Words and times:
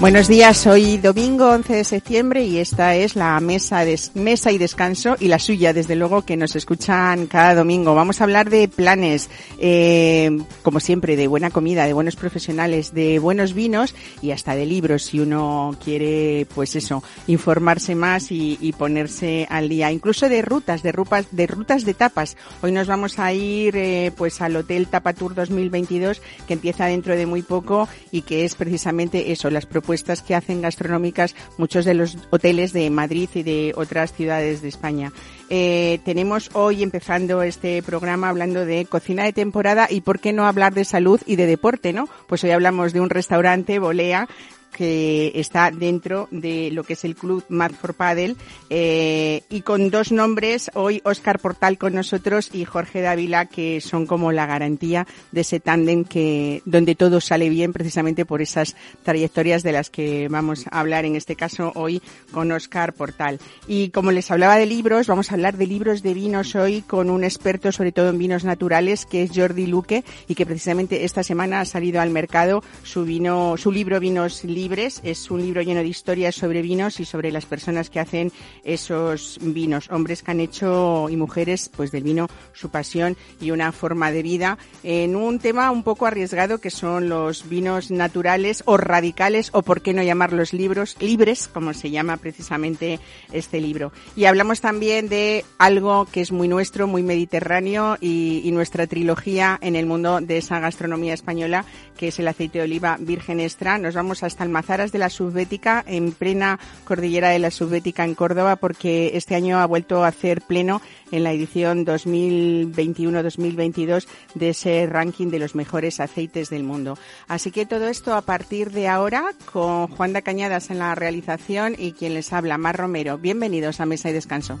Buenos 0.00 0.28
días, 0.28 0.66
hoy 0.66 0.96
domingo 0.96 1.50
11 1.50 1.74
de 1.74 1.84
septiembre 1.84 2.42
y 2.42 2.56
esta 2.56 2.94
es 2.94 3.16
la 3.16 3.38
mesa, 3.38 3.84
de, 3.84 4.00
mesa 4.14 4.50
y 4.50 4.56
descanso 4.56 5.14
y 5.20 5.28
la 5.28 5.38
suya, 5.38 5.74
desde 5.74 5.94
luego, 5.94 6.22
que 6.22 6.38
nos 6.38 6.56
escuchan 6.56 7.26
cada 7.26 7.54
domingo. 7.54 7.94
Vamos 7.94 8.18
a 8.18 8.24
hablar 8.24 8.48
de 8.48 8.66
planes, 8.66 9.28
eh, 9.58 10.30
como 10.62 10.80
siempre, 10.80 11.16
de 11.16 11.26
buena 11.26 11.50
comida, 11.50 11.84
de 11.84 11.92
buenos 11.92 12.16
profesionales, 12.16 12.94
de 12.94 13.18
buenos 13.18 13.52
vinos 13.52 13.94
y 14.22 14.30
hasta 14.30 14.56
de 14.56 14.64
libros 14.64 15.02
si 15.02 15.20
uno 15.20 15.76
quiere, 15.84 16.46
pues 16.54 16.76
eso, 16.76 17.02
informarse 17.26 17.94
más 17.94 18.32
y, 18.32 18.74
ponerse 18.78 19.46
al 19.50 19.68
día. 19.68 19.92
Incluso 19.92 20.30
de 20.30 20.40
rutas, 20.40 20.82
de 20.82 20.92
rutas, 20.92 21.26
de 21.30 21.46
rutas 21.46 21.84
de 21.84 21.92
tapas. 21.92 22.38
Hoy 22.62 22.72
nos 22.72 22.86
vamos 22.86 23.18
a 23.18 23.34
ir, 23.34 23.76
eh, 23.76 24.12
pues 24.16 24.40
al 24.40 24.56
Hotel 24.56 24.86
Tapatur 24.86 25.34
2022 25.34 26.22
que 26.46 26.54
empieza 26.54 26.86
dentro 26.86 27.14
de 27.16 27.26
muy 27.26 27.42
poco 27.42 27.86
y 28.10 28.22
que 28.22 28.46
es 28.46 28.54
precisamente 28.54 29.30
eso, 29.30 29.50
las 29.50 29.66
propuestas 29.66 29.89
que 30.24 30.34
hacen 30.34 30.62
gastronómicas 30.62 31.34
muchos 31.58 31.84
de 31.84 31.94
los 31.94 32.16
hoteles 32.30 32.72
de 32.72 32.88
Madrid 32.90 33.28
y 33.34 33.42
de 33.42 33.72
otras 33.76 34.12
ciudades 34.12 34.62
de 34.62 34.68
España. 34.68 35.12
Eh, 35.48 35.98
tenemos 36.04 36.50
hoy 36.52 36.82
empezando 36.82 37.42
este 37.42 37.82
programa 37.82 38.28
hablando 38.28 38.64
de 38.64 38.84
cocina 38.86 39.24
de 39.24 39.32
temporada 39.32 39.88
y 39.90 40.00
por 40.00 40.20
qué 40.20 40.32
no 40.32 40.46
hablar 40.46 40.74
de 40.74 40.84
salud 40.84 41.20
y 41.26 41.36
de 41.36 41.46
deporte, 41.46 41.92
¿no? 41.92 42.08
Pues 42.28 42.44
hoy 42.44 42.50
hablamos 42.50 42.92
de 42.92 43.00
un 43.00 43.10
restaurante, 43.10 43.80
Bolea, 43.80 44.28
que 44.70 45.32
está 45.34 45.70
dentro 45.70 46.28
de 46.30 46.70
lo 46.70 46.84
que 46.84 46.94
es 46.94 47.04
el 47.04 47.14
club 47.14 47.44
Mad 47.48 47.72
for 47.72 47.94
Paddle 47.94 48.36
eh, 48.68 49.42
y 49.50 49.62
con 49.62 49.90
dos 49.90 50.12
nombres 50.12 50.70
hoy 50.74 51.00
Oscar 51.04 51.38
Portal 51.38 51.78
con 51.78 51.94
nosotros 51.94 52.50
y 52.52 52.64
Jorge 52.64 53.00
Dávila 53.00 53.46
que 53.46 53.80
son 53.80 54.06
como 54.06 54.32
la 54.32 54.46
garantía 54.46 55.06
de 55.32 55.42
ese 55.42 55.60
tándem 55.60 56.04
que 56.04 56.62
donde 56.64 56.94
todo 56.94 57.20
sale 57.20 57.48
bien 57.48 57.72
precisamente 57.72 58.24
por 58.24 58.42
esas 58.42 58.76
trayectorias 59.02 59.62
de 59.62 59.72
las 59.72 59.90
que 59.90 60.28
vamos 60.28 60.66
a 60.70 60.80
hablar 60.80 61.04
en 61.04 61.16
este 61.16 61.36
caso 61.36 61.72
hoy 61.74 62.02
con 62.32 62.52
Oscar 62.52 62.92
Portal 62.92 63.40
y 63.66 63.90
como 63.90 64.12
les 64.12 64.30
hablaba 64.30 64.56
de 64.56 64.66
libros 64.66 65.06
vamos 65.06 65.30
a 65.30 65.34
hablar 65.34 65.56
de 65.56 65.66
libros 65.66 66.02
de 66.02 66.14
vinos 66.14 66.54
hoy 66.54 66.82
con 66.82 67.10
un 67.10 67.24
experto 67.24 67.72
sobre 67.72 67.92
todo 67.92 68.10
en 68.10 68.18
vinos 68.18 68.44
naturales 68.44 69.06
que 69.06 69.22
es 69.22 69.30
Jordi 69.34 69.66
Luque 69.66 70.04
y 70.28 70.34
que 70.34 70.46
precisamente 70.46 71.04
esta 71.04 71.22
semana 71.22 71.60
ha 71.60 71.64
salido 71.64 72.00
al 72.00 72.10
mercado 72.10 72.62
su 72.82 73.04
vino 73.04 73.56
su 73.56 73.70
libro 73.72 74.00
Vinos. 74.00 74.44
Es 74.60 75.30
un 75.30 75.40
libro 75.40 75.62
lleno 75.62 75.80
de 75.80 75.88
historias 75.88 76.34
sobre 76.34 76.60
vinos 76.60 77.00
y 77.00 77.06
sobre 77.06 77.32
las 77.32 77.46
personas 77.46 77.88
que 77.88 77.98
hacen 77.98 78.30
esos 78.62 79.38
vinos. 79.40 79.88
Hombres 79.90 80.22
que 80.22 80.32
han 80.32 80.40
hecho 80.40 81.08
y 81.08 81.16
mujeres 81.16 81.70
pues 81.74 81.90
del 81.90 82.02
vino 82.02 82.28
su 82.52 82.68
pasión 82.68 83.16
y 83.40 83.52
una 83.52 83.72
forma 83.72 84.12
de 84.12 84.22
vida 84.22 84.58
en 84.82 85.16
un 85.16 85.38
tema 85.38 85.70
un 85.70 85.82
poco 85.82 86.04
arriesgado 86.04 86.58
que 86.58 86.68
son 86.68 87.08
los 87.08 87.48
vinos 87.48 87.90
naturales 87.90 88.62
o 88.66 88.76
radicales 88.76 89.48
o 89.54 89.62
por 89.62 89.80
qué 89.80 89.94
no 89.94 90.02
llamarlos 90.02 90.52
libros 90.52 90.94
libres 91.00 91.48
como 91.48 91.72
se 91.72 91.90
llama 91.90 92.18
precisamente 92.18 93.00
este 93.32 93.62
libro. 93.62 93.92
Y 94.14 94.26
hablamos 94.26 94.60
también 94.60 95.08
de 95.08 95.46
algo 95.56 96.04
que 96.04 96.20
es 96.20 96.32
muy 96.32 96.48
nuestro, 96.48 96.86
muy 96.86 97.02
mediterráneo 97.02 97.96
y, 97.98 98.42
y 98.44 98.52
nuestra 98.52 98.86
trilogía 98.86 99.58
en 99.62 99.74
el 99.74 99.86
mundo 99.86 100.20
de 100.20 100.36
esa 100.36 100.60
gastronomía 100.60 101.14
española 101.14 101.64
que 101.96 102.08
es 102.08 102.18
el 102.18 102.28
aceite 102.28 102.58
de 102.58 102.64
oliva 102.64 102.98
virgen 103.00 103.40
extra. 103.40 103.78
Nos 103.78 103.94
vamos 103.94 104.22
hasta 104.22 104.44
el 104.44 104.49
Almazaras 104.50 104.90
de 104.90 104.98
la 104.98 105.10
Subbética, 105.10 105.84
en 105.86 106.10
plena 106.10 106.58
cordillera 106.82 107.28
de 107.28 107.38
la 107.38 107.52
Subbética 107.52 108.04
en 108.04 108.16
Córdoba, 108.16 108.56
porque 108.56 109.12
este 109.14 109.36
año 109.36 109.60
ha 109.60 109.66
vuelto 109.66 110.02
a 110.02 110.08
hacer 110.08 110.42
pleno 110.42 110.82
en 111.12 111.22
la 111.22 111.30
edición 111.32 111.86
2021-2022 111.86 114.08
de 114.34 114.48
ese 114.48 114.86
ranking 114.86 115.28
de 115.28 115.38
los 115.38 115.54
mejores 115.54 116.00
aceites 116.00 116.50
del 116.50 116.64
mundo. 116.64 116.98
Así 117.28 117.52
que 117.52 117.64
todo 117.64 117.86
esto 117.86 118.14
a 118.14 118.22
partir 118.22 118.72
de 118.72 118.88
ahora 118.88 119.26
con 119.52 119.86
Juan 119.86 120.12
da 120.12 120.22
Cañadas 120.22 120.70
en 120.70 120.80
la 120.80 120.96
realización 120.96 121.76
y 121.78 121.92
quien 121.92 122.14
les 122.14 122.32
habla, 122.32 122.58
Mar 122.58 122.76
Romero. 122.76 123.18
Bienvenidos 123.18 123.78
a 123.80 123.86
Mesa 123.86 124.10
y 124.10 124.14
Descanso. 124.14 124.58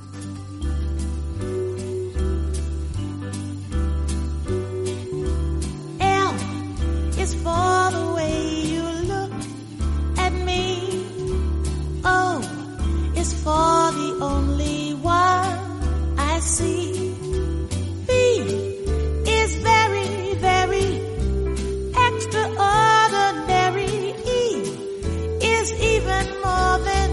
for 7.42 7.80
Oh, 12.04 12.40
o 12.40 12.42
is 13.14 13.34
for 13.42 13.90
the 13.92 14.16
only 14.22 14.94
one 14.94 15.58
I 16.18 16.40
see. 16.40 17.12
V 18.06 18.10
is 19.26 19.54
very, 19.56 20.34
very 20.36 21.00
extraordinary. 22.08 24.14
E 24.24 24.62
is 25.42 25.72
even 25.72 26.26
more 26.44 26.78
than 26.88 27.10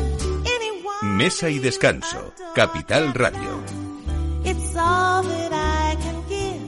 anyone. 0.56 1.18
Mesa 1.18 1.48
y 1.50 1.60
Descanso, 1.60 2.32
Capital 2.56 3.12
Radio. 3.14 3.62
It's 4.46 4.76
all 4.78 5.24
that 5.24 5.52
I 5.52 5.96
can 6.04 6.24
give 6.30 6.62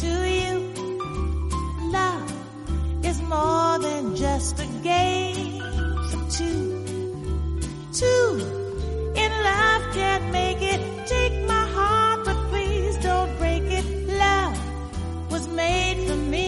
to 0.00 0.10
you. 0.38 0.54
Love 1.92 2.32
is 3.04 3.20
more 3.22 3.78
than 3.78 4.16
just 4.16 4.58
a 4.58 4.66
game 4.82 5.62
of 6.12 6.28
two. 6.36 6.69
Two 8.00 8.40
in 9.14 9.30
love 9.44 9.82
can't 9.92 10.32
make 10.32 10.62
it. 10.62 10.80
Take 11.06 11.46
my 11.46 11.66
heart, 11.76 12.24
but 12.24 12.36
please 12.48 12.96
don't 12.96 13.36
break 13.36 13.64
it. 13.64 13.84
Love 14.08 14.56
was 15.30 15.46
made 15.48 16.08
for 16.08 16.16
me 16.16 16.46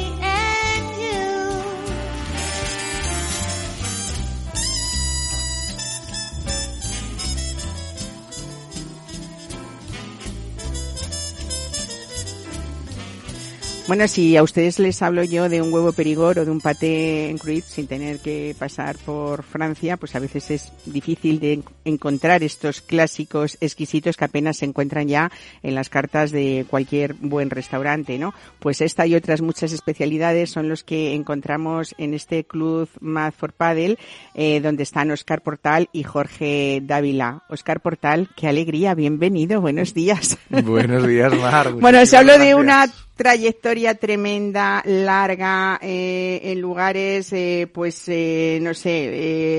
Bueno, 13.92 14.08
si 14.08 14.38
a 14.38 14.42
ustedes 14.42 14.78
les 14.78 15.02
hablo 15.02 15.22
yo 15.22 15.50
de 15.50 15.60
un 15.60 15.70
huevo 15.70 15.92
perigor 15.92 16.38
o 16.38 16.46
de 16.46 16.50
un 16.50 16.62
paté 16.62 17.28
en 17.28 17.36
cruit 17.36 17.62
sin 17.62 17.86
tener 17.86 18.20
que 18.20 18.56
pasar 18.58 18.96
por 18.96 19.42
Francia, 19.42 19.98
pues 19.98 20.14
a 20.14 20.18
veces 20.18 20.50
es 20.50 20.72
difícil 20.86 21.38
de 21.40 21.62
encontrar 21.84 22.42
estos 22.42 22.80
clásicos 22.80 23.58
exquisitos 23.60 24.16
que 24.16 24.24
apenas 24.24 24.56
se 24.56 24.64
encuentran 24.64 25.08
ya 25.08 25.30
en 25.62 25.74
las 25.74 25.90
cartas 25.90 26.30
de 26.30 26.64
cualquier 26.70 27.12
buen 27.20 27.50
restaurante, 27.50 28.16
¿no? 28.16 28.32
Pues 28.60 28.80
esta 28.80 29.06
y 29.06 29.14
otras 29.14 29.42
muchas 29.42 29.74
especialidades 29.74 30.48
son 30.48 30.70
los 30.70 30.84
que 30.84 31.12
encontramos 31.12 31.94
en 31.98 32.14
este 32.14 32.44
club 32.44 32.88
Mad 32.98 33.34
for 33.36 33.52
Paddle, 33.52 33.98
eh, 34.34 34.62
donde 34.62 34.84
están 34.84 35.10
Oscar 35.10 35.42
Portal 35.42 35.90
y 35.92 36.04
Jorge 36.04 36.80
Dávila. 36.82 37.42
Oscar 37.50 37.80
Portal, 37.80 38.30
qué 38.36 38.48
alegría, 38.48 38.94
bienvenido, 38.94 39.60
buenos 39.60 39.92
días. 39.92 40.38
Buenos 40.48 41.06
días, 41.06 41.34
Mar. 41.34 41.74
Bueno, 41.82 42.06
se 42.06 42.16
habló 42.16 42.38
de 42.38 42.54
una. 42.54 42.86
Trayectoria 43.14 43.94
tremenda, 43.94 44.82
larga, 44.84 45.78
eh, 45.82 46.40
en 46.44 46.60
lugares, 46.60 47.32
eh, 47.32 47.68
pues, 47.72 48.04
eh, 48.08 48.58
no 48.62 48.74
sé, 48.74 49.10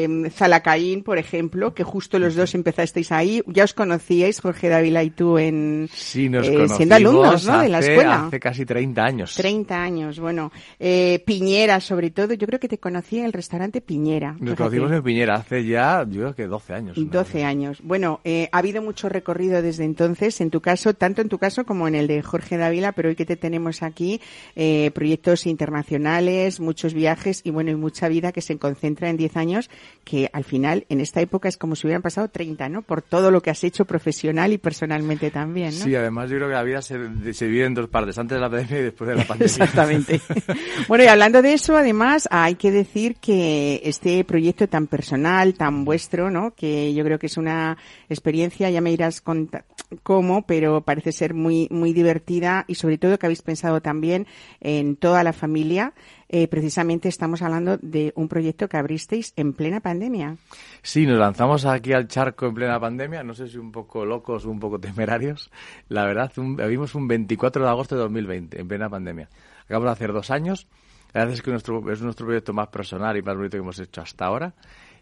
eh, 0.04 0.30
Zalacaín, 0.32 1.04
por 1.04 1.18
ejemplo, 1.18 1.74
que 1.74 1.84
justo 1.84 2.20
los 2.20 2.36
dos 2.36 2.56
empezasteis 2.56 3.12
ahí. 3.12 3.42
Ya 3.48 3.64
os 3.64 3.74
conocíais, 3.74 4.40
Jorge 4.42 4.70
Dávila 4.70 5.04
y 5.04 5.10
tú, 5.12 5.38
en, 5.38 5.88
Sí, 5.94 6.30
nos 6.30 6.48
eh, 6.48 6.68
siendo 6.70 6.96
alumnos, 6.96 7.46
¿no? 7.46 7.60
De 7.62 7.70
la 7.70 7.80
escuela. 7.80 8.26
Hace 8.28 8.40
casi 8.40 8.66
30 8.66 9.04
años. 9.04 9.36
30 9.36 9.82
años, 9.82 10.20
bueno. 10.20 10.52
Eh, 10.80 11.24
Piñera, 11.26 11.80
sobre 11.80 12.10
todo, 12.12 12.34
yo 12.34 12.48
creo 12.48 12.60
que 12.60 12.68
te 12.68 12.78
conocí 12.80 13.20
en 13.20 13.26
el 13.26 13.34
restaurante 13.34 13.82
Piñera. 13.82 14.36
Nos 14.40 14.56
conocimos 14.56 14.92
en 14.92 15.04
Piñera 15.04 15.36
hace 15.36 15.66
ya, 15.66 16.06
yo 16.10 16.22
creo 16.22 16.36
que 16.36 16.48
12 16.48 16.74
años. 16.74 16.98
una 16.98 17.12
12 17.12 17.32
cosa. 17.34 17.48
años. 17.48 17.80
Bueno, 17.84 18.20
eh, 18.24 18.50
ha 18.52 18.58
habido 18.58 18.82
mucho 18.82 19.10
recorrido 19.10 19.62
desde 19.62 19.84
entonces, 19.86 20.42
en 20.42 20.50
tu 20.50 20.62
caso, 20.62 20.94
tanto 20.94 21.22
en 21.22 21.30
tu 21.30 21.38
caso 21.38 21.66
como 21.66 21.88
en 21.88 21.96
el 21.96 22.08
de 22.08 22.22
Jorge 22.22 22.58
Dávila, 22.58 22.92
pero 22.94 23.10
hoy 23.10 23.16
que 23.16 23.26
te 23.26 23.38
tenemos 23.44 23.84
aquí, 23.84 24.22
eh, 24.56 24.90
proyectos 24.96 25.46
internacionales, 25.46 26.62
muchos 26.62 26.94
viajes 26.94 27.42
y 27.44 27.50
bueno, 27.52 27.72
y 27.72 27.76
mucha 27.76 28.08
vida 28.08 28.32
que 28.32 28.40
se 28.40 28.58
concentra 28.58 29.10
en 29.10 29.18
10 29.18 29.36
años, 29.36 29.70
que 30.06 30.30
al 30.32 30.46
final, 30.46 30.86
en 30.88 31.02
esta 31.02 31.20
época 31.20 31.50
es 31.50 31.58
como 31.58 31.76
si 31.76 31.86
hubieran 31.86 32.02
pasado 32.02 32.30
30, 32.30 32.70
¿no? 32.70 32.84
Por 32.84 33.02
todo 33.02 33.32
lo 33.32 33.42
que 33.42 33.50
has 33.50 33.62
hecho 33.66 33.84
profesional 33.84 34.54
y 34.54 34.58
personalmente 34.58 35.30
también, 35.30 35.78
¿no? 35.78 35.84
Sí, 35.84 35.94
además 35.94 36.30
yo 36.30 36.38
creo 36.38 36.48
que 36.48 36.54
la 36.54 36.64
vida 36.64 36.82
se, 36.82 36.98
se 37.34 37.46
divide 37.48 37.66
en 37.66 37.74
dos 37.74 37.90
partes, 37.90 38.18
antes 38.18 38.38
de 38.38 38.42
la 38.42 38.50
pandemia 38.50 38.80
y 38.80 38.84
después 38.84 39.10
de 39.10 39.16
la 39.18 39.26
pandemia. 39.26 39.46
Exactamente. 39.46 40.22
Bueno, 40.88 41.04
y 41.04 41.08
hablando 41.08 41.42
de 41.42 41.54
eso, 41.54 41.76
además, 41.76 42.28
hay 42.32 42.56
que 42.56 42.72
decir 42.72 43.16
que 43.18 43.82
este 43.84 44.24
proyecto 44.24 44.68
tan 44.70 44.88
personal, 44.88 45.54
tan 45.56 45.84
vuestro, 45.84 46.30
¿no? 46.32 46.54
Que 46.56 46.94
yo 46.94 47.04
creo 47.04 47.20
que 47.20 47.28
es 47.28 47.38
una 47.38 47.78
experiencia, 48.10 48.70
ya 48.70 48.80
me 48.82 48.92
irás 48.92 49.22
conta- 49.22 49.66
cómo, 50.04 50.46
pero 50.46 50.82
parece 50.82 51.12
ser 51.12 51.34
muy, 51.34 51.68
muy 51.70 51.94
divertida 51.94 52.66
y 52.68 52.76
sobre 52.76 52.98
todo 52.98 53.18
que 53.20 53.26
habéis 53.34 53.42
pensado 53.42 53.82
también 53.82 54.28
en 54.60 54.96
toda 54.96 55.24
la 55.24 55.34
familia. 55.34 55.94
Eh, 56.30 56.48
precisamente 56.48 57.10
estamos 57.10 57.42
hablando 57.42 57.78
de 57.78 58.14
un 58.16 58.28
proyecto 58.28 58.68
que 58.70 58.78
abristeis 58.78 59.34
en 59.36 59.54
plena 59.54 59.80
pandemia. 59.80 60.38
Sí, 60.84 61.08
nos 61.08 61.18
lanzamos 61.18 61.66
aquí 61.66 61.94
al 61.94 62.08
charco 62.08 62.46
en 62.46 62.54
plena 62.54 62.80
pandemia, 62.80 63.24
no 63.24 63.34
sé 63.34 63.48
si 63.48 63.58
un 63.58 63.72
poco 63.72 64.06
locos 64.06 64.46
o 64.46 64.52
un 64.52 64.60
poco 64.60 64.80
temerarios. 64.80 65.50
La 65.90 66.06
verdad, 66.06 66.32
un, 66.38 66.56
vimos 66.56 66.94
un 66.94 67.08
24 67.08 67.64
de 67.64 67.70
agosto 67.70 67.96
de 67.96 68.02
2020, 68.02 68.62
en 68.62 68.68
plena 68.68 68.90
pandemia. 68.90 69.30
Acabamos 69.66 69.88
de 69.88 69.92
hacer 69.92 70.14
dos 70.14 70.30
años. 70.30 70.68
La 71.14 71.22
verdad 71.22 71.34
es 71.34 71.42
que 71.42 71.52
nuestro, 71.52 71.92
es 71.92 72.02
nuestro 72.02 72.26
proyecto 72.28 72.54
más 72.54 72.68
personal 72.68 73.18
y 73.18 73.22
más 73.22 73.36
bonito 73.36 73.58
que 73.58 73.62
hemos 73.62 73.80
hecho 73.80 74.02
hasta 74.02 74.26
ahora. 74.26 74.54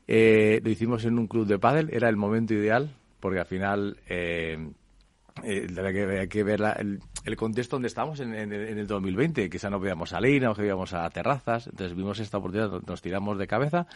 Eh, 0.08 0.62
lo 0.64 0.70
hicimos 0.70 1.04
en 1.06 1.20
un 1.20 1.28
club 1.28 1.46
de 1.48 1.60
pádel, 1.60 1.90
era 1.92 2.10
el 2.10 2.18
momento 2.18 2.54
ideal, 2.54 2.94
porque 3.20 3.40
al 3.40 3.46
final 3.46 3.98
eh, 4.08 4.72
eh, 5.44 5.68
hay, 6.20 6.28
que, 6.28 6.44
ver 6.44 6.62
el, 7.26 7.36
contexto 7.36 7.76
donde 7.76 7.88
estamos 7.88 8.20
en, 8.20 8.34
el 8.34 8.88
2020, 8.88 9.50
que 9.50 9.58
ya 9.58 9.70
no 9.70 9.80
podíamos 9.80 10.10
salir, 10.10 10.42
no 10.42 10.54
podíamos 10.54 10.94
a 10.94 11.10
terrazas, 11.10 11.68
entonces 11.68 11.96
vimos 11.96 12.20
esta 12.20 12.38
oportunidad, 12.38 12.82
nos 12.86 13.02
tiramos 13.02 13.38
de 13.38 13.48
cabeza. 13.48 13.88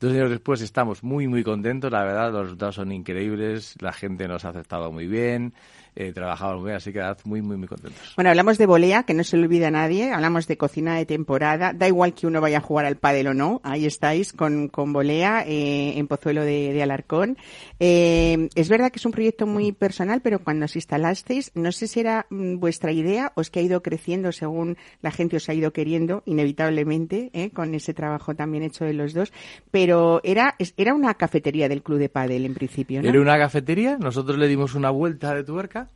Dos 0.00 0.12
años 0.12 0.30
después 0.30 0.60
estamos 0.60 1.02
muy, 1.02 1.26
muy 1.26 1.42
contentos, 1.42 1.90
la 1.90 2.04
verdad, 2.04 2.30
los 2.30 2.42
resultados 2.44 2.76
son 2.76 2.92
increíbles, 2.92 3.74
la 3.80 3.92
gente 3.92 4.28
nos 4.28 4.44
ha 4.44 4.50
aceptado 4.50 4.92
muy 4.92 5.08
bien, 5.08 5.54
eh, 5.98 6.12
trabajamos 6.12 6.58
muy 6.58 6.66
bien, 6.66 6.76
así 6.76 6.92
que 6.92 7.02
muy, 7.24 7.42
muy, 7.42 7.56
muy 7.56 7.66
contentos. 7.66 8.00
Bueno, 8.14 8.30
hablamos 8.30 8.56
de 8.56 8.66
volea, 8.66 9.02
que 9.02 9.14
no 9.14 9.24
se 9.24 9.36
le 9.36 9.42
olvida 9.42 9.66
a 9.66 9.70
nadie, 9.72 10.12
hablamos 10.12 10.46
de 10.46 10.56
cocina 10.56 10.94
de 10.94 11.04
temporada, 11.06 11.72
da 11.72 11.88
igual 11.88 12.14
que 12.14 12.28
uno 12.28 12.40
vaya 12.40 12.58
a 12.58 12.60
jugar 12.60 12.86
al 12.86 12.94
pádel 12.94 13.26
o 13.26 13.34
no, 13.34 13.60
ahí 13.64 13.84
estáis 13.84 14.32
con, 14.32 14.68
con 14.68 14.92
volea 14.92 15.42
eh, 15.44 15.98
en 15.98 16.06
Pozuelo 16.06 16.44
de, 16.44 16.80
Alarcón. 16.80 17.36
Eh, 17.80 18.48
es 18.54 18.68
verdad 18.68 18.92
que 18.92 19.00
es 19.00 19.06
un 19.06 19.10
proyecto 19.10 19.44
muy 19.48 19.72
personal, 19.72 20.20
pero 20.22 20.38
cuando 20.38 20.66
os 20.66 20.76
instalasteis, 20.76 21.50
no 21.56 21.72
sé 21.72 21.88
si 21.88 21.98
era 21.98 22.26
mm, 22.30 22.60
vuestra 22.60 22.92
idea 22.92 23.32
o 23.34 23.40
es 23.40 23.50
que 23.50 23.58
ha 23.58 23.62
ido 23.62 23.82
creciendo 23.82 24.30
según 24.30 24.76
la 25.02 25.10
gente 25.10 25.36
os 25.36 25.48
ha 25.48 25.54
ido 25.54 25.72
queriendo, 25.72 26.22
inevitablemente, 26.26 27.30
eh, 27.32 27.50
con 27.50 27.74
ese 27.74 27.92
trabajo 27.92 28.36
también 28.36 28.62
hecho 28.62 28.84
de 28.84 28.92
los 28.92 29.14
dos, 29.14 29.32
pero 29.72 30.20
era, 30.22 30.54
era 30.76 30.94
una 30.94 31.14
cafetería 31.14 31.68
del 31.68 31.82
club 31.82 31.98
de 31.98 32.08
pádel 32.08 32.44
en 32.46 32.54
principio, 32.54 33.02
¿no? 33.02 33.08
Era 33.08 33.20
una 33.20 33.36
cafetería, 33.36 33.98
nosotros 33.98 34.38
le 34.38 34.46
dimos 34.46 34.76
una 34.76 34.90
vuelta 34.90 35.34
de 35.34 35.42
tuerca 35.42 35.87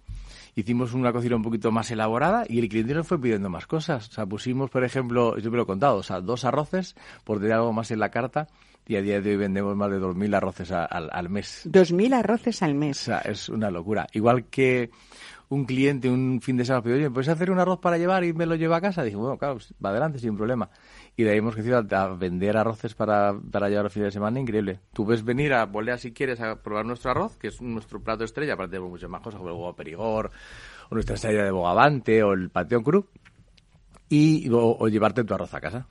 hicimos 0.55 0.93
una 0.95 1.13
cocina 1.13 1.37
un 1.37 1.43
poquito 1.43 1.71
más 1.71 1.91
elaborada 1.91 2.45
y 2.49 2.59
el 2.59 2.69
cliente 2.69 2.95
nos 2.95 3.07
fue 3.07 3.21
pidiendo 3.21 3.49
más 3.49 3.67
cosas. 3.67 4.09
O 4.09 4.13
sea, 4.13 4.27
pusimos, 4.27 4.71
por 4.71 4.85
ejemplo, 4.85 5.39
yo 5.39 5.51
me 5.51 5.57
lo 5.57 5.65
he 5.65 5.67
contado, 5.67 5.97
o 5.97 6.03
sea, 6.03 6.21
dos 6.21 6.45
arroces 6.45 6.95
por 7.25 7.39
tener 7.39 7.55
algo 7.55 7.73
más 7.73 7.91
en 7.91 7.99
la 7.99 8.11
carta 8.11 8.49
y 8.87 8.97
a 8.97 9.03
día 9.03 9.21
de 9.21 9.31
hoy 9.31 9.37
vendemos 9.37 9.77
más 9.77 9.91
de 9.91 10.01
2.000 10.01 10.37
arroces 10.37 10.73
al, 10.73 11.09
al 11.13 11.29
mes. 11.29 11.69
2.000 11.71 12.15
arroces 12.15 12.63
al 12.63 12.75
mes. 12.75 13.01
O 13.03 13.05
sea, 13.05 13.19
es 13.21 13.49
una 13.49 13.71
locura. 13.71 14.07
Igual 14.13 14.47
que 14.47 14.91
un 15.49 15.65
cliente 15.65 16.09
un 16.09 16.41
fin 16.41 16.57
de 16.57 16.65
semana 16.65 16.83
pidió, 16.83 16.97
oye, 16.97 17.11
¿puedes 17.11 17.29
hacer 17.29 17.51
un 17.51 17.59
arroz 17.59 17.79
para 17.79 17.99
llevar 17.99 18.25
y 18.25 18.33
me 18.33 18.47
lo 18.47 18.57
lleva 18.57 18.79
a 18.79 18.81
casa? 18.81 19.03
Dije, 19.03 19.17
bueno, 19.17 19.39
claro, 19.39 19.59
va 19.85 19.91
adelante 19.91 20.19
sin 20.19 20.37
problema 20.37 20.69
y 21.17 21.25
de 21.25 21.31
ahí 21.31 21.39
hemos 21.39 21.55
crecido 21.55 21.79
a, 21.79 22.09
vender 22.15 22.57
arroces 22.57 22.95
para, 22.95 23.35
para 23.51 23.69
llevar 23.69 23.85
los 23.85 23.93
fines 23.93 24.09
de 24.09 24.13
semana, 24.13 24.41
increíble. 24.41 24.81
Tú 24.93 25.05
ves 25.05 25.25
venir 25.25 25.53
a 25.53 25.67
Bolea 25.67 25.99
si 25.99 26.13
quieres 26.13 26.41
a 26.41 26.63
probar 26.63 26.87
nuestro 26.87 27.11
arroz, 27.11 27.37
que 27.37 27.49
es 27.49 27.61
nuestro 27.61 28.03
plato 28.03 28.25
estrella, 28.25 28.55
aparte 28.55 28.77
de 28.77 28.81
muchas 28.81 29.11
más 29.11 29.21
cosas 29.21 29.39
como 29.39 29.51
el 29.51 29.57
huevo 29.57 29.77
perigor, 29.77 30.31
o 30.89 30.95
nuestra 30.95 31.17
estrella 31.17 31.45
de 31.45 31.51
bogavante, 31.51 32.23
o 32.23 32.33
el 32.33 32.51
pateón 32.51 32.83
cru, 32.83 33.07
y, 34.09 34.49
o 34.51 34.89
llevarte 34.89 35.25
tu 35.25 35.35
arroz 35.35 35.53
a 35.55 35.61
casa. 35.61 35.87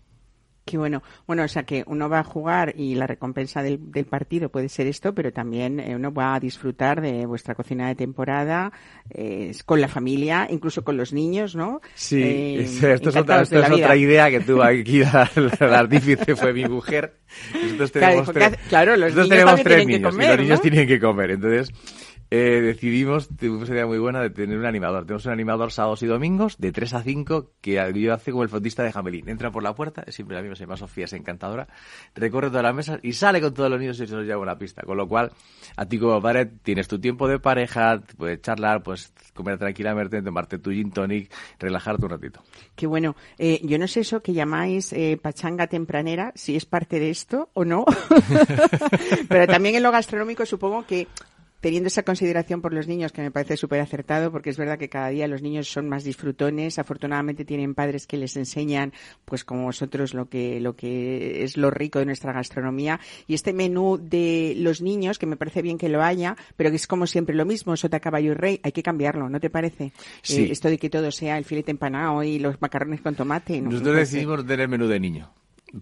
Qué 0.71 0.77
bueno. 0.77 1.03
Bueno, 1.27 1.43
o 1.43 1.47
sea 1.49 1.63
que 1.63 1.83
uno 1.85 2.07
va 2.07 2.19
a 2.19 2.23
jugar 2.23 2.73
y 2.77 2.95
la 2.95 3.05
recompensa 3.05 3.61
del, 3.61 3.77
partido 4.09 4.47
puede 4.47 4.69
ser 4.69 4.87
esto, 4.87 5.13
pero 5.13 5.33
también 5.33 5.81
eh, 5.81 5.97
uno 5.97 6.13
va 6.13 6.35
a 6.35 6.39
disfrutar 6.39 7.01
de 7.01 7.25
vuestra 7.25 7.55
cocina 7.55 7.89
de 7.89 7.95
temporada 7.95 8.71
eh, 9.09 9.51
con 9.65 9.81
la 9.81 9.89
familia, 9.89 10.47
incluso 10.49 10.85
con 10.85 10.95
los 10.95 11.11
niños, 11.11 11.57
¿no? 11.57 11.81
Sí, 11.93 12.23
eh, 12.23 12.61
esto, 12.61 13.09
es 13.09 13.15
otra, 13.17 13.41
otra, 13.41 13.97
idea 13.97 14.29
que 14.29 14.39
tuvo 14.39 14.63
aquí 14.63 15.01
el 15.01 15.73
artífice 15.73 16.37
fue 16.37 16.53
mi 16.53 16.63
mujer. 16.63 17.17
Nosotros 17.53 17.91
tenemos, 17.91 18.31
claro, 18.69 18.95
los 18.95 19.13
niños 19.13 19.27
tenemos 19.27 19.63
tres 19.63 19.85
niños 19.85 20.15
y 20.15 20.27
los 20.27 20.39
niños 20.39 20.61
tienen 20.61 20.87
que 20.87 21.01
comer. 21.01 21.31
Entonces, 21.31 21.69
eh, 22.33 22.61
decidimos, 22.61 23.27
tuvimos 23.27 23.67
una 23.67 23.75
idea 23.75 23.85
muy 23.85 23.99
buena 23.99 24.21
de 24.21 24.29
tener 24.29 24.57
un 24.57 24.65
animador. 24.65 25.03
Tenemos 25.03 25.25
un 25.25 25.33
animador 25.33 25.73
sábados 25.73 26.01
y 26.01 26.07
domingos 26.07 26.57
de 26.57 26.71
3 26.71 26.93
a 26.93 27.03
5 27.03 27.51
que 27.59 27.91
yo 27.93 28.13
hace 28.13 28.31
como 28.31 28.43
el 28.43 28.49
fotista 28.49 28.83
de 28.83 28.93
Jamelín. 28.93 29.27
Entra 29.27 29.51
por 29.51 29.61
la 29.61 29.75
puerta, 29.75 30.01
es 30.07 30.15
siempre 30.15 30.37
la 30.37 30.41
misma, 30.41 30.55
se 30.55 30.63
llama 30.63 30.77
Sofía, 30.77 31.03
es 31.03 31.13
encantadora, 31.13 31.67
recorre 32.15 32.47
todas 32.47 32.63
las 32.63 32.73
mesas 32.73 32.99
y 33.03 33.11
sale 33.11 33.41
con 33.41 33.53
todos 33.53 33.69
los 33.69 33.77
niños 33.77 33.99
y 33.99 34.07
se 34.07 34.15
nos 34.15 34.25
lleva 34.25 34.41
una 34.41 34.57
pista. 34.57 34.83
Con 34.83 34.95
lo 34.95 35.09
cual, 35.09 35.33
a 35.75 35.85
ti 35.85 35.99
como 35.99 36.21
padre 36.21 36.45
tienes 36.45 36.87
tu 36.87 37.01
tiempo 37.01 37.27
de 37.27 37.37
pareja, 37.37 38.01
puedes 38.17 38.41
charlar, 38.41 38.81
pues 38.81 39.13
comer 39.33 39.57
tranquilamente, 39.57 40.21
tomarte 40.21 40.57
tu 40.57 40.71
gin 40.71 40.89
tonic, 40.89 41.29
relajarte 41.59 42.05
un 42.05 42.11
ratito. 42.11 42.41
Qué 42.75 42.87
bueno. 42.87 43.17
Eh, 43.39 43.59
yo 43.63 43.77
no 43.77 43.89
sé 43.89 43.99
eso 43.99 44.21
que 44.21 44.31
llamáis 44.31 44.93
eh, 44.93 45.19
pachanga 45.21 45.67
tempranera, 45.67 46.31
si 46.35 46.55
es 46.55 46.65
parte 46.65 46.97
de 46.97 47.09
esto 47.09 47.49
o 47.53 47.65
no. 47.65 47.83
Pero 49.27 49.47
también 49.47 49.75
en 49.75 49.83
lo 49.83 49.91
gastronómico 49.91 50.45
supongo 50.45 50.85
que 50.85 51.09
teniendo 51.61 51.87
esa 51.87 52.03
consideración 52.03 52.61
por 52.61 52.73
los 52.73 52.87
niños 52.87 53.11
que 53.11 53.21
me 53.21 53.31
parece 53.31 53.55
súper 53.55 53.79
acertado 53.79 54.31
porque 54.31 54.49
es 54.49 54.57
verdad 54.57 54.77
que 54.77 54.89
cada 54.89 55.09
día 55.09 55.27
los 55.27 55.41
niños 55.41 55.69
son 55.69 55.87
más 55.87 56.03
disfrutones 56.03 56.79
afortunadamente 56.79 57.45
tienen 57.45 57.75
padres 57.75 58.07
que 58.07 58.17
les 58.17 58.35
enseñan 58.35 58.91
pues 59.23 59.45
como 59.45 59.65
vosotros 59.65 60.13
lo 60.13 60.27
que 60.27 60.59
lo 60.59 60.75
que 60.75 61.43
es 61.43 61.55
lo 61.55 61.71
rico 61.71 61.99
de 61.99 62.05
nuestra 62.05 62.33
gastronomía 62.33 62.99
y 63.27 63.35
este 63.35 63.53
menú 63.53 63.97
de 64.01 64.55
los 64.57 64.81
niños 64.81 65.19
que 65.19 65.27
me 65.27 65.37
parece 65.37 65.61
bien 65.61 65.77
que 65.77 65.87
lo 65.87 66.03
haya 66.03 66.35
pero 66.57 66.71
que 66.71 66.75
es 66.75 66.87
como 66.87 67.07
siempre 67.07 67.35
lo 67.35 67.45
mismo 67.45 67.77
sota 67.77 67.99
caballo 67.99 68.31
y 68.31 68.35
rey 68.35 68.59
hay 68.63 68.71
que 68.71 68.83
cambiarlo 68.83 69.29
¿no 69.29 69.39
te 69.39 69.49
parece? 69.49 69.93
Sí. 70.23 70.43
Eh, 70.43 70.51
esto 70.51 70.67
de 70.67 70.77
que 70.77 70.89
todo 70.89 71.11
sea 71.11 71.37
el 71.37 71.45
filete 71.45 71.71
empanado 71.71 72.23
y 72.23 72.39
los 72.39 72.59
macarrones 72.59 73.01
con 73.01 73.15
tomate 73.15 73.61
nosotros 73.61 73.95
decidimos 73.95 74.45
tener 74.45 74.67
menú 74.67 74.87
de 74.87 74.99
niño 74.99 75.31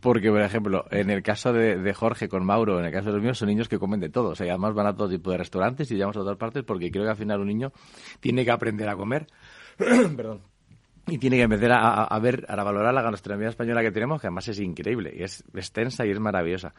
porque, 0.02 0.30
por 0.30 0.42
ejemplo, 0.42 0.86
en 0.92 1.10
el 1.10 1.24
caso 1.24 1.52
de, 1.52 1.94
Jorge 1.94 2.30
con 2.30 2.46
Mauro, 2.46 2.80
en 2.80 2.86
el 2.86 2.92
caso 2.92 3.08
de 3.08 3.14
los 3.14 3.22
míos, 3.22 3.38
son 3.38 3.48
niños 3.48 3.68
que 3.68 3.80
comen 3.80 4.00
de 4.00 4.10
todo. 4.10 4.30
O 4.30 4.36
sea, 4.36 4.48
además 4.48 4.74
van 4.74 4.88
a 4.88 4.96
todo 4.96 5.10
tipo 5.10 5.32
de 5.32 5.38
restaurantes 5.38 5.90
y 5.92 5.96
llevamos 5.96 6.18
a 6.18 6.22
otras 6.22 6.38
partes 6.38 6.64
porque 6.64 6.92
creo 6.92 7.06
que 7.06 7.10
al 7.10 7.16
final 7.16 7.40
un 7.40 7.48
niño 7.48 7.72
tiene 8.20 8.46
que 8.46 8.52
aprender 8.52 8.88
a 8.88 8.96
comer. 8.96 9.26
Perdón. 9.78 10.42
Y 11.08 11.18
tiene 11.18 11.38
que 11.38 11.44
empezar 11.44 11.72
a, 11.72 12.20
ver, 12.20 12.46
a 12.48 12.64
valorar 12.64 12.94
la 12.94 13.02
gastronomía 13.02 13.50
española 13.50 13.82
que 13.82 13.92
tenemos, 13.92 14.22
que 14.22 14.28
además 14.28 14.48
es 14.48 14.60
increíble 14.60 15.12
y 15.18 15.24
es 15.24 15.44
extensa 15.56 16.06
y 16.06 16.12
es 16.12 16.20
maravillosa. 16.20 16.76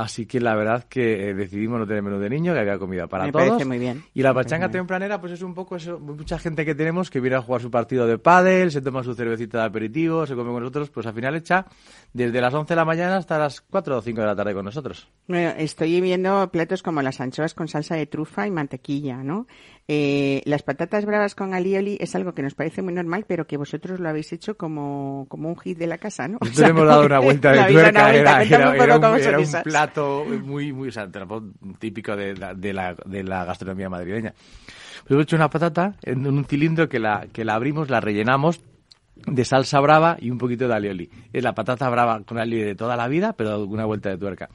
Así 0.00 0.24
que 0.24 0.40
la 0.40 0.54
verdad 0.54 0.84
que 0.84 1.28
eh, 1.28 1.34
decidimos 1.34 1.78
no 1.78 1.86
tener 1.86 2.02
menú 2.02 2.18
de 2.18 2.30
niño, 2.30 2.54
que 2.54 2.60
había 2.60 2.78
comida 2.78 3.06
para 3.06 3.26
Me 3.26 3.32
todos. 3.32 3.48
Parece 3.48 3.66
muy 3.66 3.78
bien. 3.78 4.02
Y 4.14 4.22
la 4.22 4.32
pachanga 4.32 4.70
tempranera, 4.70 5.20
pues 5.20 5.32
es 5.32 5.42
un 5.42 5.52
poco 5.52 5.76
eso, 5.76 6.00
mucha 6.00 6.38
gente 6.38 6.64
que 6.64 6.74
tenemos 6.74 7.10
que 7.10 7.20
viene 7.20 7.36
a 7.36 7.42
jugar 7.42 7.60
su 7.60 7.70
partido 7.70 8.06
de 8.06 8.16
pádel, 8.16 8.70
se 8.70 8.80
toma 8.80 9.04
su 9.04 9.12
cervecita 9.12 9.58
de 9.58 9.64
aperitivo, 9.64 10.26
se 10.26 10.34
come 10.34 10.52
con 10.52 10.60
nosotros, 10.60 10.88
pues 10.88 11.04
al 11.04 11.12
final 11.12 11.36
echa 11.36 11.66
desde 12.14 12.40
las 12.40 12.54
11 12.54 12.72
de 12.72 12.76
la 12.76 12.86
mañana 12.86 13.18
hasta 13.18 13.38
las 13.38 13.60
4 13.60 13.98
o 13.98 14.00
5 14.00 14.20
de 14.22 14.26
la 14.26 14.34
tarde 14.34 14.54
con 14.54 14.64
nosotros. 14.64 15.06
Bueno, 15.28 15.52
estoy 15.58 16.00
viendo 16.00 16.50
platos 16.50 16.82
como 16.82 17.02
las 17.02 17.20
anchoas 17.20 17.52
con 17.52 17.68
salsa 17.68 17.94
de 17.94 18.06
trufa 18.06 18.46
y 18.46 18.50
mantequilla, 18.50 19.18
¿no? 19.18 19.46
Eh, 19.92 20.42
las 20.44 20.62
patatas 20.62 21.04
bravas 21.04 21.34
con 21.34 21.52
alioli 21.52 21.96
es 21.98 22.14
algo 22.14 22.32
que 22.32 22.42
nos 22.42 22.54
parece 22.54 22.80
muy 22.80 22.92
normal, 22.92 23.24
pero 23.26 23.48
que 23.48 23.56
vosotros 23.56 23.98
lo 23.98 24.08
habéis 24.08 24.32
hecho 24.32 24.56
como, 24.56 25.26
como 25.28 25.48
un 25.48 25.58
hit 25.58 25.78
de 25.78 25.88
la 25.88 25.98
casa, 25.98 26.28
¿no? 26.28 26.38
Nosotros 26.40 26.70
hemos 26.70 26.86
dado 26.86 27.06
una 27.06 27.18
vuelta 27.24 27.50
de 27.50 27.72
tuerca, 27.72 28.14
era, 28.14 28.40
era, 28.40 28.70
un, 28.70 29.62
plato 29.64 30.24
muy, 30.44 30.72
muy, 30.72 30.92
típico 31.80 32.14
de, 32.14 32.34
de, 32.56 32.72
la, 32.72 32.94
de 33.04 33.24
la 33.24 33.44
gastronomía 33.44 33.88
madrileña. 33.88 34.32
Pues 35.00 35.10
hemos 35.10 35.24
hecho 35.24 35.34
una 35.34 35.50
patata 35.50 35.96
en 36.04 36.24
un 36.24 36.44
cilindro 36.44 36.88
que 36.88 37.00
la, 37.00 37.26
que 37.32 37.44
la 37.44 37.56
abrimos, 37.56 37.90
la 37.90 37.98
rellenamos 37.98 38.60
de 39.26 39.44
salsa 39.44 39.80
brava 39.80 40.18
y 40.20 40.30
un 40.30 40.38
poquito 40.38 40.68
de 40.68 40.74
alioli. 40.74 41.10
Es 41.32 41.42
la 41.42 41.52
patata 41.52 41.90
brava 41.90 42.22
con 42.22 42.38
alioli 42.38 42.62
de 42.62 42.74
toda 42.76 42.96
la 42.96 43.08
vida, 43.08 43.32
pero 43.32 43.64
una 43.64 43.86
vuelta 43.86 44.08
de 44.08 44.18
tuerca. 44.18 44.50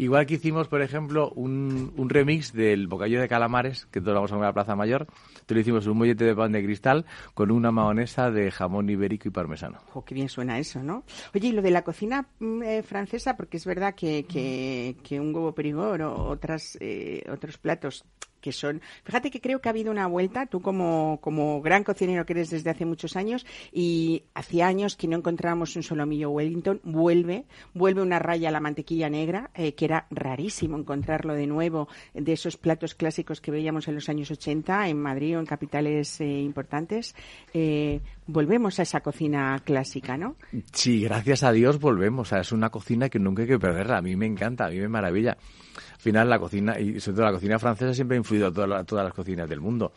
Igual 0.00 0.24
que 0.24 0.36
hicimos, 0.36 0.66
por 0.66 0.80
ejemplo, 0.80 1.30
un, 1.36 1.92
remix 2.08 2.54
del 2.54 2.86
bocadillo 2.86 3.20
de 3.20 3.28
calamares, 3.28 3.84
que 3.90 4.00
todos 4.00 4.14
vamos 4.14 4.32
a 4.32 4.34
comer 4.34 4.46
a 4.46 4.48
la 4.48 4.54
Plaza 4.54 4.74
Mayor. 4.74 5.06
Entonces 5.32 5.54
le 5.56 5.60
hicimos 5.60 5.86
un 5.86 5.98
mollete 5.98 6.24
de 6.24 6.34
pan 6.34 6.52
de 6.52 6.64
cristal 6.64 7.04
con 7.34 7.50
una 7.50 7.70
mahonesa 7.70 8.30
de 8.30 8.50
jamón 8.50 8.88
ibérico 8.88 9.28
y 9.28 9.30
parmesano. 9.30 9.78
Oh, 9.92 10.02
qué 10.02 10.14
bien 10.14 10.30
suena 10.30 10.58
eso, 10.58 10.82
¿no? 10.82 11.04
Oye, 11.34 11.48
y 11.48 11.52
lo 11.52 11.60
de 11.60 11.70
la 11.70 11.82
cocina 11.82 12.26
mm, 12.38 12.62
eh, 12.62 12.82
francesa, 12.82 13.36
porque 13.36 13.58
es 13.58 13.66
verdad 13.66 13.94
que, 13.94 14.24
que, 14.24 14.96
que 15.02 15.20
un 15.20 15.34
huevo 15.34 15.54
perigor 15.54 16.00
o 16.00 16.28
otras, 16.30 16.78
eh, 16.80 17.22
otros 17.30 17.58
platos 17.58 18.06
que 18.40 18.52
son, 18.52 18.80
fíjate 19.04 19.30
que 19.30 19.40
creo 19.40 19.60
que 19.60 19.68
ha 19.68 19.70
habido 19.70 19.90
una 19.90 20.06
vuelta, 20.06 20.46
tú 20.46 20.60
como, 20.60 21.18
como 21.20 21.60
gran 21.62 21.84
cocinero 21.84 22.24
que 22.26 22.32
eres 22.32 22.50
desde 22.50 22.70
hace 22.70 22.84
muchos 22.84 23.16
años 23.16 23.46
y 23.72 24.24
hacía 24.34 24.66
años 24.66 24.96
que 24.96 25.08
no 25.08 25.16
encontrábamos 25.16 25.76
un 25.76 25.82
solomillo 25.82 26.30
Wellington, 26.30 26.80
vuelve, 26.82 27.44
vuelve 27.74 28.02
una 28.02 28.18
raya 28.18 28.48
a 28.48 28.52
la 28.52 28.60
mantequilla 28.60 29.08
negra, 29.08 29.50
eh, 29.54 29.74
que 29.74 29.84
era 29.84 30.06
rarísimo 30.10 30.78
encontrarlo 30.78 31.34
de 31.34 31.46
nuevo 31.46 31.88
de 32.14 32.32
esos 32.32 32.56
platos 32.56 32.94
clásicos 32.94 33.40
que 33.40 33.50
veíamos 33.50 33.88
en 33.88 33.94
los 33.94 34.08
años 34.08 34.30
80 34.30 34.88
en 34.88 35.00
Madrid 35.00 35.36
o 35.36 35.40
en 35.40 35.46
capitales 35.46 36.20
eh, 36.20 36.40
importantes. 36.40 37.14
Eh, 37.52 38.00
volvemos 38.30 38.78
a 38.78 38.82
esa 38.82 39.00
cocina 39.00 39.60
clásica, 39.64 40.16
¿no? 40.16 40.36
Sí, 40.72 41.02
gracias 41.02 41.42
a 41.42 41.52
Dios 41.52 41.78
volvemos. 41.78 42.32
Es 42.32 42.52
una 42.52 42.70
cocina 42.70 43.08
que 43.08 43.18
nunca 43.18 43.42
hay 43.42 43.48
que 43.48 43.58
perderla. 43.58 43.98
A 43.98 44.02
mí 44.02 44.16
me 44.16 44.26
encanta, 44.26 44.66
a 44.66 44.70
mí 44.70 44.78
me 44.78 44.88
maravilla. 44.88 45.32
Al 45.32 46.00
final 46.00 46.30
la 46.30 46.38
cocina, 46.38 46.78
y 46.78 47.00
sobre 47.00 47.16
todo 47.16 47.26
la 47.26 47.32
cocina 47.32 47.58
francesa, 47.58 47.94
siempre 47.94 48.16
ha 48.16 48.18
influido 48.18 48.48
a 48.48 48.52
todas 48.52 49.04
las 49.04 49.14
cocinas 49.14 49.48
del 49.48 49.60
mundo. 49.60 49.92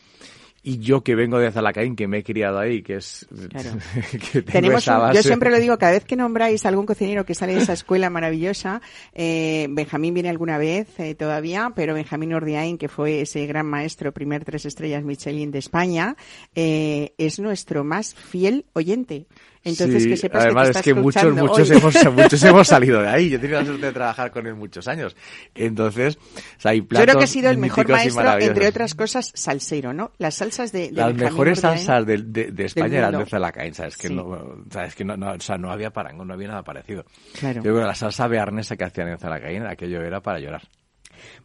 Y 0.66 0.80
yo 0.80 1.04
que 1.04 1.14
vengo 1.16 1.38
de 1.40 1.52
Zalacaín, 1.52 1.96
que 1.96 2.08
me 2.08 2.20
he 2.20 2.24
criado 2.24 2.58
ahí, 2.58 2.82
que 2.82 2.96
es 2.96 3.28
Claro. 3.50 3.72
que 4.12 4.42
tengo 4.42 4.52
Tenemos 4.52 4.82
esa 4.84 4.96
un- 4.96 5.02
base. 5.02 5.16
yo 5.18 5.24
siempre 5.24 5.50
lo 5.52 5.60
digo, 5.60 5.78
cada 5.78 5.92
vez 5.92 6.06
que 6.06 6.16
nombráis 6.16 6.66
a 6.66 6.70
algún 6.70 6.86
cocinero 6.86 7.26
que 7.26 7.36
sale 7.36 7.54
de 7.56 7.62
esa 7.62 7.74
escuela 7.74 8.10
maravillosa, 8.10 8.82
eh, 9.14 9.68
Benjamín 9.70 10.14
viene 10.14 10.30
alguna 10.30 10.58
vez 10.58 10.88
eh, 11.00 11.16
todavía, 11.16 11.74
pero 11.76 11.94
Benjamín 11.94 12.34
Ordiain, 12.34 12.78
que 12.78 12.88
fue 12.88 13.22
ese 13.22 13.46
gran 13.46 13.66
maestro, 13.68 14.14
primer 14.14 14.46
tres 14.46 14.66
estrellas 14.66 15.04
Michelin 15.04 15.52
de 15.52 15.60
España, 15.60 16.16
eh, 16.56 17.14
es 17.18 17.40
nuestro 17.40 17.84
más 17.84 18.16
fiel 18.16 18.66
oyente. 18.74 19.26
Entonces, 19.66 20.04
Sí, 20.04 20.10
que 20.10 20.18
sepas 20.18 20.44
además 20.44 20.68
que 20.68 20.74
te 20.74 20.80
es 20.80 20.84
que 20.84 20.94
muchos, 20.94 21.34
muchos 21.36 21.70
hoy. 21.72 21.78
hemos, 21.78 21.96
muchos 22.14 22.44
hemos 22.44 22.68
salido 22.68 23.02
de 23.02 23.08
ahí. 23.08 23.30
Yo 23.30 23.38
he 23.38 23.40
tenido 23.40 23.60
la 23.62 23.66
suerte 23.66 23.86
de 23.86 23.92
trabajar 23.94 24.30
con 24.32 24.46
él 24.46 24.56
muchos 24.56 24.88
años. 24.90 25.16
Entonces, 25.56 26.18
o 26.18 26.60
sea, 26.60 26.72
hay 26.72 26.80
Yo 26.82 26.88
platos 26.88 27.06
creo 27.06 27.18
que 27.20 27.24
ha 27.24 27.28
sido 27.28 27.50
el 27.50 27.58
mejor 27.58 27.88
maestro, 27.88 28.40
entre 28.40 28.68
otras 28.68 28.94
cosas, 28.94 29.32
salsero, 29.34 29.94
¿no? 29.94 30.12
Las 30.18 30.36
salsas 30.36 30.72
de, 30.74 30.88
de 30.88 30.92
Las 30.92 31.08
Benjamín 31.08 31.24
mejores 31.24 31.60
salsas 31.62 32.06
de, 32.06 32.18
de, 32.18 32.52
de 32.52 32.66
España 32.66 32.98
eran 33.00 33.18
de 33.18 33.26
Zalacaín, 33.26 33.74
¿sabes? 33.74 33.96
Que, 33.98 34.08
Sí. 34.10 34.14
no, 34.16 34.64
¿sabes? 34.70 34.96
que 34.96 35.06
no, 35.06 35.16
no, 35.16 35.32
o 35.32 35.40
sea, 35.40 35.58
no 35.58 35.72
había 35.72 35.92
parangón, 35.92 36.28
no 36.28 36.34
había 36.34 36.50
nada 36.50 36.64
parecido. 36.64 37.06
Claro. 37.40 37.58
Yo 37.58 37.72
creo 37.72 37.76
que 37.80 37.88
la 37.88 37.96
salsa 37.96 38.28
bearnesa 38.28 38.76
que 38.76 38.84
hacían 38.84 39.08
en 39.10 39.18
Zalacaín, 39.18 39.66
aquello 39.66 40.02
era 40.02 40.20
para 40.22 40.40
llorar. 40.40 40.62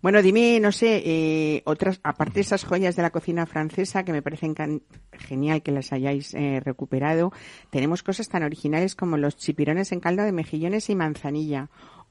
Bueno, 0.02 0.22
dime, 0.22 0.60
no 0.60 0.72
sé, 0.72 1.02
eh, 1.04 1.62
otras, 1.64 2.00
aparte 2.02 2.34
de 2.34 2.40
esas 2.42 2.64
joyas 2.64 2.96
de 2.96 3.02
la 3.02 3.10
cocina 3.10 3.46
francesa 3.46 4.04
que 4.04 4.12
me 4.12 4.22
parecen 4.22 4.54
can- 4.54 4.82
genial 5.12 5.62
que 5.62 5.72
las 5.72 5.92
hayáis 5.92 6.34
eh, 6.34 6.60
recuperado, 6.64 7.32
tenemos 7.70 8.02
cosas 8.02 8.28
tan 8.28 8.42
originales 8.42 8.94
como 8.94 9.16
los 9.16 9.36
chipirones 9.36 9.92
en 9.92 10.00
caldo 10.00 10.22
de 10.22 10.32
mejillones 10.32 10.88
y 10.90 10.94
manzanilla 10.94 11.68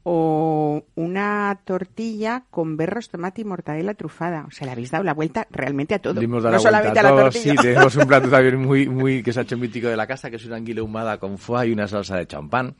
o 0.09 0.85
una 0.95 1.59
tortilla 1.65 2.45
con 2.49 2.77
berros, 2.77 3.09
tomate 3.09 3.41
y 3.41 3.43
mortadela 3.45 3.93
trufada. 3.93 4.45
O 4.47 4.51
sea, 4.51 4.65
le 4.65 4.71
habéis 4.71 4.89
dado 4.91 5.03
la 5.03 5.13
vuelta 5.13 5.47
realmente 5.51 5.95
a 5.95 5.99
todo. 5.99 6.13
No 6.53 6.59
vuelta 6.61 6.71
solamente 6.71 6.99
a, 6.99 7.01
a 7.01 7.03
la 7.03 7.09
tortilla. 7.23 7.51
Sí, 7.51 7.57
tenemos 7.61 7.95
un 7.97 8.07
plato 8.07 8.29
también 8.31 8.57
muy, 8.57 8.87
muy 8.87 9.21
que 9.21 9.33
se 9.33 9.39
ha 9.39 9.43
hecho 9.43 9.57
mítico 9.57 9.87
de 9.87 9.97
la 9.97 10.07
casa, 10.07 10.29
que 10.29 10.37
es 10.37 10.45
una 10.45 10.55
anguila 10.55 10.79
ahumada 10.79 11.17
con 11.17 11.37
foie 11.37 11.67
y 11.67 11.73
una 11.73 11.89
salsa 11.89 12.15
de 12.15 12.25
champán. 12.25 12.75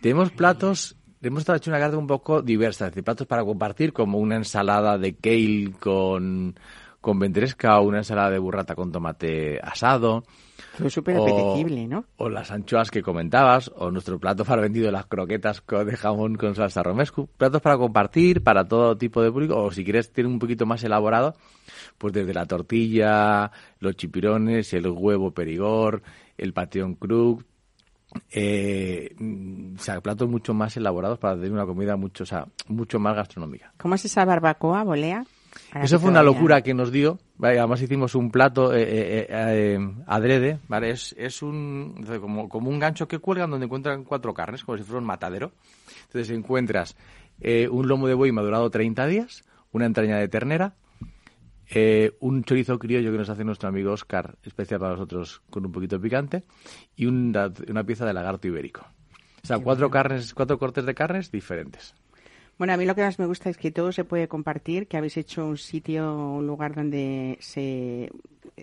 Tenemos 0.00 0.32
platos, 0.32 0.96
hemos 1.28 1.48
hecho 1.48 1.70
una 1.70 1.78
carta 1.78 1.96
un 1.96 2.06
poco 2.06 2.42
diversa, 2.42 2.86
es 2.86 2.92
decir, 2.92 3.04
platos 3.04 3.26
para 3.26 3.44
compartir, 3.44 3.92
como 3.92 4.18
una 4.18 4.36
ensalada 4.36 4.98
de 4.98 5.14
kale 5.14 5.72
con, 5.80 6.54
con 7.00 7.18
ventresca 7.18 7.78
o 7.78 7.84
una 7.84 7.98
ensalada 7.98 8.30
de 8.30 8.38
burrata 8.38 8.74
con 8.74 8.92
tomate 8.92 9.58
asado. 9.62 10.24
Fue 10.74 10.90
súper 10.90 11.16
apetecible, 11.16 11.86
¿no? 11.86 12.04
O 12.16 12.28
las 12.28 12.50
anchoas 12.50 12.90
que 12.90 13.02
comentabas, 13.02 13.70
o 13.76 13.90
nuestro 13.90 14.18
plato 14.18 14.44
para 14.44 14.62
vendido, 14.62 14.90
las 14.90 15.06
croquetas 15.06 15.62
de 15.66 15.96
jamón 15.96 16.36
con 16.36 16.54
salsa 16.54 16.82
romesco. 16.82 17.28
Platos 17.36 17.62
para 17.62 17.76
compartir, 17.76 18.42
para 18.42 18.66
todo 18.66 18.96
tipo 18.96 19.22
de 19.22 19.30
público, 19.30 19.56
o 19.56 19.70
si 19.70 19.84
quieres 19.84 20.12
tiene 20.12 20.30
un 20.30 20.38
poquito 20.38 20.66
más 20.66 20.82
elaborado, 20.82 21.34
pues 21.98 22.12
desde 22.12 22.34
la 22.34 22.46
tortilla, 22.46 23.50
los 23.78 23.96
chipirones, 23.96 24.72
el 24.74 24.88
huevo 24.88 25.30
perigor, 25.30 26.02
el 26.36 26.52
patión 26.52 26.94
cruz, 26.94 27.44
eh, 28.30 29.14
mm, 29.18 29.76
o 29.76 29.78
sea, 29.78 30.00
platos 30.00 30.28
mucho 30.28 30.54
más 30.54 30.76
elaborados 30.76 31.18
para 31.18 31.34
tener 31.34 31.52
una 31.52 31.66
comida 31.66 31.96
mucho, 31.96 32.24
o 32.24 32.26
sea, 32.26 32.46
mucho 32.68 32.98
más 32.98 33.14
gastronómica. 33.16 33.72
¿Cómo 33.78 33.94
es 33.94 34.04
esa 34.04 34.24
barbacoa, 34.24 34.84
volea? 34.84 35.24
Eso 35.82 35.98
fue 35.98 36.10
una 36.10 36.22
locura 36.22 36.62
que 36.62 36.74
nos 36.74 36.90
dio. 36.90 37.18
¿vale? 37.36 37.58
Además 37.58 37.82
hicimos 37.82 38.14
un 38.14 38.30
plato 38.30 38.74
eh, 38.74 38.82
eh, 38.82 39.18
eh, 39.18 39.26
eh, 39.28 39.78
adrede, 40.06 40.58
¿vale? 40.68 40.90
Es, 40.90 41.14
es 41.18 41.42
un, 41.42 42.04
como, 42.20 42.48
como 42.48 42.70
un 42.70 42.78
gancho 42.78 43.08
que 43.08 43.18
cuelgan 43.18 43.50
donde 43.50 43.66
encuentran 43.66 44.04
cuatro 44.04 44.34
carnes, 44.34 44.64
como 44.64 44.78
si 44.78 44.84
fuera 44.84 45.00
un 45.00 45.06
matadero. 45.06 45.52
Entonces 46.06 46.30
encuentras 46.36 46.96
un 47.70 47.88
lomo 47.88 48.06
de 48.06 48.14
buey 48.14 48.30
madurado 48.30 48.70
30 48.70 49.06
días, 49.06 49.44
una 49.72 49.86
entraña 49.86 50.18
de 50.18 50.28
ternera, 50.28 50.74
eh, 51.74 52.12
un 52.20 52.44
chorizo 52.44 52.78
criollo 52.78 53.10
que 53.10 53.18
nos 53.18 53.28
hace 53.28 53.44
nuestro 53.44 53.68
amigo 53.68 53.92
Oscar, 53.92 54.36
especial 54.44 54.80
para 54.80 54.92
nosotros 54.92 55.42
con 55.50 55.66
un 55.66 55.72
poquito 55.72 55.96
de 55.96 56.02
picante, 56.02 56.44
y 56.96 57.06
una, 57.06 57.52
una 57.68 57.84
pieza 57.84 58.06
de 58.06 58.14
lagarto 58.14 58.46
ibérico. 58.46 58.86
O 59.42 59.46
sea, 59.46 59.58
cuatro 59.58 59.90
carnes, 59.90 60.32
cuatro 60.32 60.58
cortes 60.58 60.86
de 60.86 60.94
carnes 60.94 61.30
diferentes. 61.30 61.94
Bueno, 62.56 62.72
a 62.72 62.76
mí 62.76 62.86
lo 62.86 62.94
que 62.94 63.02
más 63.02 63.18
me 63.18 63.26
gusta 63.26 63.50
es 63.50 63.56
que 63.56 63.72
todo 63.72 63.90
se 63.90 64.04
puede 64.04 64.28
compartir, 64.28 64.86
que 64.86 64.96
habéis 64.96 65.16
hecho 65.16 65.44
un 65.44 65.58
sitio, 65.58 66.16
un 66.16 66.46
lugar 66.46 66.74
donde 66.74 67.36
se, 67.40 68.10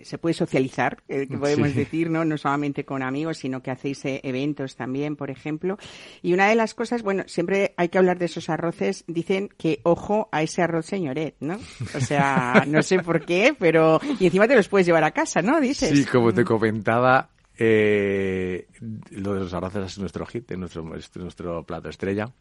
se 0.02 0.18
puede 0.18 0.32
socializar, 0.34 1.02
eh, 1.08 1.26
que 1.28 1.36
podemos 1.38 1.68
Sí. 1.70 1.74
decir, 1.74 2.10
¿no? 2.10 2.24
No 2.24 2.38
solamente 2.38 2.84
con 2.84 3.02
amigos, 3.02 3.38
sino 3.38 3.62
que 3.62 3.70
hacéis 3.70 4.04
eh, 4.04 4.20
eventos 4.24 4.76
también, 4.76 5.16
por 5.16 5.30
ejemplo. 5.30 5.78
Y 6.22 6.32
una 6.32 6.48
de 6.48 6.54
las 6.54 6.74
cosas, 6.74 7.02
bueno, 7.02 7.24
siempre 7.26 7.74
hay 7.76 7.88
que 7.88 7.98
hablar 7.98 8.18
de 8.18 8.24
esos 8.26 8.48
arroces. 8.48 9.04
Dicen 9.06 9.48
que 9.58 9.80
ojo 9.82 10.28
a 10.32 10.42
ese 10.42 10.62
arroz 10.62 10.86
señoret, 10.86 11.34
¿no? 11.40 11.58
O 11.94 12.00
sea, 12.00 12.64
no 12.66 12.82
sé 12.82 12.98
por 13.00 13.24
qué, 13.24 13.54
pero... 13.58 14.00
Y 14.18 14.26
encima 14.26 14.48
te 14.48 14.56
los 14.56 14.68
puedes 14.68 14.86
llevar 14.86 15.04
a 15.04 15.10
casa, 15.10 15.42
¿no? 15.42 15.60
Dices. 15.60 15.90
Sí, 15.90 16.04
como 16.04 16.32
te 16.32 16.44
comentaba, 16.44 17.30
eh, 17.58 18.66
lo 19.10 19.34
de 19.34 19.40
los 19.40 19.52
arroces 19.54 19.84
es 19.92 19.98
nuestro 19.98 20.24
hit, 20.26 20.50
es 20.50 20.58
nuestro, 20.58 20.94
es 20.96 21.10
nuestro 21.16 21.64
plato 21.64 21.88
estrella. 21.88 22.32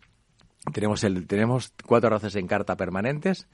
Tenemos, 0.74 1.04
el, 1.04 1.26
tenemos 1.26 1.74
cuatro 1.86 2.08
arroces 2.08 2.36
en 2.36 2.48
carta 2.48 2.76
permanentes, 2.78 3.48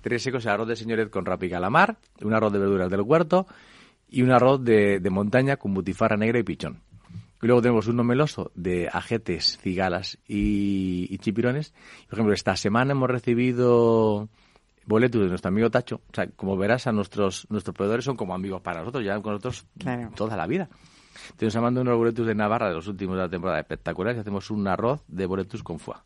tres 0.00 0.22
secos, 0.22 0.46
arroz 0.46 0.66
de 0.68 0.76
señoret 0.76 1.10
con 1.10 1.26
rapa 1.26 1.44
y 1.44 1.50
calamar, 1.50 1.98
un 2.22 2.32
arroz 2.32 2.52
de 2.52 2.58
verduras 2.58 2.90
del 2.90 3.02
huerto 3.02 3.46
y 4.08 4.22
un 4.22 4.30
arroz 4.30 4.64
de, 4.64 4.98
de 5.00 5.10
montaña 5.10 5.56
con 5.58 5.74
butifarra 5.74 6.16
negra 6.16 6.38
y 6.38 6.42
pichón. 6.44 6.80
Y 7.42 7.46
luego 7.46 7.60
tenemos 7.60 7.86
uno 7.88 8.02
meloso 8.02 8.50
de 8.54 8.88
ajetes, 8.90 9.58
cigalas 9.58 10.18
y, 10.26 11.06
y 11.10 11.18
chipirones. 11.18 11.74
Por 12.08 12.14
ejemplo, 12.14 12.32
esta 12.34 12.56
semana 12.56 12.92
hemos 12.92 13.10
recibido 13.10 14.28
boletos 14.86 15.20
de 15.20 15.28
nuestro 15.28 15.48
amigo 15.50 15.70
Tacho. 15.70 15.96
O 16.10 16.14
sea, 16.14 16.26
como 16.28 16.56
verás, 16.56 16.86
a 16.86 16.92
nuestros, 16.92 17.46
nuestros 17.50 17.76
proveedores 17.76 18.06
son 18.06 18.16
como 18.16 18.34
amigos 18.34 18.62
para 18.62 18.80
nosotros, 18.80 19.04
llevan 19.04 19.20
con 19.20 19.32
nosotros 19.34 19.66
Claro. 19.78 20.10
toda 20.16 20.36
la 20.36 20.46
vida. 20.46 20.70
Entonces, 21.32 21.54
nos 21.54 21.62
mandado 21.62 21.82
unos 21.82 21.98
boletos 21.98 22.26
de 22.26 22.34
Navarra 22.34 22.68
de 22.68 22.74
los 22.74 22.86
últimos 22.88 23.16
de 23.16 23.22
la 23.22 23.28
temporada 23.28 23.60
espectaculares 23.60 24.16
y 24.16 24.20
hacemos 24.20 24.50
un 24.50 24.66
arroz 24.66 25.02
de 25.08 25.26
boletos 25.26 25.62
con 25.62 25.78
foie. 25.78 25.98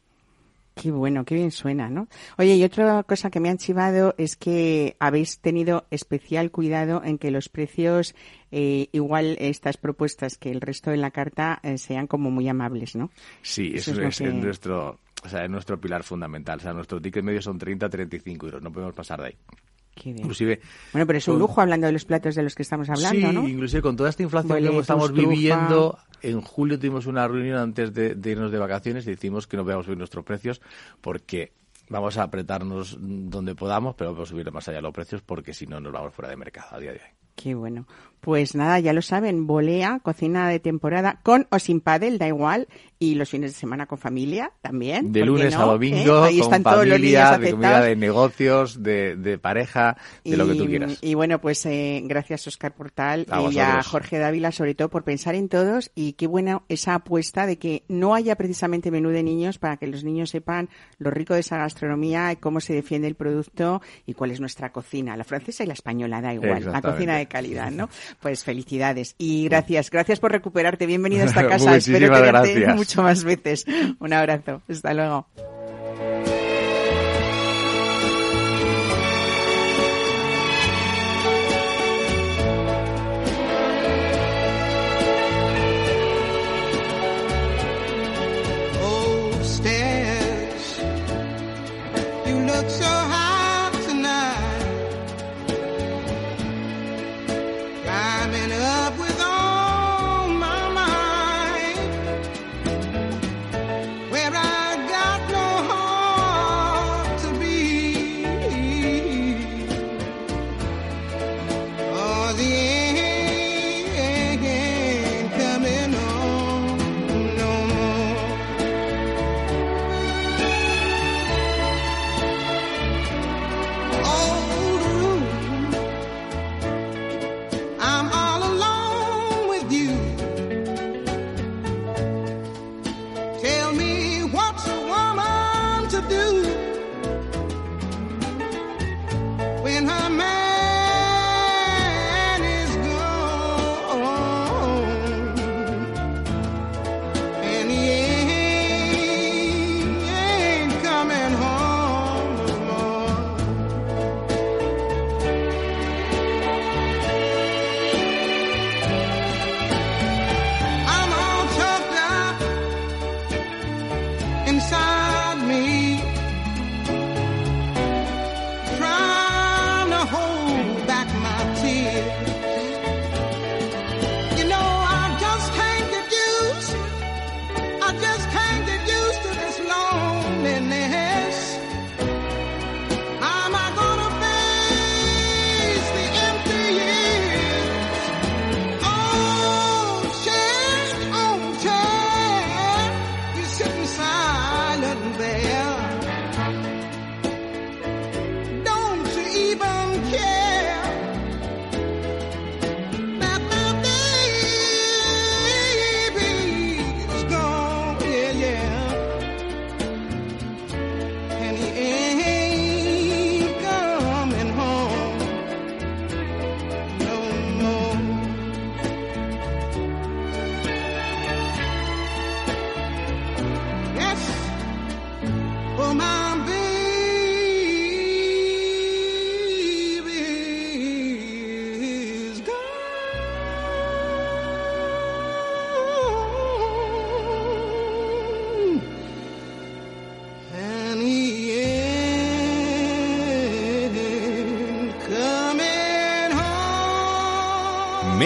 Qué 0.81 0.91
bueno, 0.91 1.27
qué 1.27 1.35
bien 1.35 1.51
suena, 1.51 1.91
¿no? 1.91 2.09
Oye, 2.39 2.55
y 2.57 2.65
otra 2.65 3.03
cosa 3.03 3.31
que 3.31 3.39
me 3.39 3.51
han 3.51 3.59
chivado 3.59 4.15
es 4.17 4.37
que 4.37 4.97
habéis 4.99 5.39
tenido 5.41 5.87
especial 5.91 6.51
cuidado 6.51 7.03
en 7.05 7.19
que 7.19 7.31
los 7.31 7.51
precios, 7.51 8.15
eh, 8.51 8.89
igual 8.93 9.37
estas 9.41 9.77
propuestas 9.77 10.39
que 10.39 10.51
el 10.51 10.63
resto 10.63 10.91
de 10.91 10.97
la 10.97 11.11
carta, 11.11 11.61
eh, 11.63 11.77
sean 11.77 12.07
como 12.07 12.31
muy 12.31 12.49
amables, 12.49 12.97
¿no? 12.97 13.11
Sí, 13.43 13.73
Eso 13.75 13.91
eso, 13.91 13.93
es 13.93 13.99
lo 13.99 14.09
es, 14.09 14.19
que- 14.19 14.29
es 14.29 14.35
nuestro, 14.35 15.01
o 15.23 15.29
sea, 15.29 15.45
es 15.45 15.51
nuestro 15.51 15.79
pilar 15.79 16.03
fundamental. 16.03 16.59
O 16.61 16.63
sea, 16.63 16.73
nuestro 16.73 16.99
ticket 16.99 17.23
medio 17.23 17.43
son 17.43 17.59
30-35 17.59 18.47
euros, 18.47 18.63
no 18.63 18.73
podemos 18.73 18.95
pasar 18.95 19.21
de 19.21 19.27
ahí. 19.27 19.35
Inclusive, 20.09 20.61
Bueno, 20.93 21.07
pero 21.07 21.19
es 21.19 21.29
un 21.29 21.39
lujo 21.39 21.61
hablando 21.61 21.87
de 21.87 21.93
los 21.93 22.05
platos 22.05 22.35
de 22.35 22.43
los 22.43 22.55
que 22.55 22.63
estamos 22.63 22.89
hablando, 22.89 23.29
sí, 23.29 23.35
¿no? 23.35 23.47
inclusive 23.47 23.83
con 23.83 23.97
toda 23.97 24.09
esta 24.11 24.23
inflación 24.23 24.49
Boletos, 24.57 24.75
que 24.75 24.81
estamos 24.81 25.13
trufa. 25.13 25.29
viviendo, 25.29 25.99
en 26.23 26.41
julio 26.41 26.79
tuvimos 26.79 27.07
una 27.07 27.27
reunión 27.29 27.59
antes 27.59 27.93
de, 27.93 28.15
de 28.15 28.31
irnos 28.31 28.51
de 28.51 28.59
vacaciones 28.59 29.07
y 29.07 29.11
decimos 29.11 29.47
que 29.47 29.57
no 29.57 29.65
podemos 29.65 29.85
subir 29.87 29.99
nuestros 29.99 30.25
precios 30.25 30.61
porque 31.01 31.53
vamos 31.89 32.17
a 32.19 32.23
apretarnos 32.23 32.97
donde 33.01 33.55
podamos, 33.55 33.95
pero 33.97 34.13
vamos 34.13 34.29
a 34.29 34.31
subir 34.31 34.51
más 34.53 34.69
allá 34.69 34.81
los 34.81 34.93
precios 34.95 35.23
porque 35.23 35.53
si 35.53 35.67
no 35.67 35.81
nos 35.81 35.93
vamos 35.93 36.15
fuera 36.15 36.29
de 36.31 36.37
mercado 36.37 36.69
a 36.77 36.79
día 36.79 36.93
de 36.93 36.99
hoy. 36.99 37.05
Qué 37.37 37.55
bueno. 37.55 37.87
Pues 38.21 38.55
nada, 38.55 38.79
ya 38.81 38.93
lo 38.93 39.03
saben, 39.03 39.47
volea, 39.47 40.01
cocina 40.03 40.49
de 40.49 40.61
temporada, 40.61 41.21
con 41.23 41.47
o 41.51 41.59
sin 41.59 41.81
pádel, 41.81 42.19
da 42.19 42.29
igual, 42.29 42.69
y 42.99 43.15
los 43.15 43.31
fines 43.31 43.53
de 43.53 43.59
semana 43.59 43.87
con 43.87 43.97
familia 43.97 44.53
también. 44.61 45.11
De 45.11 45.21
¿por 45.21 45.27
qué 45.27 45.27
lunes 45.27 45.55
no? 45.55 45.63
a 45.63 45.65
domingo, 45.65 46.25
¿Eh? 46.25 46.29
Ahí 46.29 46.39
con 46.39 46.45
están 46.45 46.63
todos 46.63 46.87
los 46.87 47.01
niños 47.01 47.23
familia, 47.23 47.39
de 47.39 47.51
comida, 47.51 47.81
de 47.81 47.97
negocios, 47.97 48.83
de, 48.83 49.17
de 49.17 49.39
pareja, 49.39 49.97
de 50.23 50.37
lo 50.37 50.47
que 50.47 50.55
tú 50.55 50.67
quieras. 50.67 50.99
Y 51.01 51.15
bueno, 51.15 51.41
pues 51.41 51.65
eh, 51.65 52.03
gracias 52.05 52.47
Oscar 52.47 52.75
Portal 52.75 53.27
A 53.31 53.41
y 53.51 53.59
a. 53.59 53.83
Jorge 53.83 54.19
Dávila 54.19 54.53
sobre 54.53 54.75
todo 54.75 54.91
por 54.91 55.03
pensar 55.03 55.35
en 55.35 55.49
todos 55.49 55.91
y 55.95 56.13
qué 56.13 56.27
buena 56.27 56.63
esa 56.69 56.95
apuesta 56.95 57.47
de 57.47 57.57
que 57.57 57.85
no 57.89 58.15
haya 58.15 58.37
precisamente 58.37 58.91
menú 58.91 59.09
de 59.09 59.23
niños 59.23 59.59
para 59.59 59.79
que 59.79 59.87
los 59.87 60.05
niños 60.05 60.29
sepan 60.29 60.69
lo 60.99 61.11
rico 61.11 61.33
de 61.33 61.41
esa 61.41 61.57
gastronomía 61.57 62.33
y 62.33 62.37
cómo 62.37 62.61
se 62.61 62.75
defiende 62.75 63.09
el 63.09 63.15
producto 63.15 63.81
y 64.05 64.13
cuál 64.13 64.31
es 64.31 64.41
nuestra 64.41 64.73
cocina, 64.73 65.17
la 65.17 65.25
francesa 65.25 65.65
y 65.65 65.67
la 65.67 65.73
española, 65.73 66.21
da 66.21 66.35
igual, 66.35 66.71
la 66.71 66.83
cocina 66.83 67.17
de 67.17 67.27
calidad, 67.27 67.71
¿no? 67.71 67.89
Pues 68.21 68.45
felicidades 68.45 69.15
y 69.19 69.45
gracias, 69.45 69.91
gracias 69.91 70.21
por 70.21 70.33
recuperarte, 70.33 70.87
bienvenido 70.87 71.23
a 71.23 71.27
esta 71.27 71.47
casa, 71.49 71.77
espero 71.77 72.13
tenerte 72.13 72.55
gracias. 72.55 72.77
mucho 72.77 73.03
más 73.03 73.25
veces. 73.25 73.65
Un 73.99 74.13
abrazo, 74.13 74.63
hasta 74.69 74.95
luego. 74.95 75.27
Oh, 88.83 89.41
stairs, 89.43 90.81
you 92.27 92.37
look 92.47 92.69
so 92.71 93.10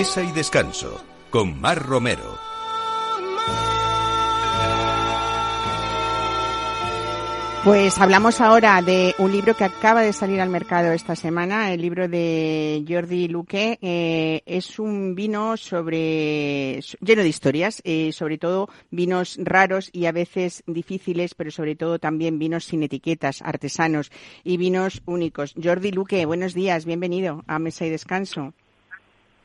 Mesa 0.05 0.23
y 0.23 0.33
Descanso 0.33 1.03
con 1.31 1.59
Mar 1.63 1.83
Romero. 1.83 2.37
Pues 7.65 7.99
hablamos 7.99 8.43
ahora 8.43 8.83
de 8.83 9.15
un 9.17 9.33
libro 9.33 9.57
que 9.57 9.65
acaba 9.65 10.03
de 10.03 10.13
salir 10.13 10.43
al 10.43 10.51
mercado 10.51 10.93
esta 10.93 11.17
semana, 11.17 11.73
el 11.73 11.81
libro 11.81 12.07
de 12.07 12.85
Jordi 12.87 13.29
Luque. 13.29 13.79
Eh, 13.81 14.43
es 14.45 14.79
un 14.79 15.15
vino 15.15 15.57
sobre 15.57 16.81
lleno 17.01 17.23
de 17.23 17.29
historias, 17.29 17.81
eh, 17.83 18.13
sobre 18.13 18.37
todo 18.37 18.69
vinos 18.91 19.39
raros 19.41 19.89
y 19.91 20.05
a 20.05 20.13
veces 20.13 20.65
difíciles, 20.67 21.35
pero 21.35 21.51
sobre 21.51 21.77
todo 21.77 21.99
también 21.99 22.39
vinos 22.39 22.67
sin 22.67 22.83
etiquetas, 22.83 23.41
artesanos 23.41 24.13
y 24.43 24.59
vinos 24.59 25.01
únicos. 25.07 25.55
Jordi 25.55 25.93
Luque, 25.93 26.27
buenos 26.27 26.53
días, 26.53 26.85
bienvenido 26.85 27.43
a 27.47 27.59
Mesa 27.59 27.87
y 27.87 27.89
Descanso. 27.89 28.53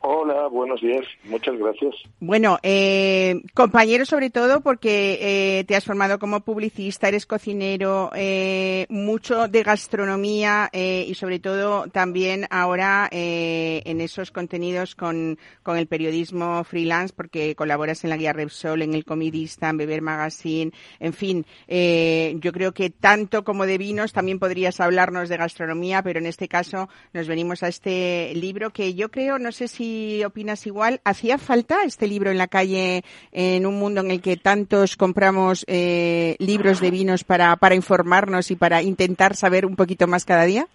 Hola, 0.02 0.48
buenos 0.48 0.80
días. 0.80 1.04
Muchas 1.24 1.58
gracias. 1.58 1.94
Bueno, 2.20 2.58
eh, 2.62 3.42
compañero 3.52 4.06
sobre 4.06 4.30
todo 4.30 4.62
porque 4.62 5.18
eh, 5.20 5.64
te 5.64 5.76
has 5.76 5.84
formado 5.84 6.18
como 6.18 6.40
publicista, 6.40 7.08
eres 7.08 7.26
cocinero, 7.26 8.10
eh, 8.14 8.86
mucho 8.88 9.46
de 9.46 9.62
gastronomía 9.62 10.70
eh, 10.72 11.04
y 11.06 11.14
sobre 11.16 11.38
todo 11.38 11.86
también 11.88 12.46
ahora 12.48 13.10
eh, 13.12 13.82
en 13.84 14.00
esos 14.00 14.30
contenidos 14.30 14.94
con, 14.94 15.38
con 15.62 15.76
el 15.76 15.86
periodismo 15.86 16.64
freelance 16.64 17.12
porque 17.14 17.54
colaboras 17.54 18.02
en 18.02 18.08
la 18.08 18.16
guía 18.16 18.32
Repsol, 18.32 18.80
en 18.80 18.94
el 18.94 19.04
Comidista, 19.04 19.68
en 19.68 19.76
Beber 19.76 20.00
Magazine, 20.00 20.72
en 20.98 21.12
fin, 21.12 21.44
eh, 21.68 22.36
yo 22.40 22.52
creo 22.52 22.72
que 22.72 22.88
tanto 22.88 23.44
como 23.44 23.66
de 23.66 23.76
vinos 23.76 24.14
también 24.14 24.38
podrías 24.38 24.80
hablarnos 24.80 25.28
de 25.28 25.36
gastronomía, 25.36 26.02
pero 26.02 26.20
en 26.20 26.26
este 26.26 26.48
caso 26.48 26.88
nos 27.12 27.28
venimos 27.28 27.62
a 27.62 27.68
este 27.68 28.32
libro 28.34 28.70
que 28.70 28.94
yo 28.94 29.10
creo, 29.10 29.38
no 29.38 29.52
sé 29.52 29.68
si 29.68 29.89
opinas 30.24 30.66
igual, 30.66 31.00
¿hacía 31.04 31.38
falta 31.38 31.84
este 31.84 32.06
libro 32.06 32.30
en 32.30 32.38
la 32.38 32.48
calle 32.48 33.02
en 33.32 33.66
un 33.66 33.78
mundo 33.78 34.00
en 34.00 34.10
el 34.10 34.20
que 34.20 34.36
tantos 34.36 34.96
compramos 34.96 35.64
eh, 35.68 36.36
libros 36.38 36.80
de 36.80 36.90
vinos 36.90 37.24
para, 37.24 37.56
para 37.56 37.74
informarnos 37.74 38.50
y 38.50 38.56
para 38.56 38.82
intentar 38.82 39.34
saber 39.34 39.66
un 39.66 39.76
poquito 39.76 40.06
más 40.06 40.24
cada 40.24 40.44
día? 40.44 40.66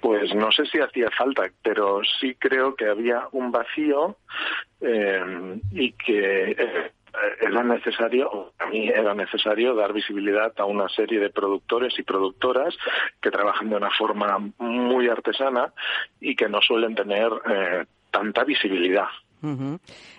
Pues 0.00 0.34
no 0.34 0.50
sé 0.50 0.66
si 0.66 0.80
hacía 0.80 1.08
falta, 1.16 1.44
pero 1.62 2.00
sí 2.20 2.34
creo 2.34 2.74
que 2.74 2.88
había 2.88 3.28
un 3.30 3.52
vacío 3.52 4.16
eh, 4.80 5.60
y 5.70 5.92
que 5.92 6.50
eh, 6.50 6.90
era 7.40 7.62
necesario, 7.62 8.52
a 8.58 8.66
mí 8.66 8.88
era 8.88 9.14
necesario 9.14 9.74
dar 9.74 9.92
visibilidad 9.92 10.52
a 10.56 10.64
una 10.64 10.88
serie 10.88 11.20
de 11.20 11.30
productores 11.30 11.98
y 11.98 12.02
productoras 12.02 12.74
que 13.20 13.30
trabajan 13.30 13.68
de 13.68 13.76
una 13.76 13.90
forma 13.90 14.38
muy 14.58 15.08
artesana 15.08 15.72
y 16.20 16.34
que 16.34 16.48
no 16.48 16.60
suelen 16.60 16.94
tener 16.94 17.30
eh, 17.50 17.84
tanta 18.10 18.44
visibilidad. 18.44 19.08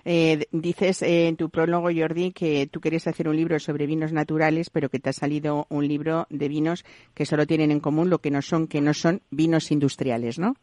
Eh, 0.03 0.47
dices 0.51 1.01
eh, 1.01 1.27
en 1.27 1.38
tu 1.38 1.49
prólogo, 1.49 1.89
Jordi, 1.95 2.34
que 2.34 2.67
tú 2.67 2.82
querías 2.82 3.08
hacer 3.08 3.29
un 3.29 3.38
libro 3.38 3.58
sobre 3.60 3.88
vinos 3.88 4.12
naturales, 4.12 4.69
pero 4.69 4.89
que 4.89 4.99
te 4.99 5.10
ha 5.10 5.13
salido 5.13 5.65
un 5.69 5.88
libro 5.88 6.27
de 6.29 6.49
vinos 6.49 6.84
que 7.13 7.25
solo 7.25 7.47
tienen 7.47 7.71
en 7.71 7.79
común 7.79 8.10
lo 8.10 8.19
que 8.19 8.32
no 8.32 8.41
son, 8.41 8.67
que 8.67 8.82
no 8.82 8.93
son 8.93 9.21
vinos 9.32 9.71
industriales, 9.71 10.39
¿no? 10.39 10.56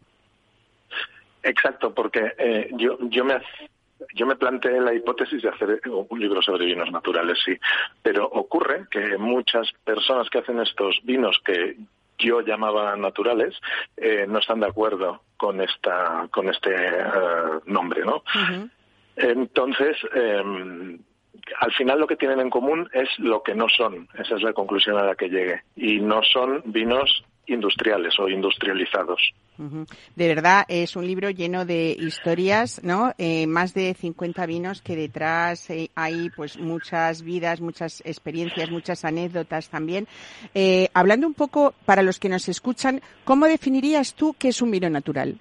Exacto, 1.42 1.94
porque 1.94 2.32
eh, 2.38 2.68
yo, 2.76 2.98
yo 3.08 3.24
me 3.24 3.34
yo 4.14 4.26
me 4.26 4.36
planteé 4.36 4.80
la 4.80 4.94
hipótesis 4.94 5.42
de 5.42 5.48
hacer 5.48 5.80
un 5.86 6.20
libro 6.20 6.42
sobre 6.42 6.66
vinos 6.66 6.90
naturales, 6.90 7.38
sí, 7.44 7.56
pero 8.02 8.26
ocurre 8.26 8.86
que 8.90 9.16
muchas 9.18 9.70
personas 9.84 10.28
que 10.30 10.38
hacen 10.38 10.60
estos 10.60 11.00
vinos 11.04 11.40
que 11.44 11.76
yo 12.18 12.40
llamaba 12.42 12.96
naturales 12.96 13.58
eh, 13.96 14.26
no 14.28 14.38
están 14.38 14.60
de 14.60 14.66
acuerdo 14.66 15.22
con 15.36 15.60
esta 15.60 16.28
con 16.30 16.48
este 16.48 16.74
eh, 16.74 17.04
nombre, 17.66 18.04
¿no? 18.04 18.22
Entonces, 19.16 19.96
eh, 20.14 20.42
al 21.60 21.72
final 21.72 22.00
lo 22.00 22.06
que 22.06 22.16
tienen 22.16 22.40
en 22.40 22.50
común 22.50 22.88
es 22.92 23.08
lo 23.18 23.42
que 23.42 23.54
no 23.54 23.68
son. 23.68 24.08
Esa 24.14 24.36
es 24.36 24.42
la 24.42 24.52
conclusión 24.52 24.96
a 24.98 25.04
la 25.04 25.14
que 25.14 25.28
llegué. 25.28 25.62
Y 25.76 26.00
no 26.00 26.22
son 26.22 26.62
vinos 26.66 27.24
industriales 27.50 28.18
o 28.18 28.28
industrializados. 28.28 29.20
De 30.16 30.28
verdad, 30.28 30.64
es 30.68 30.96
un 30.96 31.06
libro 31.06 31.28
lleno 31.28 31.66
de 31.66 31.94
historias, 31.98 32.80
¿no? 32.82 33.12
Eh, 33.18 33.46
más 33.46 33.74
de 33.74 33.92
50 33.92 34.46
vinos 34.46 34.80
que 34.80 34.96
detrás 34.96 35.68
eh, 35.68 35.90
hay 35.94 36.30
pues 36.30 36.58
muchas 36.58 37.22
vidas, 37.22 37.60
muchas 37.60 38.02
experiencias, 38.06 38.70
muchas 38.70 39.04
anécdotas 39.04 39.68
también. 39.68 40.08
Eh, 40.54 40.88
hablando 40.94 41.26
un 41.26 41.34
poco, 41.34 41.74
para 41.84 42.02
los 42.02 42.18
que 42.18 42.30
nos 42.30 42.48
escuchan, 42.48 43.02
¿cómo 43.24 43.46
definirías 43.46 44.14
tú 44.14 44.34
qué 44.38 44.48
es 44.48 44.62
un 44.62 44.70
vino 44.70 44.88
natural? 44.88 45.38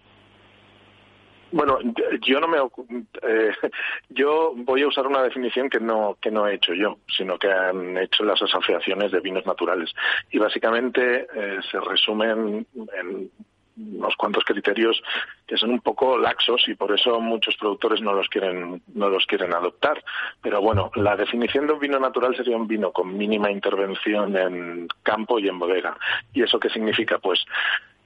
Bueno, 1.51 1.79
yo 2.21 2.39
no 2.39 2.47
me 2.47 2.57
eh, 2.57 3.51
yo 4.09 4.53
voy 4.55 4.83
a 4.83 4.87
usar 4.87 5.07
una 5.07 5.23
definición 5.23 5.69
que 5.69 5.79
no 5.79 6.17
que 6.21 6.31
no 6.31 6.47
he 6.47 6.55
hecho 6.55 6.73
yo, 6.73 6.97
sino 7.07 7.37
que 7.37 7.51
han 7.51 7.97
hecho 7.97 8.23
las 8.23 8.41
asociaciones 8.41 9.11
de 9.11 9.19
vinos 9.19 9.45
naturales 9.45 9.93
y 10.31 10.37
básicamente 10.37 11.27
eh, 11.33 11.59
se 11.71 11.79
resumen 11.79 12.65
en 12.75 13.31
unos 13.79 14.15
cuantos 14.17 14.43
criterios 14.43 15.01
que 15.47 15.57
son 15.57 15.71
un 15.71 15.79
poco 15.79 16.17
laxos 16.17 16.67
y 16.67 16.75
por 16.75 16.91
eso 16.91 17.19
muchos 17.19 17.55
productores 17.57 18.01
no 18.01 18.13
los 18.13 18.27
quieren 18.27 18.81
no 18.93 19.09
los 19.09 19.25
quieren 19.25 19.53
adoptar. 19.53 20.03
Pero 20.41 20.61
bueno, 20.61 20.91
la 20.95 21.15
definición 21.15 21.67
de 21.67 21.73
un 21.73 21.79
vino 21.79 21.99
natural 21.99 22.35
sería 22.35 22.57
un 22.57 22.67
vino 22.67 22.91
con 22.91 23.17
mínima 23.17 23.51
intervención 23.51 24.35
en 24.37 24.87
campo 25.03 25.39
y 25.39 25.47
en 25.47 25.59
bodega. 25.59 25.97
¿Y 26.33 26.43
eso 26.43 26.59
qué 26.59 26.69
significa? 26.69 27.17
Pues 27.19 27.43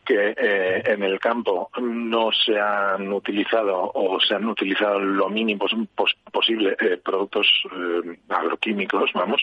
que 0.06 0.34
eh, 0.38 0.84
en 0.86 1.04
el 1.04 1.20
campo 1.20 1.70
no 1.82 2.32
se 2.32 2.60
han 2.60 3.12
utilizado 3.12 3.92
o 3.94 4.20
se 4.20 4.36
han 4.36 4.46
utilizado 4.46 5.00
lo 5.00 5.30
mínimo 5.30 5.66
pos- 5.96 6.16
posible 6.32 6.76
eh, 6.80 6.98
productos 7.04 7.48
eh, 7.72 8.20
agroquímicos, 8.30 9.12
vamos, 9.14 9.42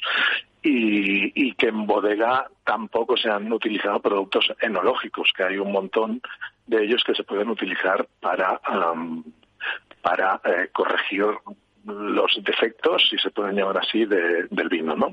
y, 0.63 1.33
y 1.49 1.55
que 1.55 1.69
en 1.69 1.87
bodega 1.87 2.47
tampoco 2.65 3.17
se 3.17 3.31
han 3.31 3.51
utilizado 3.53 4.01
productos 4.01 4.53
enológicos, 4.61 5.33
que 5.37 5.45
hay 5.45 5.57
un 5.59 5.73
montón 5.73 6.21
de 6.67 6.85
ellos 6.85 7.03
que 7.05 7.15
se 7.15 7.25
pueden 7.25 7.49
utilizar 7.49 8.07
para 8.21 8.61
am, 8.65 9.25
para 10.03 10.41
eh, 10.45 10.69
corregir 10.73 11.25
los 11.87 12.39
defectos, 12.43 13.09
si 13.09 13.17
se 13.19 13.31
pueden 13.31 13.57
llamar 13.57 13.79
así, 13.79 14.05
de- 14.05 14.47
del 14.51 14.69
vino, 14.69 14.95
¿no? 14.97 15.13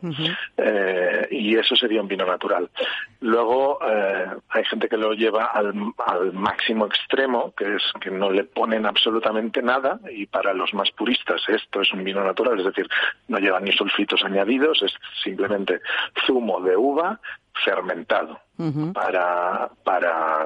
Eh, 0.58 1.28
y 1.32 1.56
eso 1.56 1.76
sería 1.76 2.02
un 2.02 2.08
vino 2.08 2.26
natural. 2.26 2.70
Luego 3.22 3.80
eh, 3.88 4.26
hay 4.50 4.64
gente 4.66 4.90
que 4.90 4.98
lo 4.98 5.14
lleva 5.14 5.46
al, 5.46 5.74
al 6.06 6.34
máximo 6.34 6.86
extremo, 6.86 7.54
que 7.56 7.76
es 7.76 7.84
que 8.02 8.12
no 8.12 8.30
le 8.32 8.44
ponen 8.44 8.86
absolutamente 8.86 9.62
nada, 9.62 10.00
y 10.12 10.26
para 10.26 10.54
los 10.54 10.74
más 10.74 10.92
puristas 10.92 11.42
esto 11.48 11.82
es 11.82 11.92
un 11.94 12.04
vino 12.04 12.24
natural, 12.24 12.60
es 12.60 12.66
decir, 12.66 12.88
no 13.28 13.38
lleva 13.40 13.60
ni 13.60 13.72
sulfitos 13.72 14.24
añadidos, 14.24 14.82
es 14.84 14.94
simplemente 15.24 15.80
zumo 16.26 16.60
de 16.62 16.76
uva 16.76 17.20
fermentado. 17.64 18.40
Para, 18.94 19.70
para, 19.84 20.46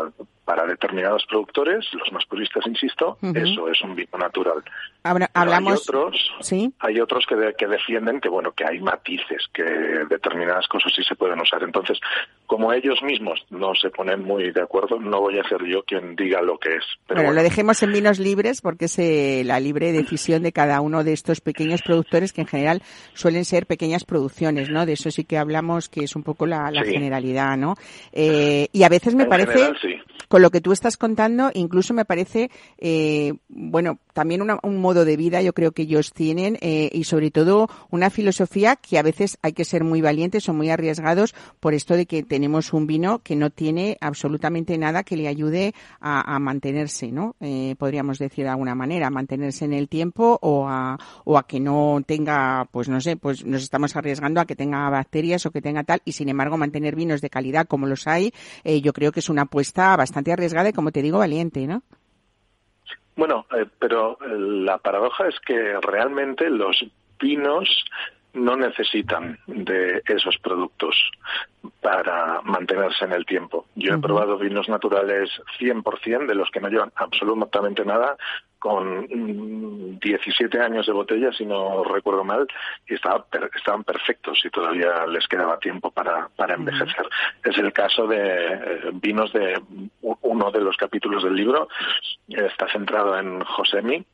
para 0.51 0.67
determinados 0.67 1.23
productores, 1.29 1.85
los 1.93 2.11
más 2.11 2.25
puristas, 2.25 2.67
insisto, 2.67 3.17
eso 3.21 3.69
es 3.69 3.81
un 3.83 3.95
vino 3.95 4.17
natural. 4.19 4.61
Habla- 5.03 5.29
Pero 5.33 5.41
hablamos. 5.41 5.73
Hay 5.73 5.79
otros, 5.95 6.31
Sí. 6.41 6.73
hay 6.79 6.99
otros 6.99 7.25
que, 7.25 7.35
de- 7.35 7.53
que 7.53 7.67
defienden 7.67 8.19
que 8.19 8.27
bueno 8.27 8.51
que 8.51 8.65
hay 8.65 8.79
matices, 8.81 9.45
que 9.53 9.63
determinadas 9.63 10.67
cosas 10.67 10.91
sí 10.93 11.03
se 11.07 11.15
pueden 11.15 11.39
usar. 11.39 11.63
Entonces, 11.63 11.99
como 12.47 12.73
ellos 12.73 13.01
mismos 13.01 13.39
no 13.49 13.73
se 13.75 13.89
ponen 13.91 14.23
muy 14.25 14.51
de 14.51 14.61
acuerdo, 14.61 14.99
no 14.99 15.21
voy 15.21 15.39
a 15.39 15.43
ser 15.47 15.63
yo 15.65 15.83
quien 15.83 16.17
diga 16.17 16.41
lo 16.41 16.57
que 16.59 16.75
es. 16.75 16.83
Pero 17.07 17.19
bueno, 17.21 17.29
bueno, 17.29 17.33
lo 17.41 17.43
dejemos 17.43 17.81
en 17.81 17.93
vinos 17.93 18.19
libres 18.19 18.59
porque 18.61 18.85
es 18.85 18.99
eh, 18.99 19.43
la 19.45 19.59
libre 19.61 19.93
decisión 19.93 20.43
de 20.43 20.51
cada 20.51 20.81
uno 20.81 21.05
de 21.05 21.13
estos 21.13 21.39
pequeños 21.39 21.81
productores 21.81 22.33
que 22.33 22.41
en 22.41 22.47
general 22.47 22.81
suelen 23.13 23.45
ser 23.45 23.67
pequeñas 23.67 24.03
producciones, 24.03 24.69
¿no? 24.69 24.85
De 24.85 24.93
eso 24.93 25.09
sí 25.11 25.23
que 25.23 25.37
hablamos 25.37 25.87
que 25.87 26.03
es 26.03 26.13
un 26.17 26.23
poco 26.23 26.45
la, 26.45 26.69
la 26.71 26.83
Sí. 26.83 26.91
generalidad, 26.91 27.55
¿no? 27.57 27.75
Eh, 28.11 28.67
y 28.73 28.83
a 28.83 28.89
veces 28.89 29.15
me 29.15 29.23
en 29.23 29.29
parece, 29.29 29.53
general, 29.53 29.77
sí. 29.81 29.95
con 30.27 30.40
lo 30.41 30.49
que 30.51 30.61
tú 30.61 30.71
estás 30.71 30.97
contando, 30.97 31.51
incluso 31.53 31.93
me 31.93 32.05
parece, 32.05 32.49
eh, 32.77 33.33
bueno, 33.47 33.99
también 34.13 34.41
una- 34.41 34.59
un 34.63 34.77
modo 34.77 35.05
de 35.05 35.15
vida, 35.15 35.41
yo 35.41 35.53
creo 35.53 35.71
que 35.71 35.83
ellos 35.83 36.11
tienen, 36.13 36.57
eh, 36.61 36.89
y 36.91 37.05
sobre 37.05 37.31
todo 37.31 37.69
una 37.89 38.09
filosofía 38.09 38.75
que 38.75 38.97
a 38.99 39.01
veces 39.03 39.37
hay 39.41 39.53
que 39.53 39.63
ser 39.65 39.83
muy 39.83 40.01
valientes 40.01 40.47
o 40.49 40.53
muy 40.53 40.69
arriesgados 40.69 41.33
por 41.59 41.73
esto 41.73 41.95
de 41.95 42.05
que 42.05 42.23
tenemos 42.23 42.73
un 42.73 42.87
vino 42.87 43.19
que 43.19 43.35
no 43.35 43.49
tiene 43.49 43.97
absolutamente 44.01 44.77
nada 44.77 45.03
que 45.03 45.15
le 45.17 45.27
ayude 45.27 45.73
a, 45.99 46.39
mantenerse, 46.39 47.11
¿no? 47.11 47.35
Eh, 47.39 47.75
podríamos 47.77 48.17
decir 48.17 48.45
de 48.45 48.49
alguna 48.49 48.75
manera, 48.75 49.07
a 49.07 49.09
mantenerse 49.11 49.65
en 49.65 49.73
el 49.73 49.87
tiempo 49.87 50.39
o 50.41 50.67
a, 50.67 50.97
o 51.23 51.37
a 51.37 51.47
que 51.47 51.59
no 51.59 52.01
tenga, 52.05 52.67
pues 52.71 52.89
no 52.89 52.99
sé, 52.99 53.15
pues 53.15 53.45
nos 53.45 53.63
estamos 53.63 53.95
arriesgando 53.95 54.41
a 54.41 54.45
que 54.45 54.55
tenga 54.55 54.89
bacterias 54.89 55.45
o 55.45 55.51
que 55.51 55.61
tenga 55.61 55.83
tal, 55.83 56.01
y 56.05 56.11
sin 56.13 56.29
embargo 56.29 56.57
mantener 56.57 56.95
vinos 56.95 57.21
de 57.21 57.29
calidad 57.29 57.67
como 57.67 57.87
los 57.87 58.07
hay, 58.07 58.33
eh, 58.63 58.81
yo 58.81 58.93
creo 58.93 59.11
que 59.11 59.19
es 59.21 59.29
una 59.29 59.43
apuesta 59.43 59.95
bastante 59.95 60.20
arriesgada 60.29 60.69
y 60.69 60.73
como 60.73 60.91
te 60.91 61.01
digo, 61.01 61.17
valiente, 61.17 61.65
¿no? 61.65 61.81
Bueno, 63.15 63.45
eh, 63.55 63.65
pero 63.79 64.17
eh, 64.21 64.27
la 64.37 64.77
paradoja 64.77 65.27
es 65.27 65.39
que 65.39 65.79
realmente 65.81 66.49
los 66.49 66.85
vinos 67.19 67.85
no 68.33 68.55
necesitan 68.55 69.37
de 69.47 70.01
esos 70.05 70.37
productos 70.37 70.95
para 71.81 72.41
mantenerse 72.43 73.05
en 73.05 73.11
el 73.11 73.25
tiempo. 73.25 73.65
Yo 73.75 73.95
he 73.95 73.97
probado 73.97 74.37
vinos 74.37 74.69
naturales 74.69 75.29
100% 75.59 76.27
de 76.27 76.35
los 76.35 76.49
que 76.49 76.61
no 76.61 76.69
llevan 76.69 76.93
absolutamente 76.95 77.83
nada, 77.83 78.15
con 78.61 79.07
mm, 79.09 79.99
17 79.99 80.59
años 80.61 80.85
de 80.85 80.93
botella, 80.93 81.31
si 81.33 81.45
no 81.45 81.83
recuerdo 81.83 82.23
mal, 82.23 82.47
y 82.87 82.93
estaba 82.93 83.25
per- 83.25 83.49
estaban 83.55 83.83
perfectos 83.83 84.39
y 84.45 84.49
todavía 84.51 85.07
les 85.07 85.27
quedaba 85.27 85.57
tiempo 85.57 85.89
para, 85.89 86.29
para 86.35 86.53
envejecer. 86.53 87.07
Es 87.43 87.57
el 87.57 87.73
caso 87.73 88.05
de 88.05 88.19
eh, 88.19 88.79
vinos 88.93 89.33
de 89.33 89.59
uno 90.01 90.51
de 90.51 90.61
los 90.61 90.77
capítulos 90.77 91.23
del 91.23 91.35
libro, 91.35 91.67
está 92.27 92.67
centrado 92.71 93.17
en 93.17 93.41
Josemi, 93.41 94.05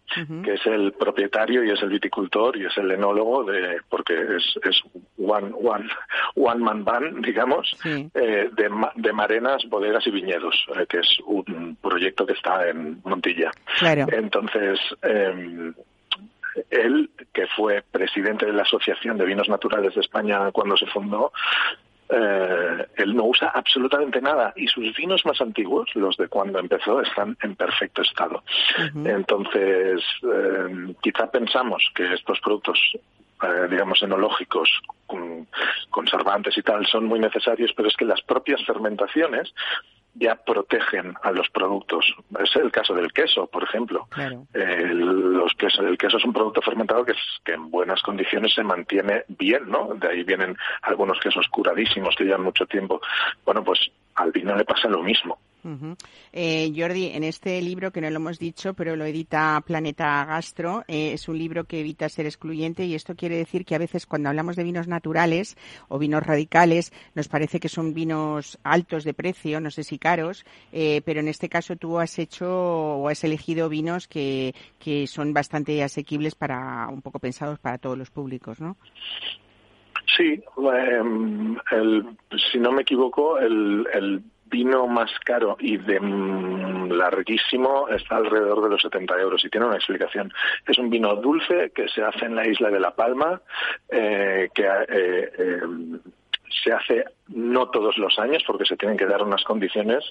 que 0.43 0.53
es 0.53 0.65
el 0.65 0.93
propietario 0.93 1.63
y 1.65 1.71
es 1.71 1.81
el 1.83 1.89
viticultor 1.89 2.55
y 2.57 2.65
es 2.65 2.77
el 2.77 2.89
enólogo 2.91 3.43
de, 3.43 3.81
porque 3.89 4.13
es, 4.37 4.57
es 4.63 4.81
one, 5.17 5.51
one, 5.61 5.87
one 6.35 6.63
man 6.63 6.85
band, 6.85 7.25
digamos, 7.25 7.69
Sí. 7.83 8.09
eh, 8.13 8.49
de, 8.53 8.69
de 8.95 9.13
Marenas, 9.13 9.65
Bodegas 9.67 10.07
y 10.07 10.11
Viñedos, 10.11 10.55
eh, 10.77 10.85
que 10.87 10.99
es 10.99 11.19
un 11.25 11.75
proyecto 11.81 12.25
que 12.25 12.33
está 12.33 12.69
en 12.69 13.01
Montilla. 13.03 13.51
Claro. 13.79 14.05
Entonces, 14.11 14.36
eh, 15.01 15.71
él, 16.69 17.09
que 17.33 17.47
fue 17.47 17.83
presidente 17.91 18.45
de 18.45 18.53
la 18.53 18.63
Asociación 18.63 19.17
de 19.17 19.25
Vinos 19.25 19.47
Naturales 19.49 19.93
de 19.95 20.01
España 20.01 20.51
cuando 20.51 20.75
se 20.75 20.87
fundó, 20.87 21.31
eh, 22.09 22.85
él 22.95 23.15
no 23.15 23.25
usa 23.25 23.49
absolutamente 23.53 24.21
nada 24.21 24.53
y 24.55 24.67
sus 24.67 24.95
vinos 24.95 25.25
más 25.25 25.39
antiguos, 25.41 25.89
los 25.95 26.15
de 26.17 26.27
cuando 26.29 26.57
empezó, 26.59 27.01
están 27.01 27.37
en 27.43 27.55
perfecto 27.55 28.01
estado. 28.01 28.43
Entonces, 29.05 30.01
eh, 30.23 30.95
quizá 31.01 31.29
pensamos 31.29 31.83
que 31.93 32.13
estos 32.13 32.39
productos, 32.39 32.79
eh, 33.43 33.67
digamos, 33.69 34.01
enológicos, 34.01 34.69
con- 35.05 35.47
conservantes 35.89 36.57
y 36.57 36.61
tal, 36.61 36.85
son 36.87 37.05
muy 37.05 37.19
necesarios, 37.19 37.71
pero 37.75 37.89
es 37.89 37.95
que 37.97 38.05
las 38.05 38.21
propias 38.21 38.63
fermentaciones 38.65 39.53
ya 40.19 40.35
protegen 40.35 41.13
a 41.21 41.31
los 41.31 41.49
productos. 41.49 42.05
Es 42.39 42.55
el 42.55 42.71
caso 42.71 42.93
del 42.93 43.11
queso, 43.13 43.47
por 43.47 43.63
ejemplo. 43.63 44.07
Claro. 44.09 44.45
Los 44.53 45.53
queso, 45.53 45.81
el 45.85 45.97
queso 45.97 46.17
es 46.17 46.25
un 46.25 46.33
producto 46.33 46.61
fermentado 46.61 47.05
que, 47.05 47.11
es- 47.11 47.39
que 47.43 47.53
en 47.53 47.69
buenas 47.69 48.01
condiciones 48.01 48.53
se 48.53 48.63
mantiene 48.63 49.23
bien, 49.27 49.69
¿no? 49.69 49.89
De 49.95 50.07
ahí 50.09 50.23
vienen 50.23 50.57
algunos 50.81 51.19
quesos 51.19 51.47
curadísimos 51.49 52.15
que 52.15 52.23
llevan 52.23 52.43
mucho 52.43 52.65
tiempo. 52.65 52.99
Bueno, 53.45 53.63
pues 53.63 53.79
al 54.17 54.31
vino 54.31 54.55
le 54.55 54.65
pasa 54.65 54.89
lo 54.89 55.01
mismo. 55.01 55.37
Ujú. 55.63 55.97
Eh, 56.31 56.71
Jordi, 56.75 57.07
en 57.07 57.23
este 57.23 57.61
libro, 57.61 57.91
que 57.91 57.99
no 57.99 58.09
lo 58.09 58.17
hemos 58.17 58.39
dicho, 58.39 58.73
pero 58.73 58.95
lo 58.95 59.05
edita 59.05 59.61
Planeta 59.65 60.23
Gastro, 60.23 60.83
eh, 60.87 61.13
es 61.13 61.27
un 61.27 61.37
libro 61.37 61.65
que 61.65 61.81
evita 61.81 62.07
ser 62.09 62.25
excluyente 62.25 62.85
y 62.85 62.95
esto 62.95 63.15
quiere 63.15 63.37
decir 63.37 63.65
que 63.65 63.75
a 63.75 63.79
veces 63.79 64.05
cuando 64.05 64.29
hablamos 64.29 64.55
de 64.55 64.63
vinos 64.63 64.87
naturales 64.87 65.57
o 65.89 65.99
vinos 65.99 66.23
radicales 66.23 66.93
nos 67.15 67.27
parece 67.27 67.59
que 67.59 67.69
son 67.69 67.93
vinos 67.93 68.59
altos 68.63 69.03
de 69.03 69.13
precio, 69.13 69.59
no 69.59 69.71
sé 69.71 69.83
si 69.83 69.97
caros, 69.97 70.45
eh, 70.71 71.01
pero 71.03 71.19
en 71.19 71.27
este 71.27 71.49
caso 71.49 71.75
tú 71.75 71.99
has 71.99 72.17
hecho 72.17 72.47
o 72.49 73.09
has 73.09 73.23
elegido 73.23 73.67
vinos 73.67 74.07
que, 74.07 74.55
que 74.79 75.05
son 75.07 75.33
bastante 75.33 75.83
asequibles 75.83 76.35
para, 76.35 76.87
un 76.87 77.01
poco 77.01 77.19
pensados 77.19 77.59
para 77.59 77.77
todos 77.77 77.97
los 77.97 78.09
públicos, 78.09 78.61
¿no? 78.61 78.77
Sí, 80.15 80.41
eh, 80.73 81.01
el, 81.71 82.05
si 82.51 82.59
no 82.59 82.71
me 82.71 82.83
equivoco, 82.83 83.37
el, 83.39 84.23
vino 84.49 84.87
más 84.87 85.11
caro 85.25 85.57
y 85.59 85.75
de 85.75 85.99
mm, 85.99 86.89
larguísimo 86.93 87.89
está 87.89 88.15
alrededor 88.15 88.63
de 88.63 88.69
los 88.69 88.81
70 88.81 89.19
euros 89.19 89.43
y 89.43 89.49
tiene 89.49 89.67
una 89.67 89.75
explicación. 89.75 90.31
Es 90.65 90.77
un 90.77 90.89
vino 90.89 91.17
dulce 91.17 91.71
que 91.75 91.89
se 91.89 92.01
hace 92.01 92.25
en 92.25 92.35
la 92.37 92.47
isla 92.47 92.69
de 92.69 92.79
La 92.79 92.95
Palma, 92.95 93.41
eh, 93.89 94.49
que 94.53 94.63
eh, 94.63 95.31
eh, 95.37 95.61
se 96.63 96.71
hace 96.71 97.05
no 97.27 97.69
todos 97.69 97.97
los 97.97 98.17
años 98.19 98.43
porque 98.45 98.65
se 98.65 98.77
tienen 98.77 98.97
que 98.97 99.05
dar 99.05 99.23
unas 99.23 99.43
condiciones 99.43 100.03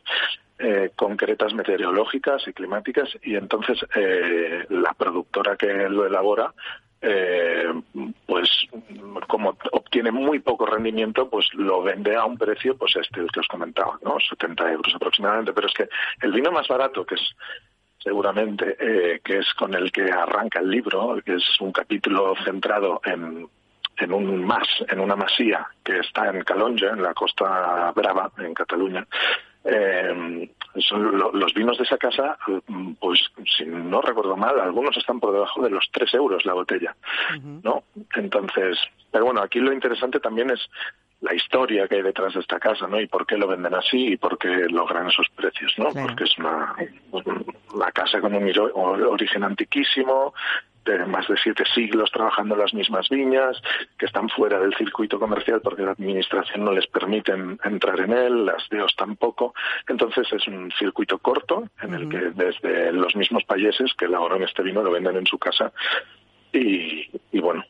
eh, 0.59 0.91
concretas 0.97 1.55
meteorológicas 1.55 2.47
y 2.47 2.53
climáticas 2.53 3.09
y 3.23 3.37
entonces 3.37 3.79
eh, 3.95 4.65
la 4.71 4.95
productora 4.95 5.57
que 5.57 5.89
lo 5.89 6.07
elabora 6.07 6.53
eh, 7.01 7.73
pues 8.27 8.49
como 9.27 9.57
obtiene 9.73 10.11
muy 10.11 10.41
poco 10.41 10.67
rendimiento, 10.67 11.29
pues 11.29 11.47
lo 11.55 11.83
vende 11.83 12.17
a 12.17 12.25
un 12.25 12.39
precio, 12.39 12.77
pues 12.77 12.97
este 12.97 13.27
que 13.33 13.41
os 13.41 13.49
comentaba, 13.49 13.99
¿no? 14.03 14.19
70 14.19 14.73
euros 14.73 14.95
aproximadamente. 14.95 15.53
Pero 15.53 15.67
es 15.67 15.75
que 15.75 15.89
el 16.23 16.33
vino 16.33 16.51
más 16.51 16.69
barato, 16.69 17.05
que 17.05 17.17
es 17.17 17.37
seguramente, 17.99 18.77
eh, 18.79 19.21
que 19.23 19.39
es 19.39 19.53
con 19.55 19.75
el 19.75 19.91
que 19.91 20.11
arranca 20.11 20.61
el 20.61 20.71
libro, 20.71 21.21
que 21.25 21.35
es 21.35 21.61
un 21.61 21.73
capítulo 21.73 22.35
centrado 22.45 23.01
en, 23.05 23.49
en 23.99 24.13
un 24.13 24.45
mas, 24.45 24.69
en 24.89 25.01
una 25.01 25.17
masía 25.17 25.67
que 25.83 25.99
está 25.99 26.29
en 26.31 26.43
Calonja, 26.43 26.91
en 26.91 27.03
la 27.03 27.15
Costa 27.15 27.93
Brava, 27.95 28.31
en 28.39 28.55
Cataluña. 28.55 29.07
Eh, 29.69 30.51
son 30.79 31.19
lo- 31.19 31.33
los 31.33 31.53
vinos 31.55 31.77
de 31.79 31.85
esa 31.85 31.97
casa, 31.99 32.39
mm, 32.69 32.93
pues 33.01 33.19
si 33.57 33.65
no 33.65 34.01
recuerdo 34.01 34.37
mal, 34.37 34.61
algunos 34.61 34.97
están 34.97 35.19
por 35.21 35.33
debajo 35.33 35.63
de 35.63 35.71
los 35.71 35.89
3 35.91 36.13
euros 36.15 36.45
la 36.45 36.53
botella, 36.53 36.95
¿no? 37.63 37.83
Entonces, 38.15 38.79
pero 39.11 39.25
bueno, 39.25 39.41
aquí 39.43 39.59
lo 39.59 39.73
interesante 39.73 40.21
también 40.21 40.51
es 40.51 40.61
la 41.23 41.35
historia 41.35 41.89
que 41.89 41.97
hay 41.97 42.03
detrás 42.03 42.35
de 42.35 42.41
esta 42.41 42.61
casa, 42.61 42.87
¿no? 42.87 43.01
Y 43.01 43.07
por 43.09 43.27
qué 43.27 43.39
lo 43.39 43.49
venden 43.49 43.75
así 43.75 44.13
y 44.13 44.17
por 44.19 44.37
qué 44.39 44.49
logran 44.69 45.09
esos 45.09 45.27
precios, 45.35 45.73
¿no? 45.79 45.89
Claro. 45.91 46.09
Porque 46.09 46.25
es 46.25 46.39
una, 46.39 46.75
una 47.75 47.91
casa 47.93 48.21
con 48.21 48.35
un 48.35 48.45
ori- 48.47 48.73
origen 49.11 49.43
antiquísimo, 49.43 50.35
de 50.93 51.05
más 51.07 51.27
de 51.29 51.37
siete 51.37 51.65
siglos 51.75 52.11
trabajando 52.11 52.55
en 52.55 52.61
las 52.61 52.75
mismas 52.75 53.09
viñas, 53.09 53.61
que 53.99 54.07
están 54.07 54.29
fuera 54.29 54.59
del 54.61 54.75
circuito 54.75 55.19
comercial 55.19 55.61
porque 55.63 55.83
la 55.83 55.93
administración 55.93 56.65
no 56.65 56.73
les 56.73 56.87
permite 56.87 57.33
en- 57.33 57.59
entrar 57.65 57.99
en 58.01 58.13
él, 58.13 58.47
las 58.47 58.69
DEOs 58.69 58.95
tampoco. 58.97 59.55
Entonces 59.89 60.33
es 60.33 60.47
un 60.49 60.71
circuito 60.79 61.19
corto 61.19 61.65
en 61.83 61.95
el 61.95 62.09
que 62.09 62.19
desde 62.35 62.93
los 62.93 63.15
mismos 63.17 63.45
payeses 63.45 63.93
que 63.95 64.07
elaboran 64.07 64.43
este 64.43 64.63
vino 64.63 64.83
lo 64.83 64.91
venden 64.91 65.17
en 65.17 65.27
su 65.27 65.39
casa 65.39 65.73
y, 66.53 67.11
y 67.33 67.41
bueno, 67.41 67.65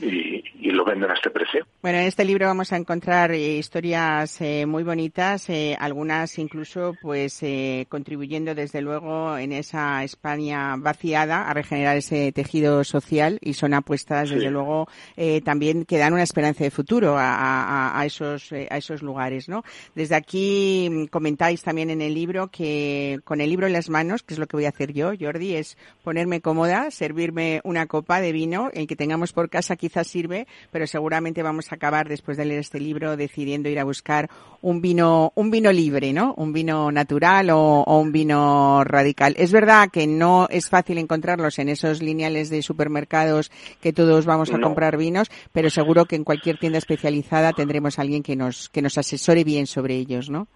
y, 0.00 0.42
y 0.60 0.70
lo 0.70 0.84
venden 0.84 1.10
a 1.10 1.14
este 1.14 1.30
precio. 1.30 1.66
Bueno, 1.82 1.98
en 1.98 2.04
este 2.06 2.24
libro 2.24 2.46
vamos 2.46 2.72
a 2.72 2.76
encontrar 2.76 3.32
eh, 3.32 3.56
historias 3.58 4.40
eh, 4.40 4.64
muy 4.66 4.82
bonitas, 4.84 5.48
eh, 5.50 5.76
algunas 5.78 6.38
incluso 6.38 6.94
pues 7.02 7.42
eh, 7.42 7.86
contribuyendo 7.88 8.54
desde 8.54 8.80
luego 8.80 9.36
en 9.36 9.52
esa 9.52 10.02
España 10.04 10.76
vaciada 10.76 11.48
a 11.48 11.54
regenerar 11.54 11.96
ese 11.96 12.32
tejido 12.32 12.84
social 12.84 13.38
y 13.40 13.54
son 13.54 13.74
apuestas 13.74 14.28
Sí. 14.28 14.36
desde 14.36 14.50
luego 14.50 14.88
eh, 15.16 15.40
también 15.42 15.84
que 15.84 15.98
dan 15.98 16.12
una 16.12 16.22
esperanza 16.22 16.64
de 16.64 16.70
futuro 16.70 17.16
a, 17.18 17.34
a- 17.34 18.00
a 18.00 18.06
esos 18.06 18.52
eh, 18.52 18.68
a 18.70 18.76
esos 18.76 19.02
lugares, 19.02 19.48
¿no? 19.48 19.64
Desde 19.94 20.14
aquí 20.14 20.88
mm, 20.90 21.04
comentáis 21.06 21.62
también 21.62 21.90
en 21.90 22.00
el 22.00 22.14
libro 22.14 22.48
que 22.48 23.20
con 23.24 23.40
el 23.40 23.50
libro 23.50 23.66
en 23.66 23.72
las 23.72 23.90
manos, 23.90 24.22
que 24.22 24.34
es 24.34 24.38
lo 24.40 24.46
que 24.46 24.56
voy 24.56 24.66
a 24.66 24.70
hacer 24.70 24.92
yo, 24.92 25.12
Jordi, 25.18 25.56
es 25.56 25.76
ponerme 26.04 26.40
cómoda, 26.40 26.90
servirme 26.90 27.60
una 27.64 27.86
copa 27.86 28.20
de 28.20 28.32
vino, 28.32 28.70
el 28.72 28.86
que 28.86 28.96
tengamos 28.96 29.32
por 29.32 29.50
casa 29.50 29.71
quizás 29.76 30.06
sirve, 30.06 30.46
pero 30.70 30.86
seguramente 30.86 31.42
vamos 31.42 31.70
a 31.70 31.76
acabar 31.76 32.08
después 32.08 32.36
de 32.36 32.44
leer 32.44 32.60
este 32.60 32.80
libro 32.80 33.16
decidiendo 33.16 33.68
ir 33.68 33.78
a 33.78 33.84
buscar 33.84 34.30
un 34.60 34.80
vino, 34.80 35.32
un 35.34 35.50
vino 35.50 35.72
libre, 35.72 36.12
¿no? 36.12 36.34
Un 36.36 36.52
vino 36.52 36.90
natural 36.92 37.50
o, 37.50 37.82
o 37.82 37.98
un 37.98 38.12
vino 38.12 38.84
radical. 38.84 39.34
Es 39.36 39.52
verdad 39.52 39.88
que 39.92 40.06
no 40.06 40.46
es 40.50 40.68
fácil 40.68 40.98
encontrarlos 40.98 41.58
en 41.58 41.68
esos 41.68 42.02
lineales 42.02 42.50
de 42.50 42.62
supermercados 42.62 43.50
que 43.80 43.92
todos 43.92 44.24
vamos 44.26 44.50
a 44.52 44.58
No. 44.58 44.66
comprar 44.68 44.96
vinos, 44.96 45.30
pero 45.52 45.70
seguro 45.70 46.04
que 46.04 46.16
en 46.16 46.24
cualquier 46.24 46.58
tienda 46.58 46.78
especializada 46.78 47.52
tendremos 47.52 47.98
a 47.98 48.02
alguien 48.02 48.22
que 48.22 48.36
nos, 48.36 48.68
que 48.68 48.82
nos 48.82 48.98
asesore 48.98 49.44
bien 49.44 49.66
sobre 49.66 49.96
ellos, 49.96 50.30
¿no? 50.30 50.46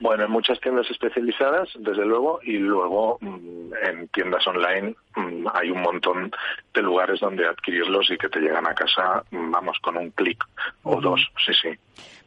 Bueno, 0.00 0.24
en 0.24 0.30
muchas 0.30 0.60
tiendas 0.60 0.90
especializadas, 0.90 1.68
desde 1.78 2.04
luego, 2.04 2.40
y 2.42 2.58
luego 2.58 3.18
mm, 3.20 3.72
en 3.82 4.08
tiendas 4.08 4.46
online 4.46 4.94
mm, 5.16 5.46
hay 5.54 5.70
un 5.70 5.80
montón 5.80 6.30
de 6.74 6.82
lugares 6.82 7.20
donde 7.20 7.46
adquirirlos 7.46 8.10
y 8.10 8.18
que 8.18 8.28
te 8.28 8.40
llegan 8.40 8.66
a 8.66 8.74
casa, 8.74 9.24
mm, 9.30 9.50
vamos, 9.50 9.78
con 9.80 9.96
un 9.96 10.10
clic 10.10 10.44
o 10.82 11.00
dos, 11.00 11.26
sí, 11.44 11.52
sí. 11.54 11.68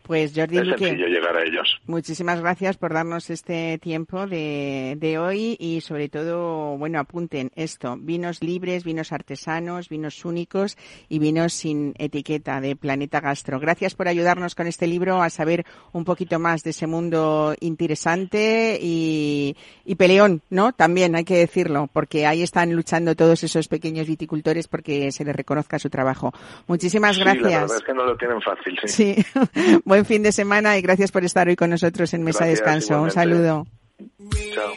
Pues 0.04 0.34
Jordi 0.36 0.58
Es 0.58 0.68
Luque. 0.68 0.86
sencillo 0.88 1.08
llegar 1.08 1.36
a 1.38 1.44
ellos. 1.44 1.80
Muchísimas 1.88 2.42
gracias 2.42 2.78
por 2.78 2.94
darnos 2.94 3.30
este 3.30 3.78
tiempo 3.80 4.28
de, 4.28 4.96
de 5.00 5.18
hoy 5.18 5.56
y 5.60 5.82
sobre 5.82 6.10
todo, 6.10 6.78
bueno, 6.78 7.00
apunten 7.00 7.52
esto, 7.56 7.96
vinos 7.98 8.44
libres, 8.44 8.84
vinos 8.84 9.12
artesanos, 9.12 9.90
vinos 9.90 10.26
únicos 10.26 10.78
y 11.10 11.20
vinos 11.20 11.54
sin 11.54 11.94
etiqueta 11.98 12.60
de 12.62 12.76
Planeta 12.76 13.22
Gastro. 13.22 13.60
Gracias 13.60 13.96
por 13.96 14.08
ayudarnos 14.08 14.56
con 14.56 14.68
este 14.68 14.88
libro 14.88 15.22
a 15.22 15.30
saber 15.30 15.66
un 15.94 16.04
poquito 16.06 16.38
más 16.40 16.64
de 16.64 16.72
ese 16.72 16.86
mundo 16.88 17.56
interesante 17.62 18.78
y, 18.82 19.56
y 19.86 19.96
peleón, 19.96 20.42
¿no? 20.50 20.74
También 20.74 21.16
hay 21.16 21.24
que 21.24 21.38
decirlo, 21.38 21.90
porque 21.94 22.26
ahí 22.26 22.42
están 22.44 22.74
luchando 22.76 23.16
todos 23.16 23.44
esos 23.44 23.68
pequeños 23.68 24.08
viticultores 24.08 24.68
porque 24.68 25.12
se 25.12 25.24
les 25.24 25.36
reconozca 25.36 25.80
su 25.80 25.90
trabajo. 25.90 26.34
Muchísimas 26.68 27.16
Sí, 27.16 27.24
la 27.24 27.34
gracias. 27.34 27.62
verdad 27.62 27.78
es 27.78 27.84
que 27.84 27.94
no 27.94 28.06
lo 28.06 28.18
tienen 28.18 28.42
fácil, 28.42 28.78
sí. 28.86 29.16
Sí, 29.16 29.26
buen 29.94 30.06
fin 30.08 30.24
de 30.24 30.32
semana 30.32 30.76
y 30.76 30.82
gracias 30.82 31.12
por 31.12 31.24
estar 31.24 31.48
hoy 31.48 31.56
con 31.56 31.70
nosotros 31.70 32.16
en 32.16 32.24
Mesa 32.24 32.48
Gracias, 32.48 32.66
Descanso. 32.66 33.00
Un 33.00 33.12
saludo. 33.12 33.68
Chao. 34.52 34.74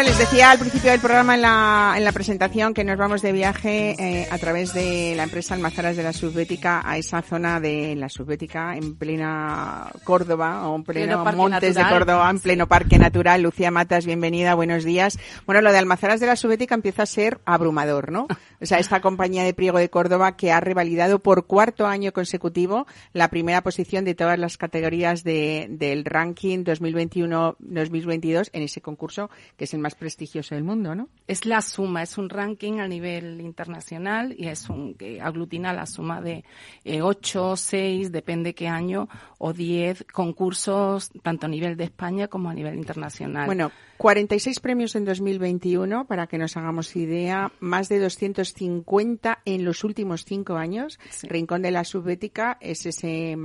Les 0.00 0.18
decía 0.18 0.50
al 0.50 0.58
principio 0.58 0.90
del 0.90 1.00
programa 1.00 1.34
en 1.34 1.42
la, 1.42 1.94
en 1.98 2.04
la 2.04 2.12
presentación 2.12 2.72
que 2.72 2.82
nos 2.82 2.96
vamos 2.96 3.20
de 3.20 3.30
viaje 3.30 3.94
eh, 3.98 4.26
a 4.30 4.38
través 4.38 4.72
de 4.72 5.12
la 5.14 5.24
empresa 5.24 5.52
Almazaras 5.54 5.96
de 5.96 6.02
la 6.02 6.14
Subbética 6.14 6.80
a 6.82 6.96
esa 6.96 7.20
zona 7.20 7.60
de 7.60 7.94
la 7.94 8.08
Subbética 8.08 8.74
en 8.74 8.96
plena 8.96 9.92
Córdoba 10.02 10.66
o 10.68 10.76
en 10.76 10.84
pleno 10.84 11.22
Montes 11.36 11.74
de. 11.74 11.84
Córdoba, 11.84 12.30
en 12.30 12.40
pleno 12.40 12.66
Parque 12.66 12.98
Natural. 12.98 13.42
Lucía 13.42 13.70
Matas, 13.70 14.06
bienvenida, 14.06 14.54
buenos 14.54 14.82
días. 14.82 15.18
Bueno, 15.44 15.60
lo 15.60 15.70
de 15.70 15.78
Almazaras 15.78 16.20
de 16.20 16.26
la 16.26 16.36
Subbética 16.36 16.74
empieza 16.74 17.02
a 17.02 17.06
ser 17.06 17.40
abrumador, 17.44 18.10
¿no? 18.10 18.26
O 18.60 18.66
sea, 18.66 18.78
esta 18.78 19.00
compañía 19.00 19.44
de 19.44 19.52
Priego 19.52 19.78
de 19.78 19.90
Córdoba 19.90 20.36
que 20.36 20.52
ha 20.52 20.60
revalidado 20.60 21.18
por 21.18 21.46
cuarto 21.46 21.86
año 21.86 22.12
consecutivo 22.12 22.86
la 23.12 23.28
primera 23.28 23.62
posición 23.62 24.04
de 24.04 24.14
todas 24.14 24.38
las 24.38 24.56
categorías 24.56 25.22
de, 25.22 25.66
del 25.68 26.04
ranking 26.06 26.64
2021-2022 26.64 28.48
en 28.52 28.62
ese 28.62 28.80
concurso 28.80 29.28
que 29.56 29.64
es 29.64 29.74
el 29.74 29.81
más 29.82 29.94
prestigioso 29.94 30.54
del 30.54 30.64
mundo, 30.64 30.94
¿no? 30.94 31.08
Es 31.26 31.44
la 31.44 31.60
suma, 31.60 32.02
es 32.02 32.16
un 32.16 32.30
ranking 32.30 32.80
a 32.80 32.88
nivel 32.88 33.40
internacional 33.40 34.34
y 34.38 34.46
es 34.48 34.70
un 34.70 34.94
que 34.94 35.20
aglutina 35.20 35.72
la 35.72 35.86
suma 35.86 36.22
de 36.22 36.44
eh, 36.84 37.02
8, 37.02 37.56
6, 37.56 38.12
depende 38.12 38.54
qué 38.54 38.68
año, 38.68 39.08
o 39.38 39.52
10 39.52 40.06
concursos, 40.12 41.10
tanto 41.22 41.46
a 41.46 41.48
nivel 41.48 41.76
de 41.76 41.84
España 41.84 42.28
como 42.28 42.48
a 42.48 42.54
nivel 42.54 42.76
internacional. 42.76 43.46
Bueno, 43.46 43.70
46 44.02 44.58
premios 44.58 44.96
en 44.96 45.04
2021, 45.04 46.08
para 46.08 46.26
que 46.26 46.36
nos 46.36 46.56
hagamos 46.56 46.96
idea, 46.96 47.52
más 47.60 47.88
de 47.88 48.00
250 48.00 49.38
en 49.44 49.64
los 49.64 49.84
últimos 49.84 50.24
cinco 50.24 50.56
años. 50.56 50.98
Sí. 51.10 51.28
Rincón 51.28 51.62
de 51.62 51.70
la 51.70 51.84
Subbética 51.84 52.58
es 52.60 52.84
ese 52.84 53.36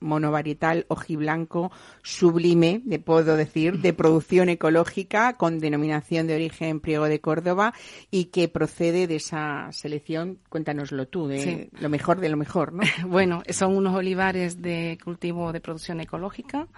monovarietal 0.00 0.86
ojiblanco 0.88 1.70
sublime, 2.02 2.80
de 2.86 2.98
puedo 2.98 3.36
decir, 3.36 3.80
de 3.80 3.92
producción 3.92 4.48
ecológica 4.48 5.34
con 5.34 5.58
denominación 5.58 6.26
de 6.26 6.36
origen 6.36 6.80
Priego 6.80 7.08
de 7.10 7.20
Córdoba 7.20 7.74
y 8.10 8.26
que 8.26 8.48
procede 8.48 9.06
de 9.06 9.16
esa 9.16 9.68
selección, 9.72 10.38
cuéntanoslo 10.48 11.06
tú, 11.08 11.26
de 11.28 11.40
Sí. 11.40 11.68
lo 11.78 11.90
mejor 11.90 12.20
de 12.20 12.30
lo 12.30 12.38
mejor, 12.38 12.72
¿no? 12.72 12.80
Bueno, 13.06 13.42
son 13.50 13.76
unos 13.76 13.94
olivares 13.94 14.62
de 14.62 14.96
cultivo 15.04 15.52
de 15.52 15.60
producción 15.60 16.00
ecológica. 16.00 16.68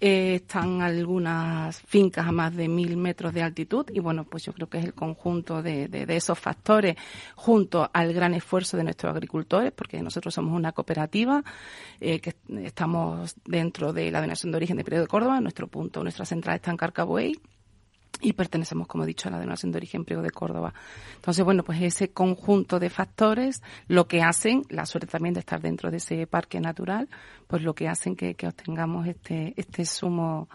Eh, 0.00 0.36
están 0.36 0.80
algunas 0.80 1.80
fincas 1.82 2.24
a 2.26 2.30
más 2.30 2.54
de 2.54 2.68
mil 2.68 2.96
metros 2.96 3.34
de 3.34 3.42
altitud 3.42 3.86
y 3.92 3.98
bueno, 3.98 4.22
pues 4.24 4.44
yo 4.44 4.52
creo 4.52 4.68
que 4.68 4.78
es 4.78 4.84
el 4.84 4.94
conjunto 4.94 5.60
de, 5.60 5.88
de- 5.88 6.06
de 6.06 6.16
esos 6.16 6.38
factores 6.38 6.94
junto 7.34 7.90
al 7.92 8.12
gran 8.12 8.32
esfuerzo 8.34 8.76
de 8.76 8.84
nuestros 8.84 9.10
agricultores, 9.10 9.72
porque 9.72 10.00
nosotros 10.00 10.32
somos 10.32 10.54
una 10.54 10.70
cooperativa 10.70 11.42
eh, 12.00 12.20
que 12.20 12.36
estamos 12.64 13.34
dentro 13.44 13.92
de 13.92 14.12
la 14.12 14.18
denominación 14.20 14.52
de 14.52 14.56
origen 14.56 14.76
de 14.76 14.84
Periodo 14.84 15.02
de 15.04 15.08
Córdoba. 15.08 15.40
Nuestro 15.40 15.66
punto, 15.66 16.02
nuestra 16.04 16.24
central 16.24 16.54
está 16.56 16.70
en 16.70 16.76
Carcabuey 16.76 17.40
y 18.20 18.32
pertenecemos, 18.32 18.86
como 18.86 19.04
he 19.04 19.06
dicho, 19.06 19.28
a 19.28 19.32
la 19.32 19.38
denominación 19.38 19.72
de 19.72 19.78
origen 19.78 20.04
Priego 20.04 20.22
de 20.22 20.30
Córdoba. 20.30 20.74
Entonces, 21.16 21.44
bueno, 21.44 21.62
pues 21.62 21.80
ese 21.82 22.10
conjunto 22.10 22.78
de 22.78 22.90
factores 22.90 23.62
lo 23.86 24.06
que 24.06 24.22
hacen, 24.22 24.62
la 24.68 24.86
suerte 24.86 25.06
también 25.06 25.34
de 25.34 25.40
estar 25.40 25.60
dentro 25.60 25.90
de 25.90 25.98
ese 25.98 26.26
parque 26.26 26.60
natural, 26.60 27.08
pues 27.46 27.62
lo 27.62 27.74
que 27.74 27.88
hacen 27.88 28.16
que, 28.16 28.34
que 28.34 28.46
obtengamos 28.46 29.06
este, 29.06 29.54
este 29.56 29.84
sumo, 29.84 30.48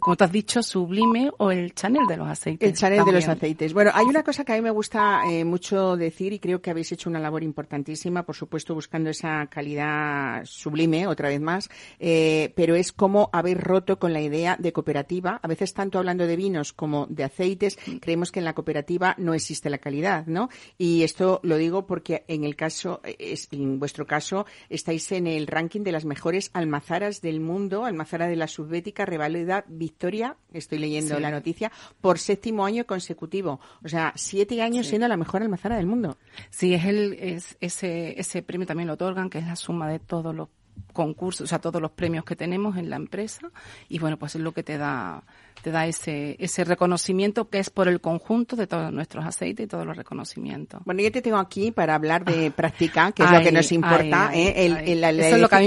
como 0.00 0.16
tú 0.16 0.24
has 0.24 0.32
dicho, 0.32 0.62
sublime 0.62 1.30
o 1.38 1.50
el 1.50 1.74
chanel 1.74 2.06
de 2.06 2.16
los 2.16 2.28
aceites. 2.28 2.68
El 2.68 2.74
Chanel 2.76 3.04
de 3.04 3.12
los 3.12 3.28
aceites. 3.28 3.72
Bueno, 3.72 3.90
hay 3.94 4.06
una 4.06 4.22
cosa 4.22 4.44
que 4.44 4.52
a 4.52 4.56
mí 4.56 4.62
me 4.62 4.70
gusta 4.70 5.22
eh, 5.30 5.44
mucho 5.44 5.96
decir 5.96 6.32
y 6.32 6.38
creo 6.38 6.60
que 6.60 6.70
habéis 6.70 6.90
hecho 6.92 7.08
una 7.08 7.20
labor 7.20 7.42
importantísima, 7.42 8.24
por 8.24 8.34
supuesto 8.34 8.74
buscando 8.74 9.10
esa 9.10 9.46
calidad 9.46 10.44
sublime, 10.44 11.06
otra 11.06 11.28
vez 11.28 11.40
más, 11.40 11.70
eh, 11.98 12.52
pero 12.56 12.74
es 12.74 12.92
como 12.92 13.30
haber 13.32 13.60
roto 13.60 13.98
con 13.98 14.12
la 14.12 14.20
idea 14.20 14.56
de 14.58 14.72
cooperativa. 14.72 15.38
A 15.42 15.48
veces 15.48 15.74
tanto 15.74 15.98
hablando 15.98 16.26
de 16.26 16.36
vinos 16.36 16.72
como 16.72 17.06
de 17.08 17.24
aceites, 17.24 17.78
creemos 18.00 18.32
que 18.32 18.40
en 18.40 18.44
la 18.44 18.54
cooperativa 18.54 19.14
no 19.18 19.34
existe 19.34 19.70
la 19.70 19.78
calidad, 19.78 20.26
¿no? 20.26 20.48
Y 20.76 21.02
esto 21.02 21.40
lo 21.42 21.56
digo 21.56 21.86
porque 21.86 22.24
en 22.28 22.44
el 22.44 22.56
caso, 22.56 23.00
eh, 23.04 23.16
es, 23.18 23.48
en 23.52 23.78
vuestro 23.78 24.06
caso, 24.06 24.46
estáis 24.68 25.12
en 25.12 25.26
el 25.26 25.46
ranking 25.46 25.82
de 25.82 25.92
las 25.92 26.04
mejores 26.04 26.50
almazaras 26.52 27.20
del 27.20 27.40
mundo, 27.40 27.84
almazara 27.84 28.26
de 28.26 28.36
la 28.36 28.48
subbética, 28.48 29.06
revalida 29.06 29.64
Victoria, 29.84 30.36
estoy 30.52 30.78
leyendo 30.78 31.16
Sí. 31.16 31.20
la 31.22 31.30
noticia, 31.30 31.70
por 32.00 32.18
séptimo 32.18 32.64
año 32.64 32.84
consecutivo. 32.86 33.60
O 33.84 33.88
sea, 33.88 34.12
siete 34.16 34.60
años 34.62 34.86
siendo 34.86 35.06
la 35.08 35.16
mejor 35.16 35.42
almazara 35.42 35.76
del 35.76 35.86
mundo. 35.86 36.16
Sí, 36.50 36.72
es 36.74 36.84
el, 36.86 37.12
es 37.14 37.56
ese, 37.60 38.18
ese 38.18 38.42
premio 38.42 38.66
también 38.66 38.86
lo 38.88 38.94
otorgan, 38.94 39.28
que 39.30 39.38
es 39.38 39.46
la 39.46 39.56
suma 39.56 39.88
de 39.88 39.98
todos 39.98 40.34
los 40.34 40.48
concursos, 40.92 41.44
o 41.44 41.46
sea, 41.48 41.58
todos 41.58 41.82
los 41.82 41.90
premios 41.90 42.24
que 42.24 42.36
tenemos 42.36 42.76
en 42.76 42.88
la 42.90 42.96
empresa. 42.96 43.50
Y 43.88 43.98
bueno, 43.98 44.16
pues 44.18 44.34
es 44.36 44.40
lo 44.40 44.52
que 44.52 44.62
te 44.62 44.78
da, 44.78 45.24
te 45.62 45.70
da 45.72 45.86
ese, 45.86 46.36
ese 46.38 46.62
reconocimiento 46.64 47.48
que 47.48 47.58
es 47.58 47.68
por 47.70 47.88
el 47.88 48.00
conjunto 48.00 48.54
de 48.54 48.66
todos 48.68 48.92
nuestros 48.92 49.24
aceites 49.24 49.64
y 49.64 49.68
todos 49.68 49.84
los 49.86 49.96
reconocimientos. 49.96 50.80
Bueno, 50.84 51.02
yo 51.02 51.10
te 51.10 51.20
tengo 51.20 51.38
aquí 51.38 51.72
para 51.72 51.94
hablar 51.96 52.24
de 52.24 52.50
práctica, 52.52 53.10
que 53.12 53.24
es 53.24 53.30
lo 53.30 53.38
Ay, 53.38 53.44
que 53.44 53.52
nos 53.52 53.72
importa, 53.72 54.28
ay, 54.28 54.40
¿eh? 54.40 54.66
El- 54.66 54.76
ay. 54.76 54.92
el- 54.92 55.00
la, 55.00 55.12
lo 55.12 55.18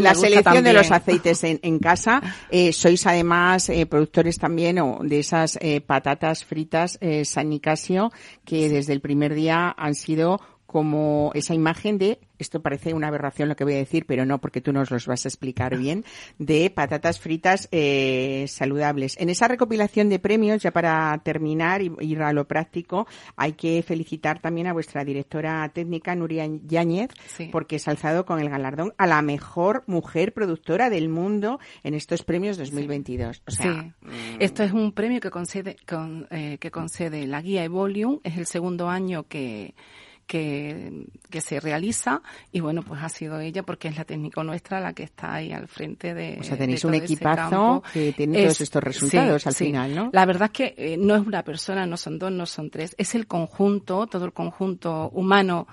la 0.01 0.13
selección 0.15 0.33
de 0.33 0.41
también. 0.43 0.75
los 0.75 0.91
aceites 0.91 1.43
en, 1.43 1.59
en 1.61 1.79
casa. 1.79 2.21
Eh, 2.49 2.71
sois 2.71 3.05
además 3.05 3.67
eh, 3.69 3.85
productores 3.85 4.37
también 4.37 4.79
o, 4.79 4.99
de 5.03 5.19
esas 5.19 5.57
eh, 5.61 5.81
patatas 5.81 6.45
fritas 6.45 6.97
eh, 7.01 7.25
San 7.25 7.49
Nicasio, 7.49 8.11
que 8.45 8.69
desde 8.69 8.93
el 8.93 9.01
primer 9.01 9.33
día 9.33 9.73
han 9.77 9.95
sido 9.95 10.39
como 10.67 11.31
esa 11.33 11.53
imagen 11.53 11.97
de, 11.97 12.19
esto 12.39 12.61
parece 12.61 12.93
una 12.93 13.07
aberración 13.07 13.47
lo 13.47 13.55
que 13.55 13.63
voy 13.63 13.73
a 13.73 13.77
decir, 13.77 14.05
pero 14.05 14.25
no 14.25 14.39
porque 14.39 14.59
tú 14.61 14.73
nos 14.73 14.91
los 14.91 15.07
vas 15.07 15.25
a 15.25 15.29
explicar 15.29 15.77
bien, 15.77 16.03
de 16.37 16.69
patatas 16.69 17.19
fritas 17.19 17.69
eh, 17.71 18.45
saludables. 18.49 19.15
En 19.17 19.29
esa 19.29 19.47
recopilación 19.47 20.09
de 20.09 20.19
premios, 20.19 20.61
ya 20.61 20.71
para 20.71 21.17
terminar 21.23 21.81
y 21.81 21.91
ir 22.01 22.21
a 22.21 22.33
lo 22.33 22.45
práctico, 22.47 23.07
hay 23.37 23.53
que 23.53 23.81
felicitar 23.81 24.39
también 24.39 24.67
a 24.67 24.73
vuestra 24.73 25.05
directora 25.05 25.67
técnica, 25.73 26.13
Nuria 26.15 26.45
Yáñez, 26.67 27.11
Sí. 27.27 27.49
porque 27.51 27.77
es 27.77 27.87
alzado 27.87 28.25
con 28.25 28.39
el 28.39 28.49
galardón 28.49 28.93
a 28.97 29.07
la 29.07 29.21
mejor 29.21 29.83
mujer 29.87 30.33
productora 30.33 30.89
del 30.89 31.07
mundo 31.07 31.59
en 31.83 31.93
estos 31.93 32.23
premios 32.23 32.57
2022. 32.57 33.41
O 33.47 33.51
sea, 33.51 33.83
sí. 33.83 34.09
Esto 34.39 34.63
es 34.63 34.73
un 34.73 34.91
premio 34.91 35.21
que 35.21 35.31
concede, 35.31 35.77
con, 35.87 36.27
eh, 36.29 36.57
que 36.59 36.71
concede 36.71 37.25
la 37.25 37.41
guía 37.41 37.63
Evolium. 37.63 38.19
Es 38.23 38.37
el 38.37 38.45
segundo 38.45 38.89
año 38.89 39.27
que, 39.27 39.73
que, 40.27 41.05
que 41.29 41.41
se 41.41 41.59
realiza 41.59 42.21
y 42.51 42.59
bueno, 42.59 42.83
pues 42.83 43.01
ha 43.01 43.09
sido 43.09 43.39
ella 43.39 43.63
porque 43.63 43.87
es 43.87 43.97
la 43.97 44.03
técnico 44.05 44.43
nuestra 44.43 44.79
la 44.79 44.93
que 44.93 45.03
está 45.03 45.33
ahí 45.33 45.51
al 45.51 45.67
frente 45.67 46.13
de 46.13 46.37
O 46.39 46.43
sea, 46.43 46.57
tenéis 46.57 46.81
de 46.81 46.87
un 46.87 46.93
equipazo 46.93 47.81
que 47.93 48.13
tiene 48.13 48.43
todos 48.43 48.61
estos 48.61 48.83
resultados 48.83 49.47
al 49.47 49.55
final, 49.55 49.95
¿no? 49.95 50.09
La 50.13 50.25
verdad 50.25 50.51
es 50.51 50.51
que 50.51 50.75
eh, 50.77 50.97
no 50.97 51.15
es 51.15 51.25
una 51.25 51.43
persona, 51.43 51.85
no 51.85 51.97
son 51.97 52.19
dos, 52.19 52.31
no 52.31 52.45
son 52.45 52.69
tres, 52.69 52.93
es 52.97 53.15
el 53.15 53.25
conjunto, 53.25 54.05
todo 54.07 54.25
el 54.25 54.33
conjunto 54.33 55.09
humano 55.13 55.67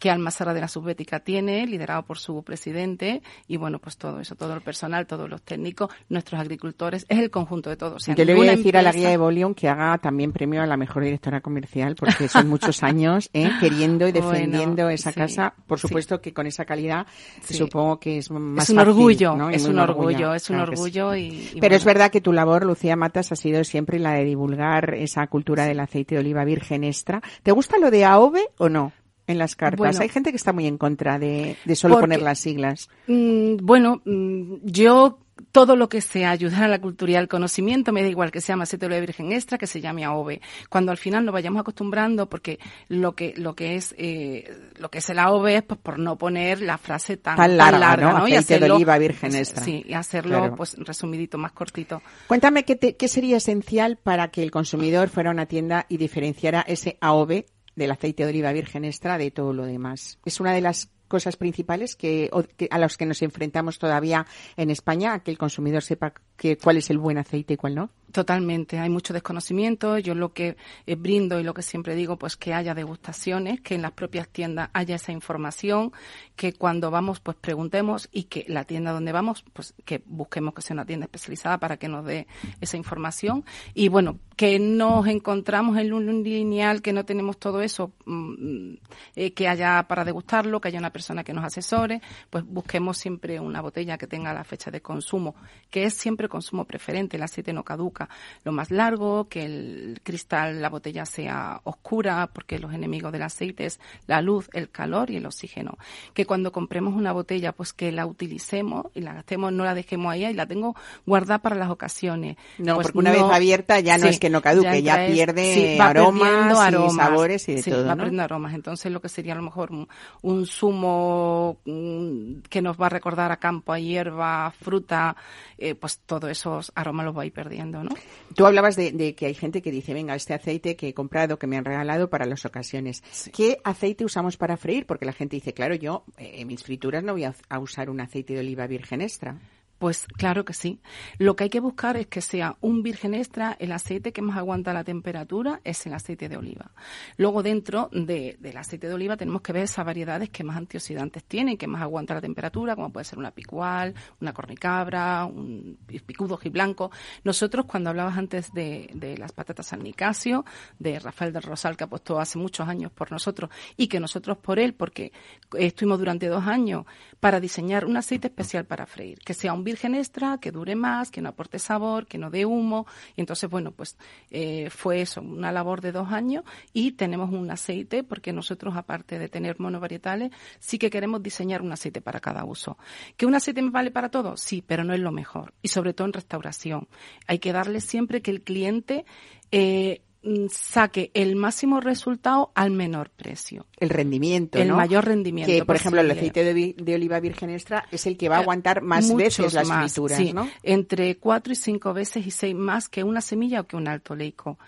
que 0.00 0.10
Almazara 0.10 0.54
de 0.54 0.60
la 0.60 0.68
Subbética 0.68 1.18
tiene, 1.20 1.66
liderado 1.66 2.04
por 2.04 2.18
su 2.18 2.44
presidente, 2.44 3.20
y 3.48 3.56
bueno, 3.56 3.80
pues 3.80 3.96
todo 3.96 4.20
eso, 4.20 4.36
todo 4.36 4.54
el 4.54 4.60
personal, 4.60 5.08
todos 5.08 5.28
los 5.28 5.42
técnicos, 5.42 5.90
nuestros 6.08 6.40
agricultores, 6.40 7.04
es 7.08 7.18
el 7.18 7.30
conjunto 7.30 7.68
de 7.68 7.76
todos. 7.76 7.94
O 7.96 7.98
sea, 7.98 8.14
Yo 8.14 8.24
le 8.24 8.34
voy 8.36 8.46
a 8.46 8.52
decir 8.52 8.76
a 8.76 8.82
la 8.82 8.90
empresa- 8.90 9.08
guía 9.08 9.12
Evolium 9.14 9.54
que 9.54 9.68
haga 9.68 9.98
también 9.98 10.30
premio 10.32 10.62
a 10.62 10.66
la 10.66 10.76
mejor 10.76 11.02
directora 11.02 11.40
comercial, 11.40 11.96
porque 11.96 12.28
son 12.28 12.48
muchos 12.48 12.82
años 12.84 13.28
¿eh? 13.32 13.50
queriendo 13.60 13.97
y 14.06 14.12
Bueno, 14.12 14.30
defendiendo 14.30 14.88
esa 14.90 15.10
sí, 15.12 15.16
casa. 15.18 15.54
Por 15.66 15.78
sí. 15.80 15.88
supuesto 15.88 16.20
que 16.20 16.32
con 16.34 16.46
esa 16.46 16.64
calidad 16.64 17.06
Sí. 17.42 17.54
supongo 17.54 17.98
que 17.98 18.18
es 18.18 18.30
más 18.30 18.64
es 18.64 18.70
un 18.70 18.76
fácil, 18.76 18.78
orgullo, 18.90 19.50
es 19.50 19.64
un 19.66 19.78
orgullo, 19.78 20.34
es 20.34 20.50
un 20.50 20.56
claro 20.56 20.72
orgullo 20.72 21.14
y, 21.16 21.24
y 21.26 21.48
Pero 21.54 21.60
bueno, 21.60 21.76
es 21.76 21.84
verdad 21.84 22.10
que 22.10 22.20
tu 22.20 22.32
labor, 22.32 22.64
Lucía 22.64 22.94
Matas, 22.96 23.32
ha 23.32 23.36
sido 23.36 23.64
siempre 23.64 23.98
la 23.98 24.12
de 24.12 24.24
divulgar 24.24 24.94
esa 24.94 25.26
cultura 25.26 25.64
del 25.64 25.80
aceite 25.80 26.14
de 26.14 26.20
oliva 26.20 26.44
virgen 26.44 26.84
extra. 26.84 27.20
¿Te 27.42 27.52
gusta 27.52 27.78
lo 27.78 27.90
de 27.90 28.04
AOVE 28.04 28.42
o 28.58 28.68
no? 28.68 28.92
En 29.26 29.36
las 29.36 29.56
cartas. 29.56 29.78
Bueno. 29.78 29.98
Hay 30.00 30.08
gente 30.08 30.30
que 30.30 30.36
está 30.36 30.54
muy 30.54 30.66
en 30.66 30.78
contra 30.78 31.18
de, 31.18 31.56
de 31.64 31.76
solo 31.76 31.94
Porque- 31.96 32.04
poner 32.04 32.22
las 32.22 32.38
siglas. 32.38 32.88
Mm, 33.08 33.56
bueno, 33.62 34.00
mm, 34.06 34.54
yo 34.64 35.18
todo 35.52 35.76
lo 35.76 35.88
que 35.88 36.00
sea 36.00 36.30
ayudar 36.30 36.64
a 36.64 36.68
la 36.68 36.80
cultura 36.80 37.12
y 37.12 37.14
al 37.16 37.28
conocimiento, 37.28 37.92
me 37.92 38.02
da 38.02 38.08
igual 38.08 38.30
que 38.30 38.40
se 38.40 38.48
llame 38.52 38.64
aceite 38.64 38.84
de 38.84 38.86
oliva 38.94 39.00
virgen 39.00 39.32
extra, 39.32 39.58
que 39.58 39.66
se 39.66 39.80
llame 39.80 40.04
AOVE. 40.04 40.40
Cuando 40.68 40.90
al 40.92 40.98
final 40.98 41.24
nos 41.24 41.32
vayamos 41.32 41.60
acostumbrando, 41.60 42.28
porque 42.28 42.58
lo 42.88 43.14
que 43.14 43.34
lo 43.36 43.54
que 43.54 43.76
es 43.76 43.94
eh, 43.98 44.50
lo 44.78 44.90
que 44.90 44.98
es 44.98 45.08
el 45.10 45.18
AOVE 45.18 45.56
es 45.56 45.62
pues, 45.62 45.80
por 45.80 45.98
no 45.98 46.16
poner 46.18 46.60
la 46.60 46.78
frase 46.78 47.16
tan, 47.16 47.36
Tan 47.36 47.56
larga, 47.56 47.96
¿no? 47.96 48.26
Y 48.28 48.32
de 48.32 48.70
oliva 48.70 48.98
virgen 48.98 49.30
pues, 49.30 49.40
extra. 49.48 49.64
Sí, 49.64 49.84
y 49.86 49.92
hacerlo 49.94 50.38
Claro. 50.38 50.54
pues 50.56 50.76
resumidito, 50.78 51.38
más 51.38 51.52
cortito. 51.52 52.02
Cuéntame 52.26 52.64
qué, 52.64 52.76
te- 52.76 52.96
qué 52.96 53.08
sería 53.08 53.36
esencial 53.38 53.96
para 53.96 54.28
que 54.28 54.42
el 54.42 54.50
consumidor 54.50 55.08
fuera 55.08 55.30
a 55.30 55.32
una 55.32 55.46
tienda 55.46 55.86
y 55.88 55.96
diferenciara 55.96 56.62
ese 56.62 56.98
AOV 57.00 57.44
del 57.76 57.90
aceite 57.92 58.24
de 58.24 58.30
oliva 58.30 58.52
virgen 58.52 58.84
extra 58.84 59.18
de 59.18 59.30
todo 59.30 59.52
lo 59.52 59.64
demás. 59.64 60.18
Es 60.24 60.40
una 60.40 60.52
de 60.52 60.60
las 60.60 60.90
cosas 61.08 61.36
principales 61.36 61.96
que, 61.96 62.30
que- 62.56 62.68
a 62.70 62.78
las 62.78 62.96
que 62.96 63.06
nos 63.06 63.22
enfrentamos 63.22 63.78
todavía 63.78 64.26
en 64.56 64.70
España, 64.70 65.14
a 65.14 65.22
que 65.24 65.30
el 65.30 65.38
consumidor 65.38 65.82
sepa 65.82 66.12
que, 66.38 66.56
cuál 66.56 66.78
es 66.78 66.88
el 66.88 66.98
buen 66.98 67.18
aceite 67.18 67.54
y 67.54 67.56
cuál 67.56 67.74
no? 67.74 67.90
Totalmente, 68.12 68.78
hay 68.78 68.88
mucho 68.88 69.12
desconocimiento. 69.12 69.98
Yo 69.98 70.14
lo 70.14 70.32
que 70.32 70.56
eh, 70.86 70.94
brindo 70.94 71.38
y 71.38 71.42
lo 71.42 71.52
que 71.52 71.60
siempre 71.60 71.94
digo, 71.94 72.16
pues 72.16 72.36
que 72.36 72.54
haya 72.54 72.74
degustaciones, 72.74 73.60
que 73.60 73.74
en 73.74 73.82
las 73.82 73.92
propias 73.92 74.28
tiendas 74.28 74.70
haya 74.72 74.96
esa 74.96 75.12
información, 75.12 75.92
que 76.34 76.54
cuando 76.54 76.90
vamos, 76.90 77.20
pues 77.20 77.36
preguntemos 77.38 78.08
y 78.10 78.24
que 78.24 78.46
la 78.48 78.64
tienda 78.64 78.92
donde 78.92 79.12
vamos, 79.12 79.44
pues 79.52 79.74
que 79.84 80.02
busquemos 80.06 80.54
que 80.54 80.62
sea 80.62 80.74
una 80.74 80.86
tienda 80.86 81.04
especializada 81.04 81.58
para 81.58 81.76
que 81.76 81.88
nos 81.88 82.06
dé 82.06 82.26
esa 82.62 82.78
información. 82.78 83.44
Y 83.74 83.88
bueno, 83.88 84.18
que 84.36 84.58
nos 84.58 85.06
encontramos 85.08 85.76
en 85.76 85.92
un 85.92 86.22
lineal, 86.22 86.80
que 86.80 86.94
no 86.94 87.04
tenemos 87.04 87.38
todo 87.38 87.60
eso, 87.60 87.92
mm, 88.06 88.74
eh, 89.16 89.32
que 89.32 89.48
haya 89.48 89.86
para 89.86 90.04
degustarlo, 90.04 90.60
que 90.60 90.68
haya 90.68 90.78
una 90.78 90.92
persona 90.92 91.24
que 91.24 91.34
nos 91.34 91.44
asesore, 91.44 92.00
pues 92.30 92.44
busquemos 92.46 92.96
siempre 92.96 93.38
una 93.38 93.60
botella 93.60 93.98
que 93.98 94.06
tenga 94.06 94.32
la 94.32 94.44
fecha 94.44 94.70
de 94.70 94.80
consumo, 94.80 95.34
que 95.70 95.84
es 95.84 95.94
siempre 95.94 96.27
consumo 96.28 96.64
preferente, 96.64 97.16
el 97.16 97.22
aceite 97.22 97.52
no 97.52 97.62
caduca 97.64 98.08
lo 98.44 98.52
más 98.52 98.70
largo, 98.70 99.28
que 99.28 99.44
el 99.44 100.00
cristal, 100.02 100.60
la 100.62 100.68
botella 100.68 101.04
sea 101.06 101.60
oscura, 101.64 102.28
porque 102.32 102.58
los 102.58 102.72
enemigos 102.72 103.12
del 103.12 103.22
aceite 103.22 103.66
es 103.66 103.80
la 104.06 104.20
luz, 104.22 104.48
el 104.52 104.70
calor 104.70 105.10
y 105.10 105.16
el 105.16 105.26
oxígeno. 105.26 105.76
Que 106.14 106.26
cuando 106.26 106.52
compremos 106.52 106.94
una 106.94 107.12
botella, 107.12 107.52
pues 107.52 107.72
que 107.72 107.92
la 107.92 108.06
utilicemos 108.06 108.86
y 108.94 109.00
la 109.00 109.14
gastemos, 109.14 109.52
no 109.52 109.64
la 109.64 109.74
dejemos 109.74 110.12
ahí 110.12 110.24
y 110.26 110.32
la 110.34 110.46
tengo 110.46 110.74
guardada 111.06 111.38
para 111.38 111.56
las 111.56 111.70
ocasiones. 111.70 112.36
No, 112.58 112.74
Pues 112.74 112.88
porque 112.88 112.98
una 112.98 113.10
vez 113.12 113.22
abierta 113.22 113.80
ya 113.80 113.96
no 113.98 114.04
Sí, 114.04 114.10
es 114.10 114.20
que 114.20 114.30
no 114.30 114.42
caduque, 114.42 114.82
ya, 114.82 115.04
es- 115.04 115.10
pierde 115.12 115.54
sí, 115.54 115.80
aromas, 115.80 116.72
y 116.72 116.90
sabores 116.90 117.48
y 117.48 117.54
de 117.56 117.62
Sí, 117.62 117.70
todo, 117.70 117.84
va 117.86 117.94
¿no? 117.94 117.96
perdiendo 117.98 118.22
aromas. 118.22 118.54
Entonces 118.54 118.90
lo 118.92 119.00
que 119.00 119.08
sería 119.08 119.32
a 119.32 119.36
lo 119.36 119.42
mejor 119.42 119.70
un, 119.72 119.88
un 120.22 120.46
zumo 120.46 121.58
mm, 121.64 122.40
que 122.48 122.62
nos 122.62 122.80
va 122.80 122.86
a 122.86 122.90
recordar 122.90 123.32
a 123.32 123.36
campo, 123.36 123.72
a 123.72 123.78
hierba, 123.78 124.50
fruta, 124.60 125.16
eh, 125.56 125.74
pues 125.74 125.98
todos 126.06 126.17
esos 126.26 126.72
aromas 126.74 127.06
los 127.06 127.16
va 127.16 127.22
a 127.22 127.26
ir 127.26 127.32
perdiendo, 127.32 127.84
¿no? 127.84 127.90
Tú 128.34 128.46
hablabas 128.46 128.74
de, 128.74 128.92
de 128.92 129.14
que 129.14 129.26
hay 129.26 129.34
gente 129.34 129.62
que 129.62 129.70
dice, 129.70 129.94
venga, 129.94 130.14
este 130.14 130.34
aceite 130.34 130.74
que 130.74 130.88
he 130.88 130.94
comprado, 130.94 131.38
que 131.38 131.46
me 131.46 131.56
han 131.56 131.64
regalado 131.64 132.10
para 132.10 132.26
las 132.26 132.44
ocasiones. 132.44 133.02
¿Qué 133.32 133.58
aceite 133.62 134.04
usamos 134.04 134.36
para 134.36 134.56
freír? 134.56 134.86
Porque 134.86 135.06
la 135.06 135.12
gente 135.12 135.36
dice, 135.36 135.52
claro, 135.52 135.74
yo 135.74 136.04
eh, 136.16 136.36
en 136.38 136.48
mis 136.48 136.64
frituras 136.64 137.04
no 137.04 137.12
voy 137.12 137.24
a, 137.24 137.34
a 137.48 137.58
usar 137.58 137.90
un 137.90 138.00
aceite 138.00 138.34
de 138.34 138.40
oliva 138.40 138.66
virgen 138.66 139.02
extra. 139.02 139.38
Pues 139.78 140.06
claro 140.16 140.44
que 140.44 140.54
sí. 140.54 140.80
Lo 141.18 141.36
que 141.36 141.44
hay 141.44 141.50
que 141.50 141.60
buscar 141.60 141.96
es 141.96 142.08
que 142.08 142.20
sea 142.20 142.56
un 142.60 142.82
virgen 142.82 143.14
extra, 143.14 143.56
el 143.60 143.70
aceite 143.70 144.12
que 144.12 144.22
más 144.22 144.36
aguanta 144.36 144.72
la 144.72 144.82
temperatura 144.82 145.60
es 145.62 145.86
el 145.86 145.94
aceite 145.94 146.28
de 146.28 146.36
oliva. 146.36 146.72
Luego 147.16 147.44
dentro 147.44 147.88
de- 147.92 148.36
del 148.40 148.56
aceite 148.56 148.88
de 148.88 148.94
oliva 148.94 149.16
tenemos 149.16 149.40
que 149.40 149.52
ver 149.52 149.62
esas 149.62 149.86
variedades 149.86 150.30
que 150.30 150.42
más 150.42 150.56
antioxidantes 150.56 151.22
tienen, 151.22 151.56
que 151.56 151.68
más 151.68 151.80
aguanta 151.80 152.12
la 152.14 152.20
temperatura, 152.20 152.74
como 152.74 152.90
puede 152.92 153.04
ser 153.04 153.20
una 153.20 153.30
picual, 153.30 153.94
una 154.20 154.32
cornicabra, 154.32 155.24
un 155.26 155.78
picudo 156.04 156.40
blanco. 156.50 156.90
Nosotros 157.22 157.66
cuando 157.66 157.90
hablabas 157.90 158.18
antes 158.18 158.52
de, 158.52 158.90
de 158.94 159.16
las 159.16 159.30
patatas 159.30 159.66
San 159.68 159.84
Nicasio, 159.84 160.44
de 160.80 160.98
Rafael 160.98 161.32
del 161.32 161.42
Rosal 161.42 161.76
que 161.76 161.84
apostó 161.84 162.18
hace 162.18 162.36
muchos 162.38 162.66
años 162.66 162.90
por 162.90 163.12
nosotros 163.12 163.48
y 163.76 163.86
que 163.86 164.00
nosotros 164.00 164.38
por 164.38 164.58
él, 164.58 164.74
porque 164.74 165.12
estuvimos 165.56 166.00
durante 166.00 166.26
dos 166.26 166.46
años 166.48 166.84
para 167.20 167.38
diseñar 167.38 167.84
un 167.84 167.96
aceite 167.96 168.26
especial 168.26 168.64
para 168.64 168.86
freír, 168.86 169.18
que 169.20 169.34
sea 169.34 169.52
un 169.52 169.67
virgen 169.68 169.94
extra, 169.94 170.38
que 170.38 170.50
dure 170.50 170.74
más, 170.74 171.10
que 171.10 171.20
no 171.20 171.28
aporte 171.28 171.58
sabor, 171.58 172.06
que 172.06 172.18
no 172.18 172.30
dé 172.30 172.46
humo. 172.46 172.86
Y 173.16 173.20
entonces, 173.20 173.48
bueno, 173.50 173.72
pues 173.72 173.96
eh, 174.30 174.70
fue 174.70 175.02
eso, 175.02 175.20
una 175.20 175.52
labor 175.52 175.80
de 175.80 175.92
dos 175.92 176.10
años 176.10 176.44
y 176.72 176.92
tenemos 176.92 177.30
un 177.30 177.50
aceite, 177.50 178.02
porque 178.02 178.32
nosotros, 178.32 178.76
aparte 178.76 179.18
de 179.18 179.28
tener 179.28 179.60
monovarietales, 179.60 180.30
sí 180.58 180.78
que 180.78 180.90
queremos 180.90 181.22
diseñar 181.22 181.60
un 181.62 181.72
aceite 181.72 182.00
para 182.00 182.20
cada 182.20 182.44
uso. 182.44 182.78
¿Que 183.16 183.26
un 183.26 183.34
aceite 183.34 183.60
me 183.62 183.70
vale 183.70 183.90
para 183.90 184.08
todo? 184.08 184.36
Sí, 184.36 184.62
pero 184.66 184.84
no 184.84 184.94
es 184.94 185.00
lo 185.00 185.12
mejor. 185.12 185.52
Y 185.62 185.68
sobre 185.68 185.92
todo 185.92 186.06
en 186.06 186.14
restauración. 186.14 186.88
Hay 187.26 187.38
que 187.38 187.52
darle 187.52 187.80
siempre 187.80 188.22
que 188.22 188.30
el 188.30 188.42
cliente 188.42 189.04
eh, 189.50 190.02
saque 190.50 191.10
el 191.14 191.36
máximo 191.36 191.80
resultado 191.80 192.50
al 192.54 192.70
menor 192.70 193.10
precio. 193.10 193.66
El 193.78 193.88
rendimiento, 193.88 194.58
El 194.58 194.68
¿no? 194.68 194.76
mayor 194.76 195.04
rendimiento 195.04 195.52
Que, 195.52 195.64
por 195.64 195.76
ejemplo, 195.76 196.00
el 196.00 196.10
aceite 196.10 196.42
de, 196.42 196.74
de 196.76 196.94
oliva 196.94 197.20
virgen 197.20 197.50
extra 197.50 197.84
es 197.90 198.06
el 198.06 198.16
que 198.16 198.28
va 198.28 198.36
a 198.36 198.40
Eh, 198.40 198.42
aguantar 198.42 198.82
más 198.82 199.06
muchos 199.06 199.38
veces 199.38 199.54
las 199.54 199.68
más, 199.68 199.92
frituras, 199.92 200.18
sí, 200.18 200.32
¿no? 200.32 200.48
Entre 200.62 201.16
cuatro 201.18 201.52
y 201.52 201.56
cinco 201.56 201.94
veces 201.94 202.26
y 202.26 202.30
seis 202.30 202.54
más 202.54 202.88
que 202.88 203.04
una 203.04 203.20
semilla 203.20 203.60
o 203.60 203.66
que 203.66 203.76
un 203.76 203.86
alto 203.88 204.14
leico. 204.16 204.58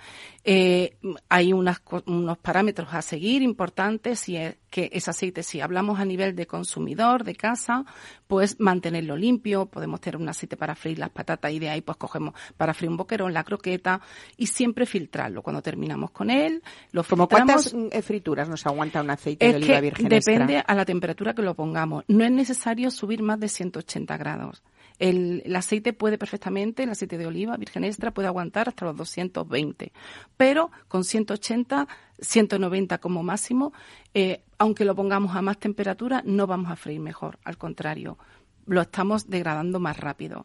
Eh, 0.44 0.96
hay 1.28 1.52
unas, 1.52 1.82
unos 2.06 2.38
parámetros 2.38 2.88
a 2.92 3.02
seguir 3.02 3.42
importantes 3.42 4.28
y 4.28 4.36
es 4.36 4.56
que 4.70 4.88
ese 4.92 5.10
aceite, 5.10 5.42
si 5.42 5.60
hablamos 5.60 5.98
a 6.00 6.04
nivel 6.04 6.34
de 6.36 6.46
consumidor, 6.46 7.24
de 7.24 7.34
casa, 7.34 7.84
pues 8.26 8.58
mantenerlo 8.60 9.16
limpio, 9.16 9.66
podemos 9.66 10.00
tener 10.00 10.16
un 10.16 10.28
aceite 10.28 10.56
para 10.56 10.74
freír 10.74 10.98
las 10.98 11.10
patatas 11.10 11.52
y 11.52 11.58
de 11.58 11.68
ahí 11.68 11.80
pues 11.80 11.98
cogemos 11.98 12.34
para 12.56 12.72
freír 12.72 12.90
un 12.90 12.96
boquerón, 12.96 13.34
la 13.34 13.44
croqueta 13.44 14.00
y 14.36 14.46
siempre 14.46 14.86
filtrarlo. 14.86 15.42
Cuando 15.42 15.60
terminamos 15.60 16.12
con 16.12 16.30
él, 16.30 16.62
lo 16.92 17.02
¿Como 17.04 17.26
filtramos. 17.26 17.28
cuántas 17.28 17.74
mm, 17.74 17.88
eh, 17.90 18.02
frituras 18.02 18.48
nos 18.48 18.64
aguanta 18.66 19.00
un 19.02 19.10
aceite 19.10 19.44
Es 19.46 19.52
de 19.52 19.56
oliva 19.58 19.74
que 19.76 19.80
virgen 19.82 20.08
depende 20.08 20.56
extra? 20.58 20.72
a 20.72 20.76
la 20.76 20.84
temperatura 20.84 21.34
que 21.34 21.42
lo 21.42 21.54
pongamos. 21.54 22.04
No 22.08 22.24
es 22.24 22.30
necesario 22.30 22.90
subir 22.90 23.22
más 23.22 23.40
de 23.40 23.48
180 23.48 24.16
grados. 24.16 24.62
El, 25.00 25.42
aceite 25.56 25.94
puede 25.94 26.18
perfectamente, 26.18 26.82
el 26.82 26.90
aceite 26.90 27.16
de 27.16 27.26
oliva 27.26 27.56
virgen 27.56 27.84
extra 27.84 28.12
puede 28.12 28.28
aguantar 28.28 28.68
hasta 28.68 28.84
los 28.84 28.96
220, 28.96 29.92
pero 30.36 30.70
con 30.88 31.04
180, 31.04 31.88
190 32.20 32.98
como 32.98 33.22
máximo, 33.22 33.72
eh, 34.12 34.42
aunque 34.58 34.84
lo 34.84 34.94
pongamos 34.94 35.34
a 35.34 35.40
más 35.40 35.58
temperatura, 35.58 36.22
no 36.26 36.46
vamos 36.46 36.70
a 36.70 36.76
freír 36.76 37.00
mejor. 37.00 37.38
Al 37.44 37.56
contrario, 37.56 38.18
lo 38.66 38.82
estamos 38.82 39.30
degradando 39.30 39.80
más 39.80 39.98
rápido. 39.98 40.44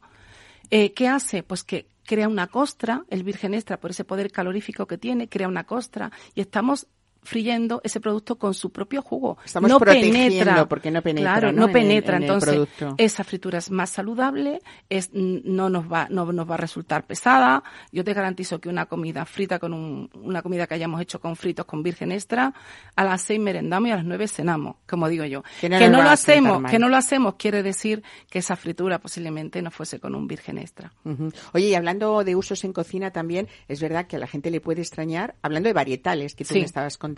Eh, 0.72 0.94
¿Qué 0.94 1.10
hace? 1.10 1.44
Pues 1.44 1.66
que 1.66 1.88
crea 2.06 2.30
una 2.30 2.48
costra, 2.48 3.04
el 3.10 3.24
virgen 3.24 3.54
extra, 3.54 3.80
por 3.80 3.92
ese 3.92 4.06
poder 4.06 4.32
calorífico 4.32 4.88
que 4.88 4.98
tiene, 4.98 5.28
crea 5.28 5.50
una 5.50 5.66
costra 5.66 6.12
y 6.34 6.40
estamos 6.40 6.88
friendo 7.26 7.82
ese 7.84 8.00
producto 8.00 8.38
con 8.38 8.54
su 8.54 8.72
propio 8.72 9.02
jugo. 9.02 9.38
Estamos 9.44 9.70
no 9.70 9.80
penetra. 9.80 10.66
porque 10.68 10.92
no 10.92 11.02
penetra, 11.02 11.32
Claro, 11.34 11.52
¿no? 11.52 11.60
no, 11.60 11.64
en 11.64 11.70
el- 11.70 11.74
penetra. 11.74 12.18
en 12.18 12.24
el 12.24 12.30
Entonces, 12.30 12.50
producto. 12.54 12.96
esa 12.98 13.24
fritura 13.24 13.58
es 13.58 13.70
más 13.72 13.90
saludable, 13.90 14.62
es, 14.90 15.10
no 15.14 15.70
nos 15.70 15.92
va, 15.92 16.08
no 16.10 16.32
nos 16.32 16.50
va 16.50 16.54
a 16.54 16.58
resultar 16.58 17.06
pesada. 17.06 17.64
Yo 17.92 18.04
te 18.04 18.14
garantizo 18.14 18.60
que 18.62 18.70
una 18.70 18.86
comida 18.86 19.26
frita 19.26 19.60
con 19.60 19.74
un- 19.74 20.10
una 20.14 20.42
comida 20.42 20.68
que 20.68 20.76
hayamos 20.76 21.02
hecho 21.02 21.20
con 21.20 21.36
fritos 21.36 21.66
con 21.66 21.84
virgen 21.84 22.12
extra, 22.12 22.54
a 22.96 23.04
las 23.04 23.22
seis 23.22 23.40
merendamos 23.40 23.90
y 23.90 23.92
a 23.92 23.96
las 23.98 24.06
nueve 24.06 24.28
cenamos, 24.28 24.76
como 24.88 25.10
digo 25.10 25.26
yo. 25.26 25.42
Que 25.60 25.70
Que 25.70 25.70
no 25.70 25.80
no, 25.80 25.90
nos 25.90 26.00
va 26.00 26.04
lo 26.06 26.10
hacemos, 26.12 26.72
que 26.72 26.80
no 26.80 26.90
lo 26.90 26.98
hacemos 26.98 27.36
quiere 27.36 27.64
decir 27.64 28.04
que 28.30 28.40
esa 28.40 28.56
fritura 28.56 29.00
posiblemente 29.00 29.62
no 29.62 29.72
fuese 29.72 30.00
con 30.00 30.14
un 30.16 30.28
virgen 30.28 30.58
extra. 30.58 30.94
Ujú. 31.04 31.32
Oye, 31.54 31.68
y 31.70 31.76
hablando 31.76 32.24
de 32.24 32.36
usos 32.36 32.64
en 32.64 32.72
cocina 32.74 33.12
también, 33.12 33.48
es 33.68 33.82
verdad 33.82 34.06
que 34.08 34.16
a 34.18 34.20
la 34.20 34.28
gente 34.28 34.52
le 34.52 34.62
puede 34.62 34.82
extrañar, 34.82 35.36
hablando 35.42 35.68
de 35.70 35.74
varietales 35.74 36.36
que 36.36 36.44
tú 36.46 36.54
Sí. 36.54 36.60
me 36.60 36.66
estabas 36.66 36.98
contando, 36.98 37.15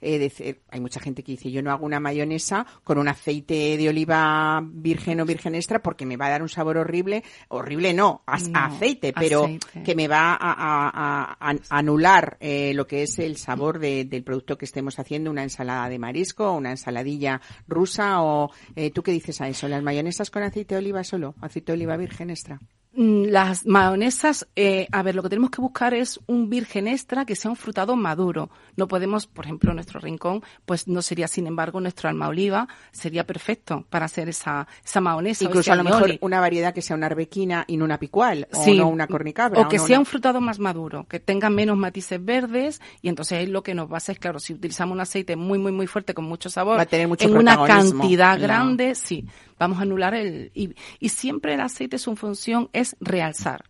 eh, 0.00 0.18
decir- 0.18 0.60
hay 0.70 0.80
mucha 0.80 1.00
gente 1.00 1.22
que 1.22 1.32
dice, 1.32 1.50
yo 1.50 1.62
no 1.62 1.70
hago 1.70 1.86
una 1.86 2.00
mayonesa 2.00 2.66
con 2.84 2.98
un 2.98 3.08
aceite 3.08 3.76
de 3.76 3.88
oliva 3.88 4.60
virgen 4.64 5.20
o 5.20 5.24
virgen 5.26 5.54
extra 5.54 5.80
porque 5.82 6.04
me 6.06 6.16
va 6.16 6.26
a 6.26 6.30
dar 6.30 6.42
un 6.42 6.48
sabor 6.48 6.76
horrible, 6.76 7.22
horrible 7.48 7.92
no, 7.94 8.22
a, 8.26 8.38
No, 8.38 8.58
aceite, 8.58 9.12
pero 9.12 9.44
aceite. 9.44 9.82
que 9.84 9.94
me 9.94 10.08
va 10.08 10.32
a, 10.34 10.36
a- 10.52 11.36
a- 11.40 11.50
a 11.50 11.56
anular 11.78 12.36
eh, 12.40 12.72
lo 12.74 12.86
que 12.86 13.02
es 13.02 13.18
el 13.18 13.36
sabor 13.36 13.78
de- 13.78 14.04
del 14.04 14.22
producto 14.24 14.58
que 14.58 14.64
estemos 14.64 14.98
haciendo, 14.98 15.30
una 15.30 15.42
ensalada 15.42 15.88
de 15.88 15.98
marisco, 15.98 16.52
una 16.52 16.70
ensaladilla 16.70 17.40
rusa 17.68 18.22
o 18.22 18.50
eh, 18.74 18.90
¿tú 18.90 19.02
qué 19.02 19.12
dices 19.12 19.40
a 19.40 19.48
eso? 19.48 19.68
¿Las 19.68 19.82
mayonesas 19.82 20.30
con 20.30 20.42
aceite 20.42 20.74
de 20.74 20.78
oliva 20.80 21.04
solo? 21.04 21.34
¿Aceite 21.40 21.72
de 21.72 21.76
oliva 21.76 21.96
virgen 21.96 22.30
extra? 22.30 22.60
Mm, 22.96 23.24
Las 23.26 23.66
mayonesas, 23.66 24.48
eh, 24.56 24.88
a 24.90 25.02
ver, 25.02 25.14
lo 25.14 25.22
que 25.22 25.28
tenemos 25.28 25.50
que 25.50 25.60
buscar 25.60 25.92
es 25.92 26.18
un 26.26 26.48
virgen 26.48 26.88
extra 26.88 27.26
que 27.26 27.36
sea 27.36 27.50
un 27.50 27.56
frutado 27.56 27.94
maduro. 27.94 28.48
No 28.76 28.88
podemos, 28.88 29.26
por 29.26 29.44
ejemplo, 29.44 29.74
nuestro 29.74 30.00
rincón, 30.00 30.42
pues 30.64 30.88
no 30.88 31.02
sería, 31.02 31.28
sin 31.28 31.46
embargo, 31.46 31.78
nuestro 31.80 32.08
alma 32.08 32.28
oliva 32.28 32.68
sería 32.92 33.26
perfecto 33.26 33.84
para 33.90 34.06
hacer 34.06 34.30
esa, 34.30 34.66
esa 34.82 35.00
mayonesa. 35.02 35.44
o 35.44 35.48
Incluso 35.48 35.72
a 35.72 35.76
lo 35.76 35.84
mejor 35.84 36.16
una 36.22 36.40
variedad 36.40 36.72
que 36.72 36.80
sea 36.80 36.96
una 36.96 37.06
arbequina 37.06 37.64
y 37.66 37.76
no 37.76 37.84
una 37.84 37.98
picual, 37.98 38.48
o 38.52 38.64
Sí, 38.64 38.78
no 38.78 38.88
una 38.88 39.06
cornicabra. 39.06 39.60
O 39.60 39.68
que 39.68 39.76
no 39.76 39.86
sea 39.86 39.96
una- 39.96 40.00
un 40.00 40.06
frutado 40.06 40.40
más 40.40 40.58
maduro, 40.58 41.06
que 41.06 41.20
tenga 41.20 41.50
menos 41.50 41.76
matices 41.76 42.24
verdes 42.24 42.80
y 43.02 43.08
entonces 43.10 43.38
ahí 43.38 43.46
lo 43.46 43.62
que 43.62 43.74
nos 43.74 43.90
pasa 43.90 44.12
es, 44.12 44.18
claro, 44.18 44.38
si 44.40 44.54
utilizamos 44.54 44.94
un 44.94 45.00
aceite 45.00 45.36
muy, 45.36 45.58
muy, 45.58 45.72
muy 45.72 45.86
fuerte 45.86 46.14
con 46.14 46.24
mucho 46.24 46.48
sabor 46.48 46.78
Va 46.78 46.82
a 46.82 46.86
tener 46.86 47.08
mucho 47.08 47.28
en 47.28 47.36
una 47.36 47.62
cantidad 47.66 48.36
No. 48.38 48.42
grande, 48.42 48.94
sí, 48.94 49.26
vamos 49.58 49.78
a 49.78 49.82
anular 49.82 50.14
el... 50.14 50.50
Y, 50.54 50.74
y 51.00 51.08
siempre 51.10 51.54
el 51.54 51.60
aceite 51.60 51.98
su 51.98 52.16
función 52.16 52.68
es 52.72 52.96
realzar. 53.00 53.64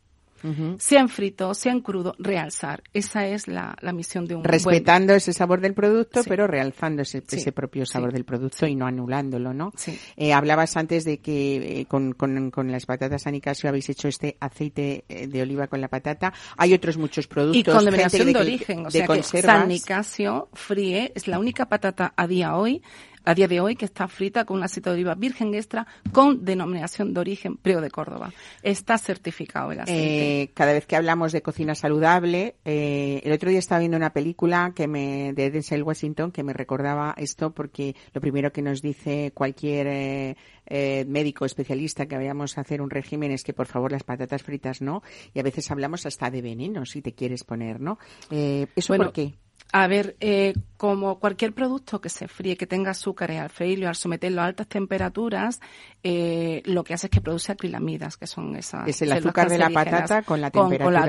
Ujú. 0.44 0.76
Sea 0.78 1.00
en 1.00 1.08
frito, 1.08 1.54
sea 1.54 1.72
en 1.72 1.80
crudo, 1.80 2.14
realzar. 2.18 2.82
Esa 2.92 3.26
es 3.26 3.48
la, 3.48 3.74
la 3.80 3.92
misión 3.92 4.26
de 4.26 4.34
un 4.36 4.42
buen- 4.42 4.52
Respetando 4.52 5.14
ese 5.14 5.32
sabor 5.32 5.60
del 5.62 5.72
producto, 5.72 6.22
Sí. 6.22 6.28
pero 6.28 6.46
realzando 6.46 7.02
ese, 7.02 7.22
Sí, 7.26 7.36
ese 7.36 7.52
propio 7.52 7.86
sabor 7.86 8.10
sí. 8.10 8.14
del 8.16 8.24
producto 8.26 8.66
y 8.66 8.74
no 8.76 8.86
anulándolo, 8.86 9.54
¿no? 9.54 9.72
Sí. 9.76 9.98
Eh, 10.14 10.34
hablabas 10.34 10.76
antes 10.76 11.04
de 11.06 11.18
que 11.18 11.80
eh, 11.80 11.86
con, 11.86 12.12
con, 12.12 12.50
con 12.50 12.70
las 12.70 12.84
patatas 12.84 13.22
San 13.22 13.32
Nicasio 13.32 13.68
habéis 13.70 13.88
hecho 13.88 14.08
este 14.08 14.36
aceite 14.38 15.04
eh, 15.08 15.26
de 15.26 15.42
oliva 15.42 15.68
con 15.68 15.80
la 15.80 15.88
patata. 15.88 16.34
Hay 16.58 16.74
otros 16.74 16.98
muchos 16.98 17.26
productos. 17.26 17.58
Y 17.58 17.64
con 17.64 17.84
denominación 17.84 18.26
de, 18.26 18.32
que- 18.34 18.38
origen, 18.38 18.80
o 18.80 18.84
de 18.84 18.90
sea 18.90 19.06
que. 19.08 19.22
San 19.22 19.68
Nicasio 19.68 20.48
Frie 20.52 21.12
es 21.14 21.26
la 21.28 21.38
única 21.38 21.66
patata 21.66 22.12
a 22.14 22.26
día 22.26 22.54
hoy 22.56 22.82
a 23.26 23.34
día 23.34 23.48
de 23.48 23.60
hoy 23.60 23.76
que 23.76 23.84
está 23.84 24.08
frita 24.08 24.44
con 24.44 24.56
un 24.58 24.62
aceite 24.62 24.88
de 24.88 24.94
oliva 24.94 25.14
virgen 25.14 25.54
extra 25.54 25.86
con 26.12 26.44
denominación 26.44 27.12
de 27.12 27.20
origen 27.20 27.56
Priego 27.56 27.80
de 27.82 27.90
Córdoba. 27.90 28.32
Está 28.62 28.96
certificado 28.96 29.72
el 29.72 29.80
aceite. 29.80 30.42
Eh, 30.42 30.50
cada 30.54 30.72
vez 30.72 30.86
que 30.86 30.96
hablamos 30.96 31.32
de 31.32 31.42
cocina 31.42 31.74
saludable, 31.74 32.56
eh, 32.64 33.20
el 33.24 33.32
otro 33.32 33.50
día 33.50 33.58
estaba 33.58 33.80
viendo 33.80 33.96
una 33.96 34.14
película 34.14 34.72
que 34.74 34.86
me 34.86 35.32
de 35.34 35.50
Denzel 35.50 35.82
Washington 35.82 36.32
que 36.32 36.42
me 36.42 36.52
recordaba 36.52 37.14
esto 37.18 37.50
porque 37.50 37.94
lo 38.14 38.20
primero 38.20 38.52
que 38.52 38.62
nos 38.62 38.80
dice 38.80 39.32
cualquier 39.34 39.86
eh, 39.88 40.36
eh, 40.66 41.04
médico 41.06 41.44
especialista 41.44 42.06
que 42.06 42.16
vayamos 42.16 42.58
a 42.58 42.62
hacer 42.62 42.82
un 42.82 42.90
régimen 42.90 43.30
es 43.30 43.44
que 43.44 43.52
por 43.52 43.66
favor 43.66 43.92
las 43.92 44.02
patatas 44.02 44.42
fritas 44.42 44.82
no 44.82 45.02
y 45.32 45.40
a 45.40 45.42
veces 45.42 45.70
hablamos 45.70 46.06
hasta 46.06 46.30
de 46.30 46.42
veneno 46.42 46.84
si 46.84 47.02
te 47.02 47.12
quieres 47.12 47.44
poner, 47.44 47.80
¿no? 47.80 47.98
Eh, 48.30 48.66
¿Eso 48.74 48.88
Bueno, 48.92 49.04
por 49.04 49.12
qué? 49.12 49.34
A 49.72 49.88
ver, 49.88 50.16
eh, 50.20 50.54
como 50.76 51.18
cualquier 51.18 51.52
producto 51.52 52.00
que 52.00 52.08
se 52.08 52.28
fríe, 52.28 52.56
que 52.56 52.66
tenga 52.66 52.92
azúcares, 52.92 53.40
al 53.40 53.50
freírlo, 53.50 53.88
al 53.88 53.96
someterlo 53.96 54.40
a 54.40 54.46
altas 54.46 54.68
temperaturas, 54.68 55.60
eh, 56.02 56.62
lo 56.64 56.84
que 56.84 56.94
hace 56.94 57.08
es 57.08 57.10
que 57.10 57.20
produce 57.20 57.52
acrilamidas, 57.52 58.16
que 58.16 58.26
son 58.26 58.56
esas 58.56 58.88
Es 58.88 59.02
el 59.02 59.12
azúcar 59.12 59.48
de 59.48 59.58
la 59.58 59.66
patata 59.70 60.22
con 60.22 60.40
la 60.40 60.50
temperatura, 60.50 60.84
con 60.84 60.92
la 60.94 61.00
de 61.00 61.08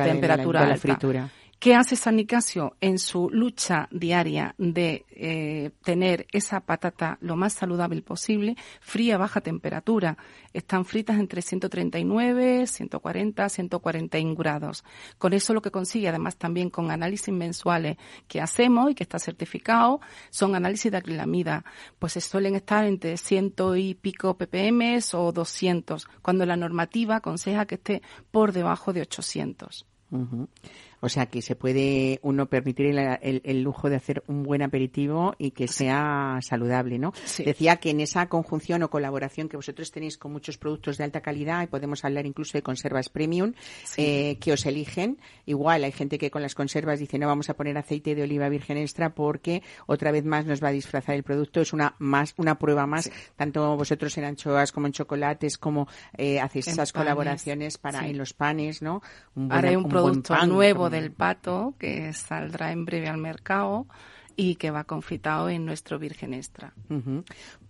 la- 0.59 0.73
de 0.73 0.79
fritura. 0.79 1.29
¿Qué 1.59 1.73
hace 1.73 1.95
San 1.95 2.17
Nicasio 2.17 2.75
en 2.81 2.99
su 2.99 3.31
lucha 3.31 3.89
diaria 3.89 4.53
de 4.59 5.07
eh, 5.09 5.71
tener 5.83 6.27
esa 6.31 6.59
patata 6.59 7.17
lo 7.19 7.35
más 7.35 7.53
saludable 7.53 8.03
posible, 8.03 8.55
fría 8.79 9.15
a 9.15 9.17
baja 9.17 9.41
temperatura? 9.41 10.19
Están 10.53 10.85
fritas 10.85 11.17
entre 11.19 11.41
139, 11.41 12.67
140, 12.67 13.49
141 13.49 14.35
grados. 14.35 14.83
Con 15.17 15.33
eso 15.33 15.55
lo 15.55 15.63
que 15.63 15.71
consigue, 15.71 16.07
además 16.07 16.37
también 16.37 16.69
con 16.69 16.91
análisis 16.91 17.33
mensuales 17.33 17.97
que 18.27 18.39
hacemos 18.39 18.91
y 18.91 18.93
que 18.93 19.03
está 19.03 19.17
certificado, 19.17 19.99
son 20.29 20.53
análisis 20.53 20.91
de 20.91 20.99
acrilamida. 20.99 21.65
Pues 21.97 22.13
suelen 22.23 22.53
estar 22.53 22.85
entre 22.85 23.17
ciento 23.17 23.75
y 23.75 23.95
pico 23.95 24.37
ppm 24.37 24.99
o 25.13 25.31
200, 25.31 26.07
cuando 26.21 26.45
la 26.45 26.55
normativa 26.55 27.15
aconseja 27.15 27.65
que 27.65 27.75
esté 27.75 28.03
por 28.29 28.51
debajo 28.51 28.93
de 28.93 29.01
800. 29.01 29.87
Ujú. 30.11 30.47
O 30.99 31.09
sea 31.09 31.27
que 31.27 31.41
se 31.41 31.55
puede 31.55 32.19
uno 32.23 32.47
permitir 32.47 32.87
el, 32.87 32.97
el- 33.21 33.41
el 33.43 33.61
lujo 33.61 33.89
de 33.89 33.95
hacer 33.97 34.23
un 34.27 34.43
buen 34.43 34.61
aperitivo 34.61 35.35
y 35.37 35.51
que 35.51 35.67
sea 35.67 36.39
saludable, 36.41 36.97
¿no? 36.99 37.13
Sí. 37.25 37.43
Decía 37.43 37.77
que 37.77 37.91
en 37.91 37.99
esa 38.01 38.27
conjunción 38.29 38.81
o 38.83 38.89
colaboración 38.89 39.47
que 39.49 39.57
vosotros 39.57 39.91
tenéis 39.91 40.17
con 40.17 40.31
muchos 40.31 40.57
productos 40.57 40.97
de 40.97 41.03
alta 41.03 41.21
calidad 41.21 41.63
y 41.63 41.67
podemos 41.67 42.03
hablar 42.03 42.25
incluso 42.25 42.57
de 42.57 42.61
conservas 42.63 43.09
premium 43.09 43.53
Sí. 43.83 44.01
eh, 44.03 44.37
que 44.39 44.53
os 44.53 44.65
eligen. 44.65 45.19
Igual 45.45 45.83
hay 45.83 45.91
gente 45.91 46.17
que 46.17 46.31
con 46.31 46.41
las 46.41 46.55
conservas 46.55 46.99
dice 46.99 47.17
no 47.19 47.27
vamos 47.27 47.49
a 47.49 47.53
poner 47.55 47.77
aceite 47.77 48.15
de 48.15 48.23
oliva 48.23 48.49
virgen 48.49 48.77
extra 48.77 49.13
porque 49.13 49.61
otra 49.85 50.11
vez 50.11 50.25
más 50.25 50.45
nos 50.45 50.63
va 50.63 50.69
a 50.69 50.71
disfrazar 50.71 51.15
el 51.15 51.23
producto. 51.23 51.61
Es 51.61 51.73
una 51.73 51.95
más 51.99 52.33
una 52.37 52.57
prueba 52.57 52.87
más. 52.87 53.11
Tanto 53.35 53.75
vosotros 53.77 54.17
en 54.17 54.23
anchoas 54.25 54.71
como 54.71 54.87
en 54.87 54.93
chocolates 54.93 55.57
como 55.57 55.87
eh, 56.17 56.39
hacéis 56.39 56.67
En 56.67 56.73
esas 56.73 56.91
panes. 56.91 57.05
colaboraciones 57.05 57.77
para 57.77 58.07
en 58.07 58.17
los 58.17 58.33
panes, 58.33 58.81
¿no? 58.81 59.01
Un 59.35 59.51
Ahora 59.51 59.69
hay 59.69 59.75
buen- 59.75 59.85
un 59.85 59.91
buen 59.91 60.03
producto 60.03 60.33
pan, 60.33 60.49
nuevo 60.49 60.86
del 60.89 61.11
pato 61.11 61.75
que 61.79 62.11
saldrá 62.13 62.71
en 62.71 62.85
breve 62.85 63.07
al 63.07 63.17
mercado 63.17 63.87
y 64.39 64.55
que 64.55 64.69
va 64.69 64.83
confitado 64.83 65.49
en 65.49 65.65
nuestro 65.65 65.97
Virgen 65.97 66.33
Extra. 66.35 66.71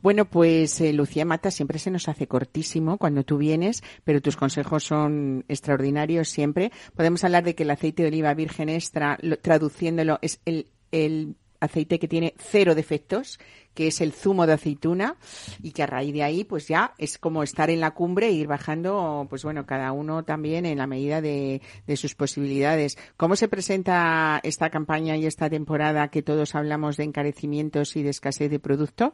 Bueno, 0.02 0.26
pues 0.26 0.82
eh, 0.82 0.92
Lucía 0.92 1.24
Mata, 1.24 1.50
siempre 1.50 1.80
se 1.80 1.92
nos 1.92 2.10
hace 2.10 2.28
cortísimo 2.28 2.98
cuando 2.98 3.24
tú 3.24 3.38
vienes, 3.38 3.84
pero 4.04 4.22
tus 4.22 4.36
consejos 4.36 4.84
son 4.84 5.46
extraordinarios 5.48 6.28
siempre. 6.28 6.72
Podemos 6.96 7.24
hablar 7.24 7.46
de 7.46 7.56
que 7.56 7.64
el 7.64 7.72
aceite 7.72 8.04
de 8.04 8.10
oliva 8.10 8.34
virgen 8.34 8.68
extra, 8.68 9.18
lo- 9.22 9.38
traduciéndolo, 9.40 10.20
es 10.22 10.42
el 10.46 11.36
aceite 11.60 12.00
que 12.00 12.08
tiene 12.08 12.34
cero 12.38 12.76
defectos, 12.76 13.40
que 13.78 13.86
es 13.86 14.02
el 14.02 14.12
zumo 14.12 14.48
de 14.48 14.54
aceituna 14.54 15.18
y 15.62 15.70
que 15.70 15.84
a 15.84 15.86
raíz 15.86 16.12
de 16.12 16.24
ahí 16.24 16.44
pues 16.44 16.68
ya 16.68 16.96
es 16.98 17.20
como 17.20 17.44
estar 17.44 17.70
en 17.70 17.80
la 17.80 17.92
cumbre 17.92 18.26
e 18.26 18.32
ir 18.32 18.48
bajando 18.48 19.28
pues 19.30 19.44
bueno 19.44 19.68
cada 19.68 19.92
uno 19.92 20.24
también 20.24 20.66
en 20.66 20.80
la 20.80 20.88
medida 20.88 21.22
de, 21.22 21.62
de 21.86 21.96
sus 21.96 22.16
posibilidades. 22.16 22.98
¿Cómo 23.18 23.36
se 23.36 23.48
presenta 23.48 24.40
esta 24.42 24.72
campaña 24.72 25.16
y 25.16 25.28
esta 25.28 25.48
temporada 25.48 26.08
que 26.08 26.24
todos 26.24 26.56
hablamos 26.56 26.98
de 26.98 27.04
encarecimientos 27.04 27.96
y 27.96 28.02
de 28.02 28.10
escasez 28.10 28.50
de 28.50 28.58
producto? 28.58 29.14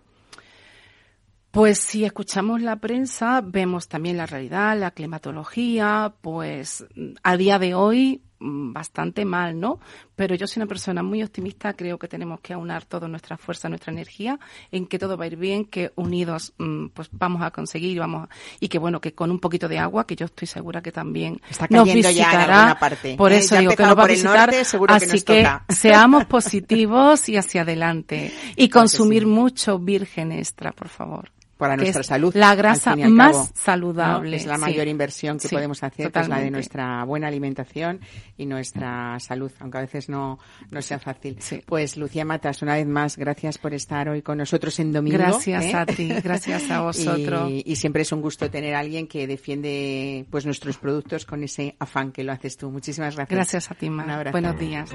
Pues 1.51 1.80
si 1.80 2.05
escuchamos 2.05 2.61
la 2.61 2.78
prensa, 2.78 3.41
vemos 3.41 3.89
también 3.89 4.16
la 4.16 4.26
realidad, 4.26 4.80
la 4.80 4.91
climatología, 4.91 6.16
pues 6.22 6.86
a 7.22 7.36
día 7.36 7.59
de 7.59 7.76
hoy 7.76 8.24
bastante 8.40 9.26
mal, 9.26 9.60
¿no? 9.60 9.80
Pero 10.16 10.36
yo 10.36 10.48
soy 10.48 10.62
una 10.62 10.68
persona 10.68 11.02
muy 11.04 11.24
optimista, 11.24 11.74
creo 11.74 11.98
que 11.98 12.08
tenemos 12.08 12.40
que 12.42 12.54
aunar 12.54 12.86
toda 12.86 13.08
nuestra 13.08 13.38
fuerza, 13.38 13.70
nuestra 13.70 13.92
energía, 13.94 14.40
en 14.72 14.86
que 14.86 15.00
todo 15.00 15.18
va 15.18 15.24
a 15.26 15.28
ir 15.28 15.38
bien, 15.38 15.66
que 15.66 15.92
unidos 15.96 16.54
mm, 16.58 16.88
pues 16.88 17.10
vamos 17.12 17.42
a 17.42 17.52
conseguir, 17.52 18.00
vamos 18.00 18.24
a- 18.24 18.30
y 18.60 18.68
que 18.68 18.80
bueno, 18.80 19.00
que 19.00 19.14
con 19.14 19.32
un 19.32 19.40
poquito 19.40 19.68
de 19.68 19.80
agua, 19.80 20.06
que 20.06 20.16
yo 20.16 20.26
estoy 20.26 20.48
segura 20.48 20.82
que 20.82 20.92
también 20.92 21.40
Está 21.50 21.68
nos 21.70 21.86
ya 21.88 21.92
en 21.94 21.98
visitará, 21.98 22.56
alguna 22.60 22.80
parte, 22.80 23.16
por 23.16 23.32
¿eh? 23.32 23.38
eso 23.38 23.56
Ya 23.56 23.58
ha 23.58 23.62
digo 23.62 23.76
que 23.76 23.84
nos 23.84 23.98
va 23.98 24.02
a 24.02 24.06
por 24.06 24.12
visitar, 24.12 24.50
norte, 24.50 24.66
seguro 24.66 24.98
que 24.98 25.06
así 25.06 25.22
que 25.22 25.48
seamos 25.70 26.26
positivos 26.26 27.30
y 27.30 27.38
hacia 27.38 27.62
adelante 27.62 28.32
y 28.56 28.70
consumir 28.70 29.24
sí. 29.24 29.28
mucho 29.28 29.80
virgen 29.80 30.32
extra, 30.32 30.72
por 30.72 30.90
favor 30.90 31.30
para 31.64 31.76
que 31.78 31.84
nuestra 31.84 32.01
es 32.01 32.07
salud. 32.07 32.36
La 32.36 32.49
al 32.49 32.57
grasa 32.57 32.91
fin 32.91 32.99
y 32.99 33.03
al 33.03 33.11
más 33.11 33.32
cabo, 33.32 33.43
¿no? 33.43 33.49
saludable. 33.55 34.36
Es 34.36 34.45
la 34.45 34.55
sí. 34.55 34.61
mayor 34.61 34.88
inversión 34.89 35.39
que 35.39 35.47
Sí, 35.47 35.55
podemos 35.55 35.82
hacer, 35.82 36.11
que 36.11 36.20
es 36.20 36.28
la 36.28 36.39
de 36.39 36.51
nuestra 36.51 37.05
buena 37.05 37.28
alimentación 37.28 38.01
y 38.38 38.45
nuestra 38.45 39.18
salud, 39.22 39.49
aunque 39.59 39.78
a 39.78 39.82
veces 39.82 40.09
no, 40.09 40.39
no 40.72 40.82
sea 40.82 40.99
fácil. 40.99 41.38
Sí. 41.39 41.64
Pues 41.66 41.95
Lucía 41.95 42.26
Matas, 42.26 42.61
una 42.61 42.76
vez 42.76 42.86
más, 42.86 43.16
gracias 43.16 43.57
por 43.57 43.74
estar 43.74 44.09
hoy 44.09 44.22
con 44.22 44.39
nosotros 44.39 44.78
en 44.80 44.91
domingo. 44.91 45.18
Gracias 45.18 45.64
¿eh? 45.64 45.74
a 45.74 45.86
ti, 45.86 46.09
gracias 46.22 46.70
a 46.70 46.82
vosotros. 46.84 47.49
Y, 47.49 47.64
y 47.66 47.76
siempre 47.78 48.01
es 48.01 48.11
un 48.11 48.22
gusto 48.22 48.49
tener 48.51 48.76
a 48.76 48.80
alguien 48.80 49.07
que 49.07 49.26
defiende 49.26 50.26
pues 50.30 50.45
nuestros 50.45 50.78
productos 50.78 51.26
con 51.26 51.43
ese 51.43 51.78
afán 51.80 52.11
que 52.11 52.26
lo 52.26 52.34
haces 52.34 52.57
tú. 52.57 52.70
Muchísimas 52.72 53.16
gracias. 53.16 53.38
Gracias 53.38 53.72
a 53.72 53.76
ti, 53.76 53.89
Mar. 53.89 54.05
Un 54.05 54.11
abrazo. 54.11 54.34
Buenos 54.34 54.59
días. 54.59 54.89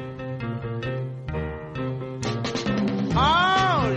Oh, 3.16 3.88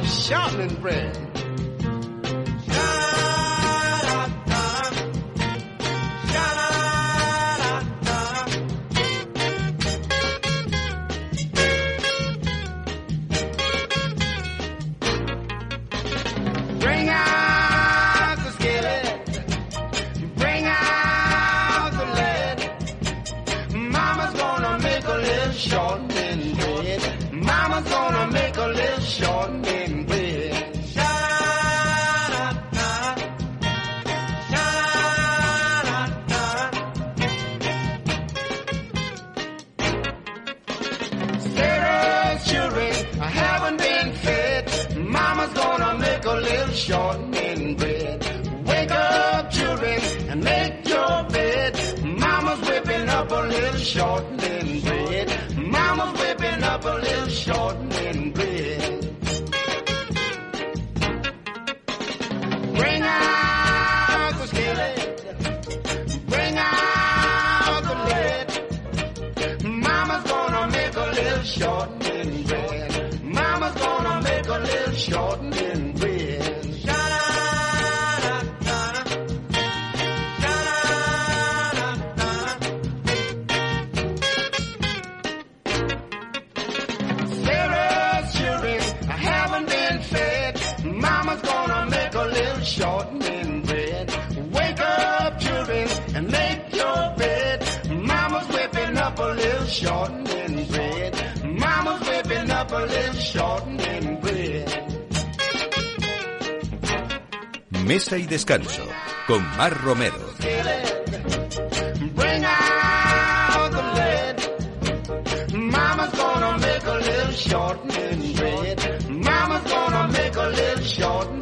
Descanso 108.41 108.87
con 109.27 109.43
Mar 109.55 109.71
Romero. 109.83 110.40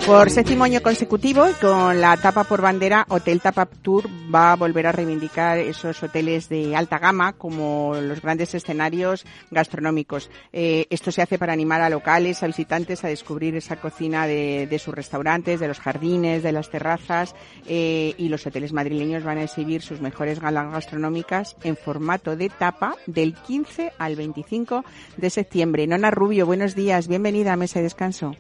Por 0.09 0.31
séptimo 0.31 0.63
año 0.63 0.81
consecutivo, 0.81 1.47
y 1.47 1.53
con 1.53 2.01
la 2.01 2.17
tapa 2.17 2.43
por 2.43 2.63
bandera, 2.63 3.05
Hotel 3.09 3.41
Tapa 3.41 3.67
Tour 3.67 4.09
va 4.33 4.51
a 4.53 4.55
volver 4.55 4.87
a 4.87 4.91
reivindicar 4.91 5.59
esos 5.59 6.01
hoteles 6.01 6.49
de 6.49 6.75
alta 6.75 6.97
gama 6.97 7.33
como 7.33 7.93
los 7.93 8.19
grandes 8.19 8.55
escenarios 8.55 9.23
gastronómicos. 9.51 10.31
Eh, 10.51 10.87
esto 10.89 11.11
se 11.11 11.21
hace 11.21 11.37
para 11.37 11.53
animar 11.53 11.81
a 11.81 11.91
locales, 11.91 12.41
a 12.41 12.47
visitantes 12.47 13.03
a 13.03 13.07
descubrir 13.07 13.55
esa 13.55 13.75
cocina 13.75 14.25
de, 14.25 14.65
de 14.67 14.79
sus 14.79 14.95
restaurantes, 14.95 15.59
de 15.59 15.67
los 15.67 15.79
jardines, 15.79 16.41
de 16.41 16.53
las 16.53 16.71
terrazas 16.71 17.35
eh, 17.67 18.15
y 18.17 18.29
los 18.29 18.47
hoteles 18.47 18.73
madrileños 18.73 19.23
van 19.23 19.37
a 19.37 19.43
exhibir 19.43 19.83
sus 19.83 20.01
mejores 20.01 20.39
galas 20.39 20.71
gastronómicas 20.71 21.55
en 21.63 21.77
formato 21.77 22.35
de 22.35 22.49
tapa 22.49 22.95
del 23.05 23.35
15 23.35 23.93
al 23.99 24.15
25 24.15 24.83
de 25.17 25.29
septiembre. 25.29 25.85
Nona 25.85 26.09
Rubio, 26.09 26.47
buenos 26.47 26.73
días, 26.73 27.07
bienvenida 27.07 27.53
a 27.53 27.57
Mesa 27.57 27.77
de 27.77 27.83
Descanso. 27.83 28.35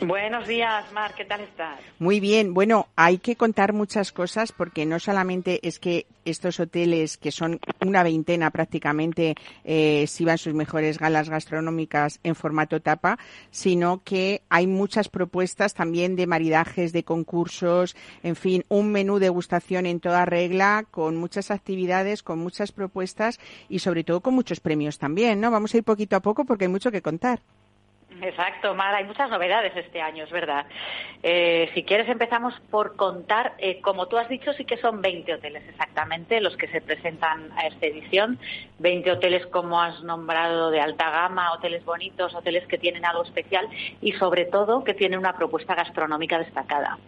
Buenos 0.00 0.48
días, 0.48 0.90
Mar, 0.92 1.14
¿qué 1.14 1.24
tal 1.24 1.40
estás? 1.40 1.78
Muy 2.00 2.18
bien, 2.18 2.52
bueno, 2.52 2.88
hay 2.96 3.18
que 3.18 3.36
contar 3.36 3.72
muchas 3.72 4.10
cosas 4.10 4.50
porque 4.50 4.86
no 4.86 4.98
solamente 4.98 5.60
es 5.66 5.78
que 5.78 6.06
estos 6.24 6.58
hoteles, 6.58 7.16
que 7.16 7.30
son 7.30 7.60
una 7.80 8.02
veintena 8.02 8.50
prácticamente, 8.50 9.36
eh, 9.64 10.02
exhiban 10.02 10.36
sus 10.38 10.52
mejores 10.52 10.98
galas 10.98 11.30
gastronómicas 11.30 12.18
en 12.24 12.34
formato 12.34 12.80
tapa, 12.80 13.18
sino 13.50 14.02
que 14.02 14.42
hay 14.48 14.66
muchas 14.66 15.08
propuestas 15.08 15.74
también 15.74 16.16
de 16.16 16.26
maridajes, 16.26 16.92
de 16.92 17.04
concursos, 17.04 17.94
en 18.22 18.34
fin, 18.34 18.64
un 18.68 18.90
menú 18.90 19.20
degustación 19.20 19.86
en 19.86 20.00
toda 20.00 20.24
regla, 20.24 20.86
con 20.90 21.16
muchas 21.16 21.52
actividades, 21.52 22.22
con 22.22 22.40
muchas 22.40 22.72
propuestas 22.72 23.38
y 23.68 23.78
sobre 23.78 24.02
todo 24.02 24.20
con 24.20 24.34
muchos 24.34 24.58
premios 24.60 24.98
también, 24.98 25.40
¿no? 25.40 25.50
Vamos 25.52 25.72
a 25.72 25.78
ir 25.78 25.84
poquito 25.84 26.16
a 26.16 26.20
poco 26.20 26.44
porque 26.44 26.64
hay 26.64 26.70
mucho 26.70 26.90
que 26.90 27.00
contar. 27.00 27.40
Exacto, 28.22 28.74
Mar, 28.74 28.94
hay 28.94 29.04
muchas 29.04 29.28
novedades 29.28 29.72
este 29.76 30.00
año, 30.00 30.24
es 30.24 30.30
verdad. 30.30 30.66
Eh, 31.22 31.70
si 31.74 31.82
quieres 31.82 32.08
empezamos 32.08 32.54
por 32.70 32.96
contar, 32.96 33.54
eh, 33.58 33.80
como 33.80 34.06
tú 34.06 34.16
has 34.16 34.28
dicho, 34.28 34.52
sí 34.52 34.64
que 34.64 34.76
son 34.76 35.00
20 35.02 35.34
hoteles 35.34 35.62
exactamente 35.68 36.40
los 36.40 36.56
que 36.56 36.68
se 36.68 36.80
presentan 36.80 37.50
a 37.56 37.66
esta 37.66 37.86
edición. 37.86 38.38
20 38.78 39.10
hoteles, 39.10 39.46
como 39.46 39.80
has 39.80 40.02
nombrado, 40.02 40.70
de 40.70 40.80
alta 40.80 41.10
gama, 41.10 41.52
hoteles 41.52 41.84
bonitos, 41.84 42.34
hoteles 42.34 42.66
que 42.68 42.78
tienen 42.78 43.04
algo 43.04 43.24
especial 43.24 43.68
y 44.00 44.12
sobre 44.12 44.44
todo 44.44 44.84
que 44.84 44.94
tienen 44.94 45.18
una 45.18 45.34
propuesta 45.34 45.74
gastronómica 45.74 46.38
destacada. 46.38 46.98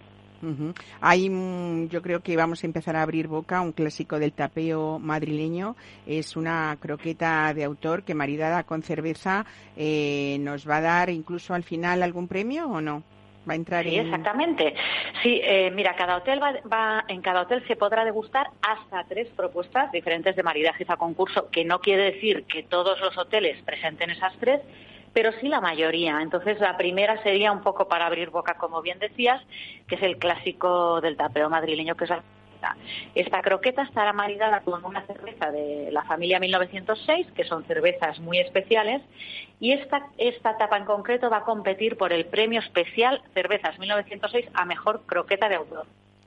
Ujú. 0.43 0.75
Hay, 1.01 1.31
mm, 1.31 1.89
yo 1.89 2.03
creo 2.03 2.21
que 2.21 2.37
vamos 2.37 2.63
a 2.63 2.67
empezar 2.67 2.97
a 2.97 3.03
abrir 3.03 3.27
boca, 3.27 3.61
un 3.61 3.73
clásico 3.73 4.19
del 4.19 4.33
tapeo 4.33 4.99
madrileño. 4.99 5.77
Es 6.07 6.37
una 6.37 6.77
croqueta 6.81 7.53
de 7.55 7.65
autor 7.65 8.03
que 8.03 8.15
maridada 8.15 8.65
con 8.65 8.83
cerveza 8.83 9.47
eh, 9.77 10.37
nos 10.41 10.69
va 10.69 10.77
a 10.79 10.81
dar 10.83 11.11
incluso 11.11 11.55
al 11.55 11.63
final 11.63 12.03
algún 12.03 12.29
premio 12.29 12.67
o 12.69 12.81
no? 12.81 13.03
Va 13.49 13.53
a 13.53 13.57
entrar 13.57 13.85
Sí, 13.85 13.95
en... 13.95 14.07
exactamente. 14.07 14.75
Sí, 15.23 15.41
eh, 15.43 15.71
mira, 15.71 15.95
cada 15.95 16.17
hotel 16.17 16.43
va, 16.43 16.53
va- 16.71 17.05
en 17.07 17.23
cada 17.23 17.43
hotel 17.43 17.65
se 17.69 17.77
podrá 17.77 18.05
degustar 18.05 18.49
hasta 18.61 19.05
tres 19.05 19.29
propuestas 19.37 19.93
diferentes 19.93 20.35
de 20.35 20.43
maridajes 20.43 20.91
a 20.91 20.97
concurso, 20.97 21.49
que 21.51 21.65
no 21.65 21.79
quiere 21.79 22.13
decir 22.13 22.45
que 22.45 22.65
todos 22.65 23.01
los 23.01 23.17
hoteles 23.17 23.63
presenten 23.63 24.11
esas 24.11 24.37
tres, 24.41 24.61
pero 25.17 25.33
sí 25.41 25.49
la 25.49 25.63
mayoría. 25.63 26.21
Entonces, 26.21 26.61
la 26.61 26.77
primera 26.77 27.23
sería 27.23 27.51
un 27.51 27.63
poco 27.63 27.89
para 27.89 28.05
abrir 28.05 28.29
boca, 28.29 28.59
como 28.59 28.83
bien 28.83 28.99
decías, 28.99 29.43
que 29.89 29.95
es 29.95 30.03
el 30.03 30.19
clásico 30.19 31.01
del 31.01 31.17
tapeo 31.17 31.49
madrileño, 31.49 31.97
que 31.97 32.05
es 32.05 32.11
la. 32.11 32.23
Esta 33.15 33.41
croqueta 33.41 33.83
estará 33.83 34.13
maridada 34.13 34.61
con 34.61 34.85
una 34.85 35.07
cerveza 35.07 35.51
de 35.51 35.89
la 35.91 36.03
familia 36.03 36.39
1906, 36.39 37.29
que 37.35 37.45
son 37.45 37.65
cervezas 37.65 38.19
muy 38.21 38.41
especiales, 38.41 39.01
y 39.59 39.73
esta, 39.73 40.07
esta 40.19 40.59
tapa 40.59 40.77
en 40.77 40.85
concreto 40.85 41.31
va 41.31 41.39
a 41.39 41.45
competir 41.45 41.97
por 41.97 42.13
el 42.13 42.27
premio 42.27 42.61
especial 42.61 43.23
Cervezas 43.33 43.79
1906 43.79 44.47
a 44.53 44.67
mejor 44.67 45.07
croqueta 45.07 45.49
de 45.49 45.55
autor. 45.55 45.87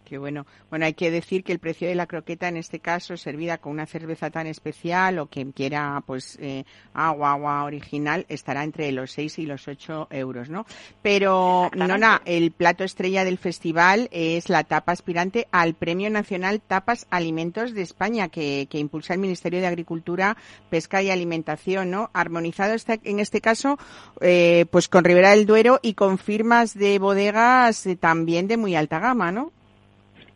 Qué 0.10 0.18
bueno. 0.18 0.48
Bueno, 0.72 0.86
hay 0.86 0.96
que 0.96 1.12
decir 1.12 1.44
que 1.44 1.52
el 1.52 1.60
precio 1.60 1.88
de 1.88 1.94
la 1.94 2.08
croqueta 2.08 2.48
en 2.48 2.58
este 2.58 2.80
caso, 2.80 3.16
servida 3.16 3.60
con 3.60 3.74
una 3.74 3.86
cerveza 3.86 4.32
tan 4.32 4.48
especial 4.48 5.20
o 5.20 5.28
quien 5.28 5.52
quiera, 5.52 6.02
pues, 6.04 6.36
eh, 6.42 6.64
agua, 6.96 7.34
agua 7.34 7.64
original, 7.64 8.26
estará 8.28 8.64
entre 8.64 8.92
los 8.92 9.12
6 9.12 9.38
y 9.38 9.46
los 9.46 9.68
8 9.68 10.08
euros, 10.10 10.50
¿no? 10.50 10.66
Pero. 11.04 11.70
Nona, 11.76 12.24
el 12.26 12.50
plato 12.52 12.84
estrella 12.84 13.24
del 13.24 13.38
festival 13.38 14.10
es 14.12 14.50
la 14.50 14.64
tapa 14.64 14.94
aspirante 14.94 15.48
al 15.52 15.76
Premio 15.76 16.10
Nacional 16.10 16.60
Tapas 16.60 17.06
Alimentos 17.12 17.76
de 17.76 17.84
España, 17.84 18.30
que, 18.30 18.68
que 18.68 18.80
impulsa 18.80 19.14
el 19.14 19.20
Ministerio 19.20 19.60
de 19.60 19.68
Agricultura, 19.68 20.38
Pesca 20.72 21.04
y 21.04 21.12
Alimentación, 21.12 21.92
¿no? 21.92 22.10
Armonizado 22.14 22.74
en 23.04 23.20
este 23.20 23.42
caso, 23.42 23.78
eh, 24.22 24.66
pues 24.72 24.88
con 24.88 25.04
Ribera 25.04 25.32
del 25.32 25.46
Duero 25.46 25.80
y 25.84 25.94
con 25.94 26.18
firmas 26.18 26.74
de 26.74 26.98
bodegas 26.98 27.86
eh, 27.86 27.96
también 27.96 28.48
de 28.48 28.58
muy 28.58 28.76
alta 28.76 29.00
gama, 29.00 29.32
¿no? 29.32 29.52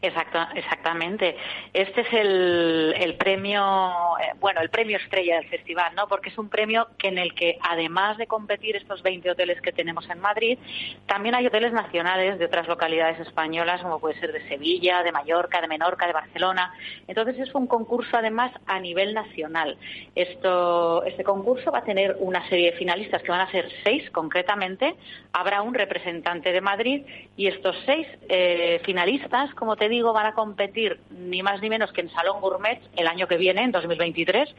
Exacto, 0.04 0.38
exactamente. 0.54 1.38
Este 1.72 2.02
es 2.02 2.08
el, 2.12 3.16
premio, 3.18 3.62
eh, 4.20 4.34
bueno, 4.42 4.60
el 4.60 4.70
premio 4.70 4.98
estrella 4.98 5.38
del 5.38 5.48
festival, 5.48 5.96
¿no? 5.96 6.10
Porque 6.10 6.28
es 6.28 6.38
un 6.38 6.50
premio 6.50 6.90
que 6.98 7.08
en 7.08 7.18
el 7.18 7.34
que, 7.34 7.58
además 7.62 8.18
de 8.18 8.28
competir 8.28 8.76
estos 8.76 9.02
20 9.02 9.32
hoteles 9.32 9.62
que 9.62 9.72
tenemos 9.72 10.10
en 10.10 10.20
Madrid, 10.20 10.60
también 11.06 11.36
hay 11.36 11.48
hoteles 11.48 11.72
nacionales 11.72 12.38
de 12.38 12.44
otras 12.44 12.68
localidades 12.68 13.18
españolas, 13.22 13.82
como 13.82 14.02
puede 14.02 14.20
ser 14.20 14.34
de 14.34 14.46
Sevilla, 14.50 15.04
de 15.04 15.14
Mallorca, 15.14 15.62
de 15.62 15.70
Menorca, 15.70 16.06
de 16.06 16.12
Barcelona. 16.12 16.74
Entonces 17.08 17.40
es 17.40 17.56
un 17.56 17.66
concurso, 17.66 18.18
además, 18.18 18.52
a 18.66 18.82
nivel 18.82 19.14
nacional. 19.14 19.78
Esto, 20.16 21.06
este 21.06 21.24
concurso 21.24 21.72
va 21.72 21.80
a 21.80 21.84
tener 21.86 22.18
una 22.20 22.46
serie 22.50 22.72
de 22.72 22.78
finalistas 22.78 23.24
que 23.24 23.32
van 23.32 23.40
a 23.40 23.52
ser 23.52 23.70
seis, 23.86 24.10
concretamente. 24.12 24.96
Habrá 25.32 25.62
un 25.62 25.74
representante 25.74 26.52
de 26.52 26.60
Madrid 26.60 27.06
y 27.38 27.48
estos 27.48 27.78
seis 27.86 28.06
eh, 28.28 28.82
finalistas, 28.84 29.54
como 29.56 29.78
te 29.78 29.93
digo, 29.94 30.14
van 30.14 30.26
a 30.26 30.34
competir 30.34 31.00
ni 31.10 31.42
más 31.42 31.62
ni 31.62 31.70
menos 31.70 31.92
que 31.92 32.02
en 32.02 32.10
Salón 32.10 32.42
Gourmet 32.42 32.82
el 32.96 33.08
año 33.08 33.28
que 33.28 33.38
viene, 33.38 33.64
en 33.64 33.72
2023, 33.72 34.50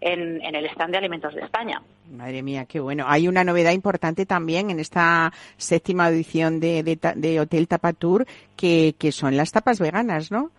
en, 0.00 0.42
en 0.42 0.54
el 0.54 0.66
stand 0.66 0.92
de 0.92 0.98
alimentos 0.98 1.34
de 1.34 1.42
España. 1.42 1.82
Madre 2.10 2.42
mía, 2.42 2.64
qué 2.66 2.80
bueno. 2.80 3.04
Hay 3.06 3.28
una 3.28 3.44
novedad 3.44 3.72
importante 3.72 4.26
también 4.26 4.70
en 4.70 4.80
esta 4.80 5.32
séptima 5.56 6.08
edición 6.08 6.60
de, 6.60 6.82
de, 6.82 6.98
de 7.16 7.40
Hotel 7.40 7.68
Tapatur, 7.68 8.26
que, 8.56 8.94
que 8.98 9.12
son 9.12 9.36
las 9.36 9.52
tapas 9.52 9.80
veganas, 9.80 10.30
¿no? 10.30 10.50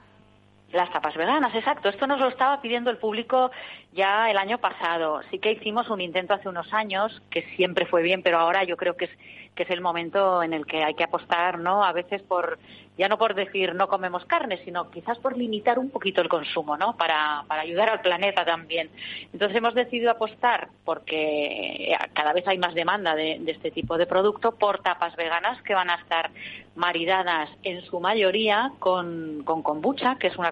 Las 0.77 0.91
tapas 0.91 1.15
veganas, 1.15 1.55
exacto. 1.55 1.89
Esto 1.89 2.05
nos 2.05 2.19
lo 2.19 2.27
estaba 2.27 2.61
pidiendo 2.61 2.91
el 2.91 2.97
público 2.97 3.49
ya 3.93 4.29
el 4.29 4.37
año 4.37 4.59
pasado. 4.59 5.21
Sí 5.31 5.39
que 5.39 5.53
hicimos 5.53 5.89
un 5.89 6.01
intento 6.01 6.35
hace 6.35 6.47
unos 6.47 6.71
años, 6.71 7.19
que 7.31 7.41
siempre 7.55 7.87
fue 7.87 8.03
bien, 8.03 8.21
pero 8.21 8.37
ahora 8.37 8.63
yo 8.63 8.77
creo 8.77 8.95
que 8.95 9.05
es 9.05 9.11
que 9.57 9.63
es 9.63 9.69
el 9.71 9.81
momento 9.81 10.43
en 10.43 10.53
el 10.53 10.65
que 10.65 10.83
hay 10.83 10.93
que 10.93 11.03
apostar, 11.03 11.57
¿no? 11.57 11.83
A 11.83 11.91
veces 11.91 12.21
por 12.21 12.59
ya 12.97 13.09
no 13.09 13.17
por 13.17 13.35
decir 13.35 13.75
no 13.75 13.87
comemos 13.87 14.23
carne, 14.25 14.59
sino 14.63 14.89
quizás 14.89 15.17
por 15.19 15.37
limitar 15.37 15.77
un 15.77 15.89
poquito 15.89 16.21
el 16.21 16.29
consumo, 16.29 16.77
¿no? 16.77 16.95
Para, 16.95 17.43
para 17.47 17.61
ayudar 17.61 17.89
al 17.89 18.01
planeta 18.01 18.45
también. 18.45 18.89
Entonces 19.33 19.57
hemos 19.57 19.73
decidido 19.73 20.11
apostar 20.11 20.69
porque 20.85 21.95
cada 22.13 22.33
vez 22.33 22.47
hay 22.47 22.57
más 22.59 22.73
demanda 22.75 23.15
de, 23.15 23.41
este 23.47 23.71
tipo 23.71 23.97
de 23.97 24.05
producto 24.05 24.53
por 24.53 24.79
tapas 24.81 25.15
veganas 25.15 25.61
que 25.63 25.73
van 25.73 25.89
a 25.89 25.95
estar 25.95 26.31
maridadas 26.75 27.49
en 27.63 27.81
su 27.81 27.99
mayoría 27.99 28.71
con, 28.79 29.41
con 29.43 29.63
kombucha, 29.63 30.17
que 30.19 30.27
es 30.27 30.37
una 30.37 30.51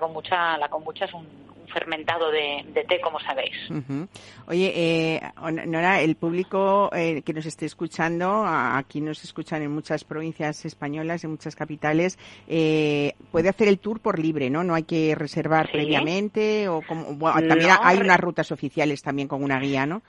la 0.57 0.67
kombucha 0.69 1.05
es 1.05 1.13
un, 1.13 1.21
un 1.25 1.67
fermentado 1.67 2.31
de, 2.31 2.63
de 2.73 2.83
té, 2.83 3.01
como 3.01 3.19
sabéis. 3.19 3.53
Oye, 4.47 4.71
eh, 4.75 5.21
Nora, 5.65 6.01
el 6.01 6.15
público 6.15 6.89
eh, 6.93 7.21
que 7.23 7.33
nos 7.33 7.45
esté 7.45 7.65
escuchando, 7.65 8.45
aquí 8.45 9.01
nos 9.01 9.23
escuchan 9.23 9.61
en 9.61 9.71
muchas 9.71 10.03
provincias 10.03 10.63
españolas, 10.65 11.23
en 11.23 11.31
muchas 11.31 11.55
capitales, 11.55 12.17
eh, 12.47 13.13
puede 13.31 13.49
hacer 13.49 13.67
el 13.67 13.79
tour 13.79 13.99
por 13.99 14.19
libre, 14.19 14.49
¿no? 14.49 14.63
No 14.63 14.75
hay 14.75 14.83
que 14.83 15.15
reservar 15.15 15.65
Sí. 15.67 15.73
previamente 15.73 16.67
o 16.69 16.81
como, 16.81 17.15
bueno, 17.15 17.47
también 17.47 17.69
No, 17.69 17.79
hay 17.81 17.97
unas 17.97 18.19
rutas 18.19 18.51
oficiales 18.51 19.01
también 19.01 19.27
con 19.27 19.43
una 19.43 19.59
guía, 19.59 19.85
¿no? 19.85 20.01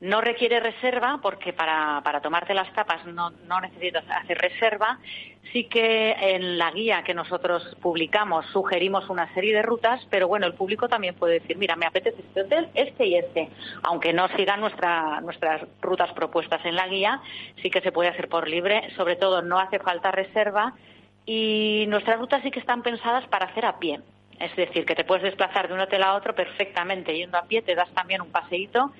No 0.00 0.20
requiere 0.20 0.60
reserva 0.60 1.18
porque 1.20 1.52
para, 1.52 2.00
para 2.04 2.20
tomarte 2.20 2.54
las 2.54 2.72
tapas 2.72 3.04
no, 3.06 3.30
no 3.30 3.60
necesitas 3.60 4.04
hacer 4.08 4.38
reserva. 4.38 5.00
Sí 5.52 5.64
que 5.64 6.12
en 6.12 6.56
la 6.56 6.70
guía 6.70 7.02
que 7.02 7.14
nosotros 7.14 7.76
publicamos 7.82 8.46
sugerimos 8.52 9.08
una 9.08 9.32
serie 9.34 9.54
de 9.56 9.62
rutas, 9.62 10.06
pero 10.08 10.28
bueno, 10.28 10.46
el 10.46 10.54
público 10.54 10.88
también 10.88 11.16
puede 11.16 11.40
decir, 11.40 11.56
mira, 11.56 11.74
me 11.74 11.86
apetece 11.86 12.20
este 12.20 12.42
hotel, 12.42 12.68
este 12.74 13.06
y 13.06 13.16
este. 13.16 13.48
Aunque 13.82 14.12
no 14.12 14.28
sigan 14.36 14.60
nuestra, 14.60 15.20
nuestras 15.20 15.62
rutas 15.80 16.12
propuestas 16.12 16.64
en 16.64 16.76
la 16.76 16.86
guía, 16.86 17.20
sí 17.60 17.68
que 17.68 17.80
se 17.80 17.90
puede 17.90 18.10
hacer 18.10 18.28
por 18.28 18.48
libre. 18.48 18.90
Sobre 18.94 19.16
todo, 19.16 19.42
no 19.42 19.58
hace 19.58 19.80
falta 19.80 20.12
reserva 20.12 20.74
y 21.26 21.86
nuestras 21.88 22.20
rutas 22.20 22.40
sí 22.42 22.52
que 22.52 22.60
están 22.60 22.82
pensadas 22.82 23.26
para 23.26 23.46
hacer 23.46 23.64
a 23.64 23.80
pie. 23.80 24.00
Es 24.38 24.54
decir, 24.54 24.86
que 24.86 24.94
te 24.94 25.02
puedes 25.02 25.24
desplazar 25.24 25.66
de 25.66 25.74
un 25.74 25.80
hotel 25.80 26.04
a 26.04 26.14
otro 26.14 26.36
perfectamente 26.36 27.16
yendo 27.16 27.36
a 27.36 27.42
pie, 27.42 27.62
te 27.62 27.74
das 27.74 27.90
también 27.90 28.20
un 28.20 28.30
paseíto 28.30 28.92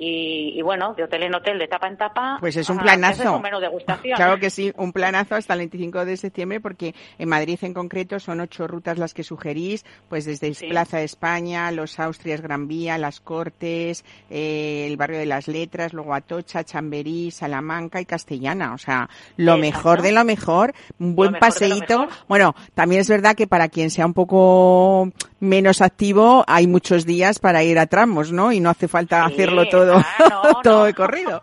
y, 0.00 0.58
y 0.58 0.62
bueno, 0.62 0.94
de 0.94 1.04
hotel 1.04 1.24
en 1.24 1.34
hotel, 1.34 1.58
de 1.58 1.68
tapa 1.68 1.86
en 1.86 1.98
tapa. 1.98 2.38
Pues 2.40 2.56
es 2.56 2.68
un 2.70 2.78
planazo. 2.78 3.22
es 3.22 3.28
un 3.28 3.42
menú 3.42 3.60
degustación. 3.60 4.16
Claro 4.16 4.38
que 4.40 4.48
sí, 4.48 4.72
un 4.76 4.92
planazo 4.92 5.34
hasta 5.34 5.52
el 5.52 5.58
25 5.60 6.04
de 6.06 6.16
septiembre 6.16 6.58
porque 6.60 6.94
en 7.18 7.28
Madrid 7.28 7.58
en 7.62 7.74
concreto 7.74 8.18
son 8.18 8.40
ocho 8.40 8.66
rutas 8.66 8.96
las 8.98 9.12
que 9.12 9.22
sugerís, 9.22 9.84
pues 10.08 10.24
desde 10.24 10.54
Sí. 10.54 10.68
Plaza 10.68 10.96
de 10.98 11.04
España, 11.04 11.70
Los 11.70 12.00
Austrias, 12.00 12.40
Gran 12.40 12.66
Vía, 12.66 12.96
Las 12.98 13.20
Cortes, 13.20 14.04
eh, 14.30 14.86
el 14.88 14.96
barrio 14.96 15.18
de 15.18 15.26
las 15.26 15.46
Letras, 15.48 15.92
luego 15.92 16.14
Atocha, 16.14 16.64
Chamberí, 16.64 17.30
Salamanca 17.30 18.00
y 18.00 18.06
Castellana. 18.06 18.72
O 18.74 18.78
sea, 18.78 19.08
lo 19.36 19.56
Exacto. 19.56 19.60
mejor 19.60 20.02
de 20.02 20.12
lo 20.12 20.24
mejor, 20.24 20.72
un 20.98 21.14
buen 21.14 21.34
paseíto. 21.34 22.08
Bueno, 22.26 22.54
también 22.74 23.02
es 23.02 23.08
verdad 23.10 23.34
que 23.36 23.46
para 23.46 23.68
quien 23.68 23.90
sea 23.90 24.06
un 24.06 24.14
poco 24.14 25.10
menos 25.40 25.80
activo 25.80 26.44
hay 26.46 26.66
muchos 26.66 27.06
días 27.06 27.38
para 27.38 27.62
ir 27.64 27.78
a 27.78 27.86
tramos, 27.86 28.30
¿no? 28.32 28.52
Y 28.52 28.60
no 28.60 28.70
hace 28.70 28.88
falta 28.88 29.26
Sí, 29.26 29.32
hacerlo 29.34 29.68
todo, 29.68 29.89
ah, 29.96 30.24
no, 30.30 30.42
todo 30.62 30.78
no. 30.80 30.84
de 30.84 30.94
corrido. 30.94 31.42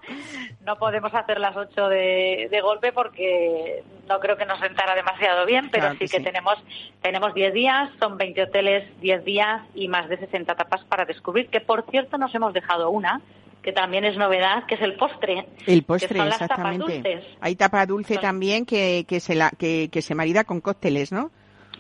No 0.66 0.76
podemos 0.78 1.14
hacer 1.14 1.40
las 1.40 1.56
ocho 1.56 1.88
de, 1.88 2.48
de 2.52 2.62
golpe 2.62 2.92
porque 2.92 3.84
no 4.08 4.20
creo 4.20 4.36
que 4.36 4.46
nos 4.46 4.60
sentara 4.60 4.96
demasiado 4.96 5.46
bien, 5.46 5.70
pero 5.72 5.84
Claro 5.84 5.94
sí 5.94 6.00
que 6.00 6.08
que, 6.12 6.18
sí. 6.18 6.24
tenemos 6.24 6.56
tenemos 7.02 7.34
10 7.34 7.54
días, 7.54 7.90
son 8.00 8.18
20 8.18 8.44
hoteles, 8.44 9.00
10 9.00 9.24
días 9.24 9.62
y 9.76 9.88
más 9.88 10.10
de 10.10 10.18
60 10.18 10.56
tapas 10.56 10.84
para 10.86 11.06
descubrir, 11.06 11.48
que 11.50 11.62
por 11.62 11.86
cierto 11.90 12.18
nos 12.18 12.36
hemos 12.36 12.54
dejado 12.54 12.90
una, 12.90 13.22
que 13.64 13.72
también 13.72 14.04
es 14.04 14.18
novedad, 14.18 14.66
que 14.66 14.76
es 14.76 14.82
el 14.82 14.96
postre. 14.96 15.46
El 15.66 15.80
que 15.82 15.86
postre, 15.86 16.18
son 16.18 16.30
las 16.30 16.40
tapas 16.40 16.58
exactamente. 16.76 16.94
dulces. 17.12 17.38
Hay 17.40 17.56
tapa 17.56 17.86
dulce 17.86 18.14
Son- 18.16 18.24
también 18.24 18.66
que, 18.66 19.06
que, 19.08 19.20
se 19.22 19.36
la, 19.36 19.52
que, 19.52 19.90
que 19.90 20.02
se 20.02 20.16
marida 20.16 20.44
con 20.44 20.60
cócteles, 20.60 21.12
¿no? 21.14 21.32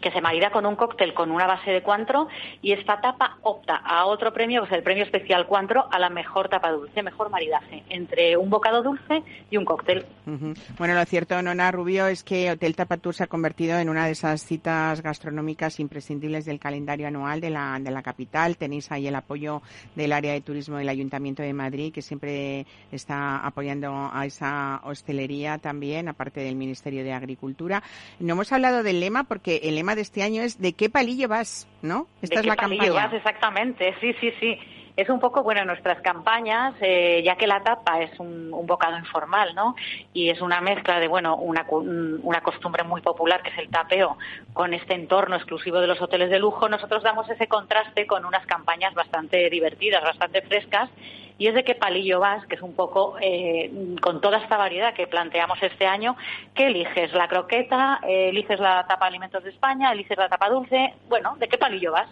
Que 0.02 0.12
se 0.12 0.22
marida 0.22 0.52
con 0.52 0.66
un 0.66 0.76
cóctel 0.76 1.14
con 1.14 1.32
una 1.32 1.48
base 1.48 1.72
de 1.72 1.82
cuantro 1.82 2.28
y 2.62 2.72
esta 2.72 3.02
tapa 3.02 3.38
opta 3.42 3.76
a 3.76 4.06
otro 4.06 4.34
premio, 4.34 4.62
que 4.62 4.68
es 4.68 4.74
el 4.74 4.84
premio 4.84 5.04
especial 5.04 5.48
cuantro, 5.48 5.88
a 5.92 6.00
la 6.00 6.10
mejor 6.10 6.50
tapa 6.50 6.72
dulce, 6.72 7.04
mejor 7.04 7.30
maridaje 7.30 7.84
entre 7.90 8.38
un 8.38 8.50
bocado 8.50 8.84
dulce 8.84 9.24
y 9.50 9.58
un 9.58 9.66
cóctel. 9.66 10.06
Ujú. 10.26 10.54
Bueno, 10.78 10.94
lo 10.94 11.06
cierto, 11.06 11.42
Nona 11.42 11.72
Rubio, 11.72 12.08
es 12.08 12.24
que 12.24 12.52
Hotel 12.52 12.76
Tapatur 12.76 13.14
se 13.14 13.24
ha 13.24 13.28
convertido 13.28 13.78
en 13.80 13.90
una 13.90 14.06
de 14.06 14.12
esas 14.12 14.42
citas 14.42 15.02
gastronómicas 15.02 15.80
imprescindibles 15.80 16.46
del 16.46 16.60
calendario 16.60 17.08
anual 17.08 17.42
de 17.42 17.50
la, 17.50 17.78
de 17.80 17.92
la 17.92 18.02
capital. 18.02 18.58
Tenéis 18.58 18.92
ahí 18.92 19.08
el 19.08 19.16
apoyo 19.16 19.62
del 19.96 20.14
área 20.14 20.34
de 20.34 20.42
turismo 20.42 20.78
del 20.78 20.90
Ayuntamiento 20.90 21.44
de 21.44 21.54
Madrid, 21.54 21.94
que 21.94 22.02
siempre 22.02 22.66
está 22.92 23.38
apoyando 23.38 24.10
a 24.12 24.26
esa 24.26 24.82
hostelería 24.84 25.58
también, 25.58 26.08
aparte 26.08 26.42
del 26.42 26.56
Ministerio 26.56 27.04
de 27.04 27.14
Agricultura. 27.14 27.84
No 28.20 28.34
hemos 28.34 28.52
hablado 28.52 28.84
del 28.84 29.00
lema, 29.00 29.24
porque 29.24 29.62
el 29.64 29.76
lema 29.76 29.87
de 29.96 30.02
este 30.02 30.24
año 30.24 30.42
es 30.44 30.60
¿de 30.60 30.74
qué 30.74 30.90
palillo 30.90 31.28
vas? 31.28 31.68
¿No? 31.82 32.08
Esta 32.22 32.36
¿De 32.36 32.40
es 32.40 32.42
qué 32.44 32.48
la 32.50 32.56
palillo 32.56 32.84
campaña. 32.84 33.06
vas? 33.08 33.14
Exactamente, 33.14 33.96
sí, 34.02 34.14
sí, 34.20 34.32
sí. 34.40 34.58
Es 34.98 35.10
un 35.10 35.20
poco, 35.20 35.44
bueno, 35.44 35.64
nuestras 35.64 36.02
campañas, 36.02 36.74
eh, 36.82 37.22
ya 37.24 37.36
que 37.36 37.46
la 37.46 37.62
tapa 37.62 38.02
es 38.02 38.20
un, 38.20 38.50
bocado 38.66 38.98
informal, 38.98 39.54
¿no? 39.54 39.76
Y 40.12 40.32
es 40.32 40.42
una 40.42 40.60
mezcla 40.60 41.00
de, 41.00 41.08
bueno, 41.08 41.36
una, 41.36 41.68
una 41.70 42.42
costumbre 42.42 42.84
muy 42.84 43.02
popular 43.02 43.44
que 43.44 43.52
es 43.52 43.60
el 43.60 43.70
tapeo 43.70 44.18
con 44.54 44.74
este 44.74 44.96
entorno 44.96 45.36
exclusivo 45.36 45.80
de 45.80 45.86
los 45.86 46.02
hoteles 46.02 46.32
de 46.32 46.40
lujo, 46.40 46.68
nosotros 46.68 47.04
damos 47.04 47.30
ese 47.30 47.48
contraste 47.48 48.08
con 48.08 48.26
unas 48.26 48.44
campañas 48.48 48.96
bastante 48.96 49.52
divertidas, 49.52 50.02
bastante 50.04 50.42
frescas. 50.42 50.90
Y 51.38 51.46
es 51.46 51.54
de 51.54 51.64
qué 51.64 51.76
palillo 51.76 52.20
vas, 52.20 52.44
que 52.48 52.56
es 52.56 52.64
un 52.64 52.74
poco, 52.74 53.18
eh, 53.22 53.72
con 54.02 54.20
toda 54.20 54.40
esta 54.40 54.58
variedad 54.58 54.96
que 54.96 55.06
planteamos 55.06 55.62
este 55.62 55.86
año, 55.86 56.18
que 56.56 56.66
eliges 56.66 57.14
la 57.14 57.28
croqueta, 57.28 58.00
eh, 58.02 58.30
eliges 58.30 58.60
la 58.60 58.88
tapa 58.88 59.06
alimentos 59.06 59.44
de 59.44 59.52
España, 59.52 59.92
eliges 59.92 60.18
la 60.18 60.28
tapa 60.28 60.50
dulce, 60.50 60.96
bueno, 61.08 61.36
¿de 61.38 61.48
qué 61.48 61.60
palillo 61.60 61.92
vas? 61.92 62.10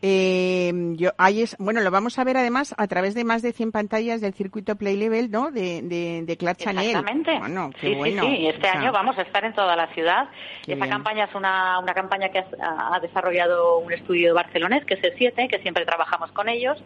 Eh, 0.00 0.72
yo, 0.96 1.10
ahí 1.18 1.42
es, 1.42 1.56
bueno, 1.58 1.80
lo 1.80 1.90
vamos 1.90 2.18
a 2.18 2.24
ver 2.24 2.36
además 2.36 2.74
a 2.78 2.86
través 2.86 3.14
de 3.14 3.24
más 3.24 3.42
de 3.42 3.52
100 3.52 3.72
pantallas 3.72 4.20
del 4.20 4.32
circuito 4.32 4.76
Play 4.76 4.96
Level, 4.96 5.30
¿no? 5.30 5.50
De, 5.50 5.82
de, 5.82 6.22
de 6.24 6.36
Clark 6.36 6.58
Channel. 6.58 6.86
Exactamente. 6.86 7.36
Bueno, 7.38 7.70
qué 7.80 7.88
sí, 7.88 7.94
bueno. 7.96 8.22
sí, 8.22 8.36
sí. 8.36 8.46
Este 8.46 8.68
O 8.68 8.70
sea, 8.70 8.80
año 8.80 8.92
vamos 8.92 9.18
a 9.18 9.22
estar 9.22 9.44
en 9.44 9.52
toda 9.54 9.74
la 9.74 9.88
ciudad. 9.94 10.28
Bien. 10.66 10.78
campaña 10.78 11.24
es 11.24 11.34
una, 11.34 11.78
una 11.80 11.94
campaña 11.94 12.28
que 12.28 12.38
ha, 12.38 12.94
ha 12.94 13.00
desarrollado 13.00 13.78
un 13.78 13.92
estudio 13.92 14.34
barcelonés, 14.34 14.84
que 14.84 14.94
es 14.94 15.02
el 15.04 15.14
7, 15.18 15.48
que 15.48 15.58
siempre 15.60 15.84
trabajamos 15.84 16.30
con 16.32 16.48
ellos, 16.48 16.78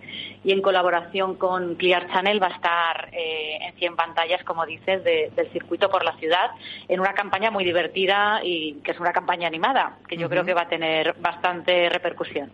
y 0.43 0.53
en 0.53 0.63
colaboración 0.63 1.35
con 1.37 1.75
Clear 1.75 2.09
Channel 2.13 2.43
va 2.43 2.47
a 2.49 2.55
estar 2.55 3.09
eh, 3.13 3.59
en 3.61 3.75
100 3.75 3.97
pantallas, 3.97 4.43
como 4.45 4.65
dices, 4.65 5.05
de- 5.05 5.31
del 5.37 5.51
circuito 5.53 5.91
por 5.91 6.05
la 6.05 6.17
ciudad, 6.17 6.51
en 6.89 6.99
una 7.01 7.13
campaña 7.13 7.51
muy 7.51 7.65
divertida 7.65 8.41
y 8.43 8.75
que 8.85 8.93
es 8.93 9.01
una 9.01 9.13
campaña 9.13 9.49
animada, 9.49 9.99
que 10.09 10.17
yo 10.17 10.29
creo 10.31 10.45
que 10.45 10.55
va 10.55 10.63
a 10.63 10.69
tener 10.69 11.15
bastante 11.21 11.89
repercusión. 11.91 12.51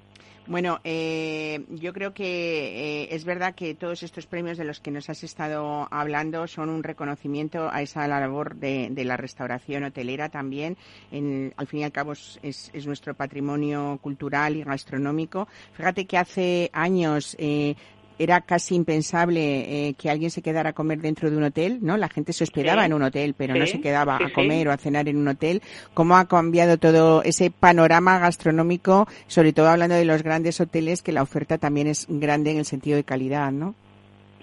Bueno, 0.49 0.81
eh, 0.83 1.67
yo 1.69 1.93
creo 1.93 2.15
que 2.15 3.03
eh, 3.05 3.09
es 3.15 3.27
verdad 3.27 3.55
que 3.55 3.75
todos 3.75 4.03
estos 4.03 4.25
premios 4.25 4.57
de 4.57 4.65
los 4.65 4.81
que 4.81 4.91
nos 4.91 5.11
has 5.11 5.23
estado 5.23 5.87
hablando 5.91 6.47
son 6.47 6.71
un 6.71 6.83
reconocimiento 6.83 7.69
a 7.71 7.83
esa 7.83 8.09
labor 8.09 8.57
de, 8.57 8.89
de 8.91 9.05
la 9.05 9.19
restauración 9.19 9.85
hotelera 9.85 10.31
también. 10.31 10.79
En- 11.13 11.53
al 11.59 11.67
fin 11.67 11.81
y 11.81 11.85
al 11.85 11.93
cabo 11.93 12.13
es, 12.13 12.39
es- 12.43 12.71
es 12.73 12.87
nuestro 12.87 13.13
patrimonio 13.13 13.99
cultural 14.01 14.57
y 14.57 14.63
gastronómico. 14.65 15.49
Fíjate 15.75 16.07
que 16.07 16.17
hace 16.17 16.71
años 16.73 17.37
eh, 17.39 17.75
era 18.19 18.41
casi 18.41 18.75
impensable 18.75 19.89
eh, 19.89 19.95
que 19.95 20.11
alguien 20.11 20.31
se 20.31 20.43
quedara 20.43 20.71
a 20.71 20.73
comer 20.73 20.99
dentro 21.01 21.31
de 21.31 21.37
un 21.37 21.45
hotel, 21.45 21.79
¿no? 21.83 21.97
La 21.97 22.09
gente 22.09 22.33
se 22.33 22.45
hospedaba 22.45 22.83
Sí, 22.83 22.87
en 22.87 22.93
un 22.95 23.03
hotel, 23.03 23.35
pero 23.37 23.55
no 23.55 23.67
se 23.67 23.81
quedaba 23.81 24.19
sí, 24.19 24.25
a 24.25 24.33
comer 24.33 24.69
o 24.69 24.73
a 24.73 24.77
cenar 24.77 25.09
en 25.09 25.17
un 25.17 25.29
hotel. 25.29 25.63
¿Cómo 25.95 26.17
ha 26.17 26.27
cambiado 26.27 26.77
todo 26.79 27.23
ese 27.23 27.51
panorama 27.51 28.19
gastronómico, 28.19 29.07
sobre 29.27 29.53
todo 29.53 29.69
hablando 29.69 29.95
de 29.95 30.05
los 30.05 30.23
grandes 30.23 30.61
hoteles, 30.61 31.03
que 31.03 31.13
la 31.13 31.23
oferta 31.23 31.59
también 31.59 31.87
es 31.87 32.07
grande 32.09 32.51
en 32.51 32.59
el 32.59 32.65
sentido 32.65 32.97
de 32.97 33.05
calidad, 33.05 33.53
¿no? 33.53 33.75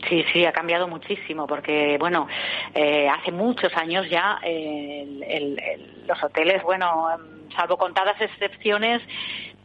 Sí, 0.10 0.24
sí, 0.32 0.46
ha 0.46 0.52
cambiado 0.52 0.88
muchísimo 0.88 1.48
porque, 1.48 1.98
bueno, 2.00 2.28
eh, 2.76 3.08
hace 3.10 3.32
muchos 3.32 3.74
años 3.76 4.06
ya 4.10 4.38
eh, 4.46 5.02
el- 5.04 5.24
el- 5.24 5.60
el- 5.60 6.04
los 6.08 6.22
hoteles, 6.24 6.62
bueno, 6.64 7.08
em, 7.12 7.35
salvo 7.56 7.78
contadas 7.78 8.20
excepciones, 8.22 9.02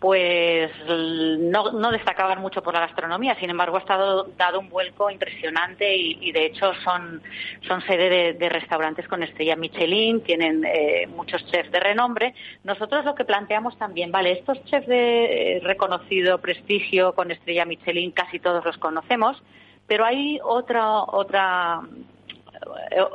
pues 0.01 0.71
no, 0.89 1.91
destacaban 1.91 2.41
mucho 2.41 2.63
por 2.63 2.73
la 2.73 2.81
gastronomía. 2.81 3.37
Sin 3.39 3.51
embargo, 3.51 3.77
ha 3.77 3.81
estado 3.81 4.25
dado 4.37 4.59
un 4.59 4.71
vuelco 4.71 5.11
impresionante 5.11 5.95
y, 5.95 6.33
de 6.33 6.47
hecho 6.47 6.73
son, 6.83 7.23
son 7.69 7.83
sede 7.83 8.33
de, 8.33 8.49
restaurantes 8.49 9.07
con 9.07 9.23
estrella 9.23 9.57
Michelin, 9.57 10.23
tienen 10.23 10.65
eh, 10.65 11.07
muchos 11.15 11.45
chefs 11.51 11.71
de 11.71 11.81
renombre. 11.81 12.35
Nosotros 12.65 13.05
lo 13.05 13.15
que 13.15 13.27
planteamos 13.27 13.77
también, 13.77 14.11
vale, 14.11 14.33
estos 14.33 14.65
chefs 14.65 14.87
de 14.87 15.57
eh, 15.57 15.61
reconocido 15.63 16.39
prestigio 16.39 17.15
con 17.15 17.31
estrella 17.31 17.67
Michelin 17.67 18.11
casi 18.13 18.39
todos 18.39 18.65
los 18.65 18.79
conocemos, 18.79 19.43
pero 19.87 20.07
hay 20.07 20.41
otra 20.43 21.03
otra 21.03 21.83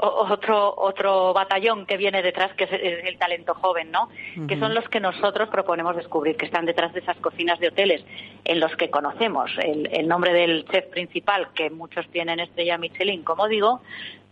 otro 0.01 0.73
otro 0.77 1.33
batallón 1.33 1.85
que 1.85 1.97
viene 1.97 2.21
detrás 2.21 2.53
que 2.55 2.65
es 2.65 2.71
el, 2.71 3.17
talento 3.17 3.53
joven, 3.55 3.91
¿no? 3.91 4.09
Que 4.47 4.59
son 4.59 4.73
los 4.73 4.87
que 4.89 4.99
nosotros 4.99 5.49
proponemos 5.49 5.95
descubrir, 5.95 6.35
que 6.35 6.45
están 6.45 6.65
detrás 6.65 6.93
de 6.93 6.99
esas 6.99 7.17
cocinas 7.17 7.59
de 7.59 7.69
hoteles 7.69 8.03
en 8.43 8.59
los 8.59 8.75
que 8.75 8.89
conocemos 8.89 9.51
el, 9.63 9.87
el 9.91 10.07
nombre 10.07 10.33
del 10.33 10.65
chef 10.65 10.85
principal, 10.87 11.47
que 11.53 11.69
muchos 11.69 12.07
tienen 12.09 12.39
estrella 12.39 12.77
Michelin, 12.77 13.23
como 13.23 13.47
digo, 13.47 13.81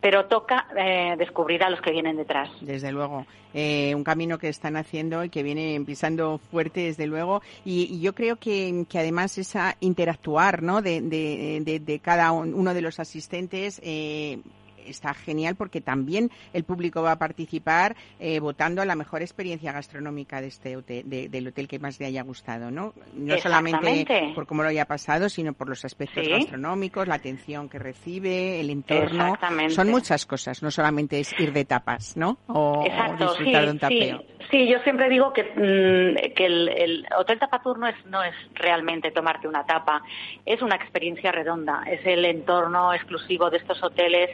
pero 0.02 0.26
toca 0.26 0.68
eh, 0.78 1.16
descubrir 1.18 1.64
a 1.64 1.70
los 1.70 1.80
que 1.82 1.92
vienen 1.92 2.18
detrás. 2.18 2.50
Desde 2.60 2.92
luego, 2.92 3.26
eh, 3.54 3.96
un 3.96 4.04
camino 4.04 4.38
que 4.38 4.50
están 4.50 4.76
haciendo 4.76 5.24
y 5.24 5.30
que 5.30 5.44
viene 5.44 5.82
pisando 5.86 6.40
fuerte, 6.52 6.82
desde 6.82 7.08
luego. 7.08 7.42
Y, 7.64 7.84
y 7.90 8.02
yo 8.02 8.14
creo 8.14 8.36
que, 8.36 8.86
que 8.90 9.00
además 9.00 9.38
esa 9.38 9.78
interactuar, 9.80 10.62
¿no? 10.62 10.82
De, 10.82 11.00
de, 11.02 11.62
de, 11.62 11.80
de 11.80 12.00
cada 12.00 12.32
un- 12.34 12.54
uno 12.54 12.74
de 12.74 12.82
los 12.82 13.00
asistentes. 13.00 13.80
Eh, 13.84 14.40
Está 14.88 15.14
genial 15.14 15.56
porque 15.56 15.82
también 15.82 16.30
el 16.54 16.64
público 16.64 17.02
va 17.02 17.14
a 17.14 17.20
participar 17.20 17.96
eh, 18.20 18.40
votando 18.40 18.82
a 18.82 18.86
la 18.86 18.96
mejor 18.96 19.22
experiencia 19.22 19.72
gastronómica 19.72 20.42
de 20.42 20.48
este 20.48 20.76
hotel, 20.78 21.04
de- 21.10 21.30
del 21.30 21.48
hotel 21.48 21.68
que 21.68 21.80
más 21.80 22.00
le 22.00 22.06
haya 22.08 22.22
gustado, 22.24 22.72
¿no? 22.72 22.94
No 23.14 23.38
solamente 23.38 24.06
por 24.36 24.46
cómo 24.48 24.64
lo 24.64 24.70
haya 24.70 24.86
pasado, 24.86 25.30
sino 25.30 25.54
por 25.54 25.70
los 25.70 25.84
aspectos 25.86 26.26
Sí. 26.26 26.32
gastronómicos, 26.32 27.08
la 27.08 27.16
atención 27.16 27.70
que 27.70 27.80
recibe, 27.80 28.60
el 28.60 28.70
entorno. 28.70 29.26
Exactamente. 29.34 29.74
Son 29.74 29.90
muchas 29.90 30.26
cosas, 30.26 30.64
no 30.64 30.72
solamente 30.72 31.20
es 31.20 31.34
ir 31.40 31.52
de 31.54 31.66
tapas, 31.66 32.16
¿no? 32.18 32.38
O, 32.48 32.84
Exacto, 32.86 33.28
disfrutar 33.30 33.62
sí, 33.62 33.66
de 33.66 33.72
un 33.72 33.80
tapeo. 33.80 34.20
sí, 34.20 34.46
sí, 34.52 34.68
yo 34.72 34.80
siempre 34.80 35.10
digo 35.10 35.34
que, 35.34 35.44
mm, 35.44 36.34
que 36.36 36.46
el, 36.46 36.70
el 36.70 37.06
Hotel 37.18 37.40
Tapatur 37.40 37.78
no 37.80 37.88
es, 37.88 37.96
no 38.06 38.24
es 38.24 38.34
realmente 38.54 39.12
tomarte 39.12 39.48
una 39.48 39.66
tapa, 39.66 40.02
es 40.46 40.62
una 40.62 40.76
experiencia 40.76 41.32
redonda, 41.32 41.84
es 41.90 42.06
el 42.06 42.26
entorno 42.26 42.94
exclusivo 42.94 43.50
de 43.50 43.58
estos 43.58 43.82
hoteles 43.84 44.30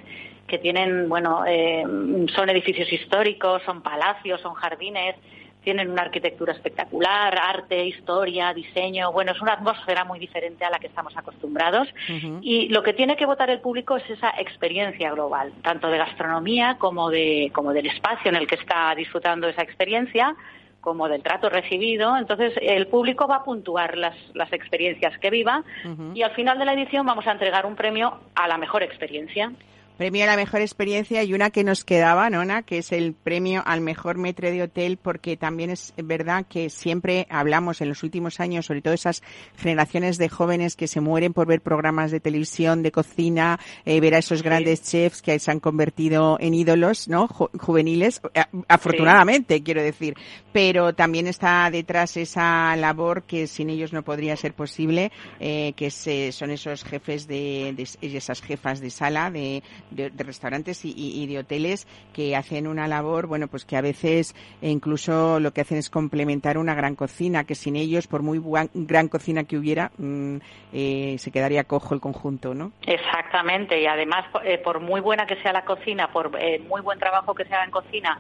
que 0.50 0.58
tienen, 0.58 1.08
bueno, 1.08 1.46
eh, 1.48 1.84
son 2.36 2.50
edificios 2.50 2.92
históricos, 2.92 3.62
son 3.64 3.82
palacios, 3.82 4.42
son 4.42 4.54
jardines, 4.56 5.16
tienen 5.64 5.92
una 5.92 6.04
arquitectura 6.04 6.54
espectacular, 6.54 7.38
arte, 7.38 7.86
historia, 7.86 8.54
diseño, 8.54 9.12
bueno, 9.12 9.34
es 9.34 9.42
una 9.42 9.54
atmósfera 9.54 10.04
muy 10.06 10.18
diferente 10.18 10.64
a 10.66 10.70
la 10.70 10.80
que 10.80 10.88
estamos 10.88 11.16
acostumbrados. 11.18 11.88
Y 12.42 12.70
lo 12.70 12.82
que 12.82 12.94
tiene 12.94 13.16
que 13.16 13.26
votar 13.26 13.50
el 13.50 13.60
público 13.60 13.98
es 13.98 14.10
esa 14.10 14.30
experiencia 14.38 15.12
global, 15.12 15.52
tanto 15.62 15.90
de 15.90 15.98
gastronomía 15.98 16.78
como, 16.80 17.10
de, 17.10 17.52
como 17.54 17.74
del 17.74 17.88
espacio 17.88 18.30
en 18.30 18.36
el 18.36 18.48
que 18.48 18.56
está 18.56 18.96
disfrutando 18.96 19.48
esa 19.48 19.62
experiencia, 19.62 20.36
como 20.82 21.10
del 21.10 21.22
trato 21.22 21.50
recibido. 21.50 22.18
Entonces, 22.18 22.54
el 22.62 22.88
público 22.88 23.28
va 23.28 23.38
a 23.38 23.44
puntuar 23.44 23.98
las, 23.98 24.16
las 24.34 24.52
experiencias 24.54 25.18
que 25.20 25.30
viva 25.30 25.64
y 26.14 26.22
al 26.24 26.32
final 26.32 26.58
de 26.58 26.66
la 26.66 26.74
edición 26.74 27.06
vamos 27.06 27.28
a 27.28 27.32
entregar 27.32 27.66
un 27.66 27.76
premio 27.76 28.18
a 28.34 28.48
la 28.48 28.58
mejor 28.58 28.82
experiencia. 28.84 29.52
Premio 30.00 30.24
a 30.24 30.28
la 30.28 30.38
mejor 30.38 30.62
experiencia 30.62 31.24
y 31.24 31.34
una 31.34 31.50
que 31.50 31.66
nos 31.66 31.84
quedaba, 31.84 32.30
Nona, 32.30 32.62
que 32.64 32.78
es 32.78 32.94
el 32.94 33.14
premio 33.14 33.62
al 33.66 33.82
mejor 33.82 34.18
metro 34.18 34.50
de 34.50 34.64
hotel, 34.64 34.96
porque 34.96 35.36
también 35.36 35.72
es 35.72 35.94
verdad 35.98 36.46
que 36.48 36.70
siempre 36.70 37.28
hablamos 37.30 37.82
en 37.82 37.90
los 37.90 38.02
últimos 38.02 38.40
años, 38.40 38.66
sobre 38.68 38.82
todo 38.82 38.94
esas 38.94 39.22
generaciones 39.58 40.18
de 40.18 40.30
jóvenes 40.30 40.78
que 40.78 40.88
se 40.88 41.02
mueren 41.02 41.34
por 41.34 41.48
ver 41.48 41.60
programas 41.60 42.12
de 42.12 42.22
televisión, 42.22 42.82
de 42.82 42.94
cocina, 42.94 43.60
eh, 43.84 44.00
ver 44.00 44.16
a 44.16 44.20
esos 44.20 44.42
grandes 44.42 44.84
chefs 44.84 45.22
que 45.22 45.38
se 45.38 45.52
han 45.52 45.60
convertido 45.60 46.38
en 46.40 46.54
ídolos, 46.54 47.10
¿no? 47.10 47.28
Ju- 47.28 47.50
juveniles, 47.60 48.22
eh, 48.36 48.44
afortunadamente, 48.70 49.62
quiero 49.64 49.84
decir. 49.84 50.14
Pero 50.54 50.94
también 50.94 51.28
está 51.28 51.70
detrás 51.70 52.16
esa 52.16 52.74
labor 52.78 53.24
que 53.24 53.48
sin 53.48 53.70
ellos 53.70 53.92
no 53.92 54.04
podría 54.04 54.38
ser 54.38 54.54
posible, 54.54 55.12
eh, 55.42 55.74
que 55.76 55.88
es, 55.88 56.08
eh, 56.08 56.32
son 56.32 56.52
esos 56.52 56.86
jefes 56.86 57.28
de, 57.28 57.74
de- 57.76 58.16
esas 58.16 58.42
jefas 58.42 58.80
de 58.80 58.92
sala, 58.92 59.30
de, 59.30 59.62
de, 59.92 60.10
restaurantes 60.18 60.82
y, 60.84 61.28
de 61.28 61.40
hoteles 61.40 61.88
que 62.14 62.36
hacen 62.36 62.68
una 62.68 62.88
labor, 62.88 63.28
bueno, 63.28 63.48
pues 63.48 63.66
que 63.66 63.78
a 63.78 63.82
veces 63.82 64.36
eh, 64.62 64.70
incluso 64.70 65.40
lo 65.40 65.52
que 65.52 65.62
hacen 65.62 65.78
es 65.78 65.90
complementar 65.90 66.58
una 66.58 66.76
gran 66.76 66.96
cocina, 66.96 67.44
que 67.44 67.56
sin 67.56 67.76
ellos, 67.76 68.08
por 68.08 68.22
muy 68.22 68.42
gran 68.74 69.08
cocina 69.08 69.44
que 69.44 69.58
hubiera, 69.58 69.92
mm, 69.98 70.38
eh, 70.74 71.16
se 71.18 71.32
quedaría 71.32 71.64
cojo 71.64 71.94
el 71.94 72.02
conjunto, 72.02 72.54
¿no? 72.54 72.72
Exactamente, 72.86 73.82
y 73.82 73.86
además, 73.86 74.26
eh, 74.44 74.58
por 74.58 74.80
muy 74.80 75.02
buena 75.02 75.26
que 75.26 75.36
sea 75.42 75.54
la 75.54 75.66
cocina, 75.66 76.12
por 76.12 76.32
eh, 76.40 76.60
muy 76.68 76.82
buen 76.82 77.00
trabajo 77.00 77.34
que 77.34 77.46
se 77.46 77.54
haga 77.54 77.66
en 77.66 77.72
cocina, 77.72 78.20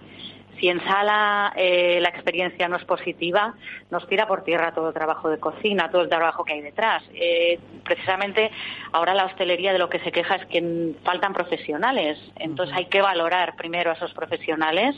si 0.59 0.69
en 0.69 0.83
sala 0.83 1.53
eh, 1.55 1.99
la 2.01 2.09
experiencia 2.09 2.67
no 2.67 2.77
es 2.77 2.85
positiva, 2.85 3.55
nos 3.89 4.07
tira 4.07 4.27
por 4.27 4.43
tierra 4.43 4.73
todo 4.73 4.89
el 4.89 4.93
trabajo 4.93 5.29
de 5.29 5.39
cocina, 5.39 5.89
todo 5.89 6.01
el 6.01 6.09
trabajo 6.09 6.43
que 6.43 6.53
hay 6.53 6.61
detrás. 6.61 7.03
Eh, 7.13 7.59
precisamente 7.83 8.51
ahora 8.91 9.13
la 9.13 9.25
hostelería 9.25 9.73
de 9.73 9.79
lo 9.79 9.89
que 9.89 9.99
se 9.99 10.11
queja 10.11 10.35
es 10.35 10.45
que 10.47 10.93
faltan 11.03 11.33
profesionales, 11.33 12.19
entonces 12.35 12.75
hay 12.75 12.85
que 12.85 13.01
valorar 13.01 13.55
primero 13.55 13.91
a 13.91 13.93
esos 13.93 14.13
profesionales 14.13 14.95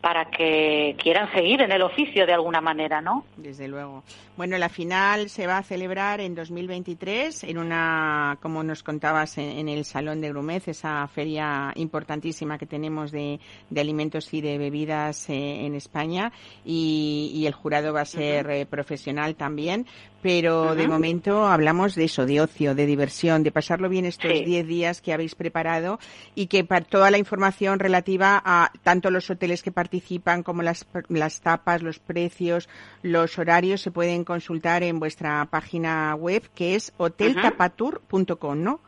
para 0.00 0.26
que 0.26 0.96
quieran 1.02 1.30
seguir 1.32 1.60
en 1.60 1.72
el 1.72 1.82
oficio 1.82 2.24
de 2.24 2.32
alguna 2.32 2.60
manera, 2.60 3.00
¿no? 3.00 3.24
Desde 3.36 3.66
luego. 3.66 4.04
Bueno, 4.36 4.56
la 4.56 4.68
final 4.68 5.28
se 5.28 5.48
va 5.48 5.58
a 5.58 5.62
celebrar 5.64 6.20
en 6.20 6.36
2023 6.36 7.42
en 7.44 7.58
una, 7.58 8.38
como 8.40 8.62
nos 8.62 8.84
contabas, 8.84 9.38
en, 9.38 9.50
en 9.50 9.68
el 9.68 9.84
Salón 9.84 10.20
de 10.20 10.28
Grumez, 10.28 10.68
esa 10.68 11.06
feria 11.08 11.72
importantísima 11.74 12.58
que 12.58 12.66
tenemos 12.66 13.10
de, 13.10 13.40
de 13.70 13.80
alimentos 13.80 14.32
y 14.32 14.40
de 14.40 14.56
bebidas 14.58 15.28
eh, 15.30 15.66
en 15.66 15.74
España. 15.74 16.30
Y, 16.64 17.32
y 17.34 17.46
el 17.46 17.52
jurado 17.52 17.92
va 17.92 18.02
a 18.02 18.04
ser 18.04 18.48
eh, 18.50 18.66
profesional 18.66 19.34
también. 19.34 19.86
Pero 20.20 20.74
de 20.74 20.88
momento 20.88 21.46
hablamos 21.46 21.94
de 21.94 22.04
eso, 22.04 22.26
de 22.26 22.40
ocio, 22.40 22.74
de 22.74 22.86
diversión, 22.86 23.44
de 23.44 23.52
pasarlo 23.52 23.88
bien 23.88 24.04
estos 24.04 24.30
Sí. 24.32 24.44
10 24.44 24.66
días 24.66 25.00
que 25.00 25.12
habéis 25.12 25.34
preparado 25.36 26.00
y 26.34 26.46
que 26.48 26.64
para 26.64 26.84
toda 26.84 27.10
la 27.10 27.18
información 27.18 27.78
relativa 27.78 28.42
a 28.44 28.72
tanto 28.82 29.10
los 29.12 29.30
hoteles 29.30 29.62
que 29.62 29.70
participan 29.70 30.42
como 30.42 30.62
las, 30.62 30.86
las 31.08 31.40
tapas, 31.40 31.82
los 31.82 32.00
precios, 32.00 32.68
los 33.02 33.38
horarios 33.38 33.80
se 33.80 33.92
pueden 33.92 34.24
consultar 34.24 34.82
en 34.82 34.98
vuestra 34.98 35.44
página 35.50 36.14
web 36.16 36.42
que 36.54 36.74
es 36.74 36.92
hoteltapatur.com, 36.96 38.62
¿no? 38.62 38.80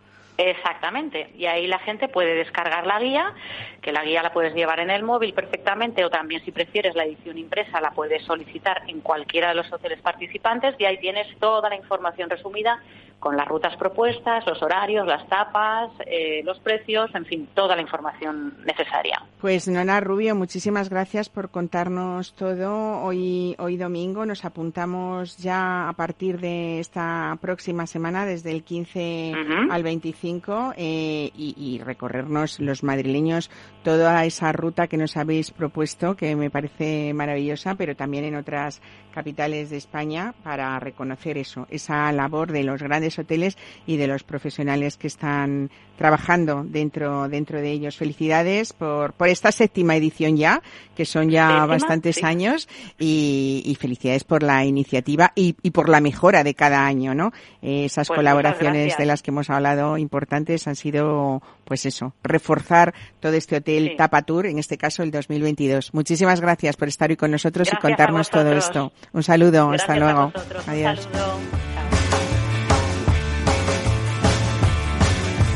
Exactamente. 0.42 1.30
Y 1.36 1.44
ahí 1.44 1.66
la 1.66 1.78
gente 1.80 2.08
puede 2.08 2.34
descargar 2.34 2.86
la 2.86 2.98
guía, 2.98 3.34
que 3.82 3.92
la 3.92 4.02
guía 4.02 4.22
la 4.22 4.32
puedes 4.32 4.54
llevar 4.54 4.80
en 4.80 4.88
el 4.88 5.02
móvil 5.02 5.34
perfectamente, 5.34 6.02
o 6.02 6.08
también 6.08 6.42
si 6.46 6.50
prefieres 6.50 6.94
la 6.94 7.04
edición 7.04 7.36
impresa 7.36 7.78
la 7.78 7.90
puedes 7.90 8.22
solicitar 8.24 8.82
en 8.86 9.02
cualquiera 9.02 9.50
de 9.50 9.56
los 9.56 9.70
hoteles 9.70 10.00
participantes 10.00 10.76
y 10.78 10.86
ahí 10.86 10.96
tienes 10.96 11.26
toda 11.38 11.68
la 11.68 11.76
información 11.76 12.30
resumida 12.30 12.82
con 13.20 13.36
las 13.36 13.46
rutas 13.46 13.76
propuestas, 13.76 14.46
los 14.46 14.60
horarios, 14.62 15.06
las 15.06 15.28
tapas, 15.28 15.90
eh, 16.06 16.42
los 16.42 16.58
precios, 16.58 17.14
en 17.14 17.26
fin, 17.26 17.48
toda 17.54 17.76
la 17.76 17.82
información 17.82 18.56
necesaria. 18.64 19.22
Pues 19.40 19.68
Nona 19.68 20.00
Rubio, 20.00 20.34
muchísimas 20.34 20.88
gracias 20.88 21.28
por 21.28 21.50
contarnos 21.50 22.34
todo 22.34 23.02
hoy, 23.02 23.54
hoy 23.58 23.76
domingo. 23.76 24.24
Nos 24.24 24.44
apuntamos 24.44 25.36
ya 25.36 25.88
a 25.88 25.92
partir 25.92 26.40
de 26.40 26.80
esta 26.80 27.36
próxima 27.40 27.86
semana, 27.86 28.24
desde 28.24 28.52
el 28.52 28.64
15 28.64 29.32
Ujú. 29.34 29.72
al 29.72 29.82
25, 29.82 30.74
eh, 30.76 31.30
y, 31.36 31.54
y 31.58 31.78
recorrernos 31.82 32.58
los 32.58 32.82
madrileños 32.82 33.50
toda 33.84 34.24
esa 34.24 34.52
ruta 34.52 34.88
que 34.88 34.96
nos 34.96 35.16
habéis 35.16 35.50
propuesto, 35.50 36.16
que 36.16 36.36
me 36.36 36.50
parece 36.50 37.12
maravillosa, 37.14 37.74
pero 37.74 37.94
también 37.96 38.24
en 38.24 38.36
otras 38.36 38.80
capitales 39.12 39.70
de 39.70 39.76
España 39.76 40.34
para 40.42 40.78
reconocer 40.78 41.38
eso, 41.38 41.66
esa 41.70 42.10
labor 42.12 42.52
de 42.52 42.64
los 42.64 42.82
grandes 42.82 43.09
hoteles 43.18 43.56
y 43.86 43.96
de 43.96 44.06
los 44.06 44.22
profesionales 44.22 44.96
que 44.96 45.06
están 45.06 45.70
trabajando 45.96 46.64
dentro 46.66 47.28
dentro 47.28 47.60
de 47.60 47.70
ellos. 47.70 47.96
Felicidades 47.96 48.72
por, 48.72 49.12
por 49.12 49.28
esta 49.28 49.52
séptima 49.52 49.96
edición 49.96 50.36
ya, 50.36 50.62
que 50.96 51.04
son 51.04 51.28
ya 51.30 51.48
Séptima, 51.48 51.66
bastantes 51.66 52.16
sí. 52.16 52.24
años, 52.24 52.68
y, 52.98 53.62
y 53.66 53.74
felicidades 53.74 54.24
por 54.24 54.42
la 54.42 54.64
iniciativa 54.64 55.32
y, 55.34 55.56
y 55.62 55.70
por 55.70 55.88
la 55.88 56.00
mejora 56.00 56.42
de 56.42 56.54
cada 56.54 56.86
año, 56.86 57.14
¿no? 57.14 57.32
Eh, 57.62 57.84
esas 57.84 58.08
Pues 58.08 58.16
colaboraciones 58.16 58.96
de 58.96 59.06
las 59.06 59.22
que 59.22 59.30
hemos 59.30 59.50
hablado 59.50 59.98
importantes 59.98 60.66
han 60.66 60.76
sido, 60.76 61.42
pues 61.64 61.84
eso, 61.86 62.14
reforzar 62.22 62.94
todo 63.20 63.34
este 63.34 63.56
hotel 63.56 63.88
Sí. 63.90 63.96
Tapatur, 63.96 64.46
en 64.46 64.58
este 64.58 64.76
caso 64.76 65.02
el 65.02 65.10
2022. 65.10 65.94
Muchísimas 65.94 66.40
gracias 66.40 66.76
por 66.76 66.88
estar 66.88 67.10
hoy 67.10 67.16
con 67.16 67.30
nosotros 67.30 67.68
y 67.68 67.70
Gracias 67.70 67.82
contarnos 67.82 68.30
todo 68.30 68.52
esto. 68.52 68.92
Un 69.12 69.22
saludo, 69.22 69.68
Gracias 69.68 69.82
hasta 69.90 69.96
luego. 69.96 70.32
Adiós. 70.66 71.08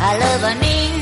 I 0.07 0.19
love 0.19 0.43
a 0.43 0.55
mean, 0.61 0.94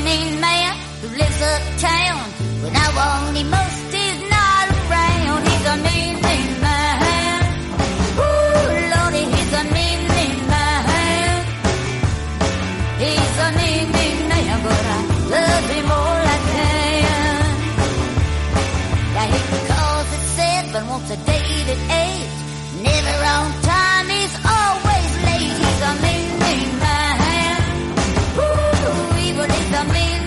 family 29.85 30.22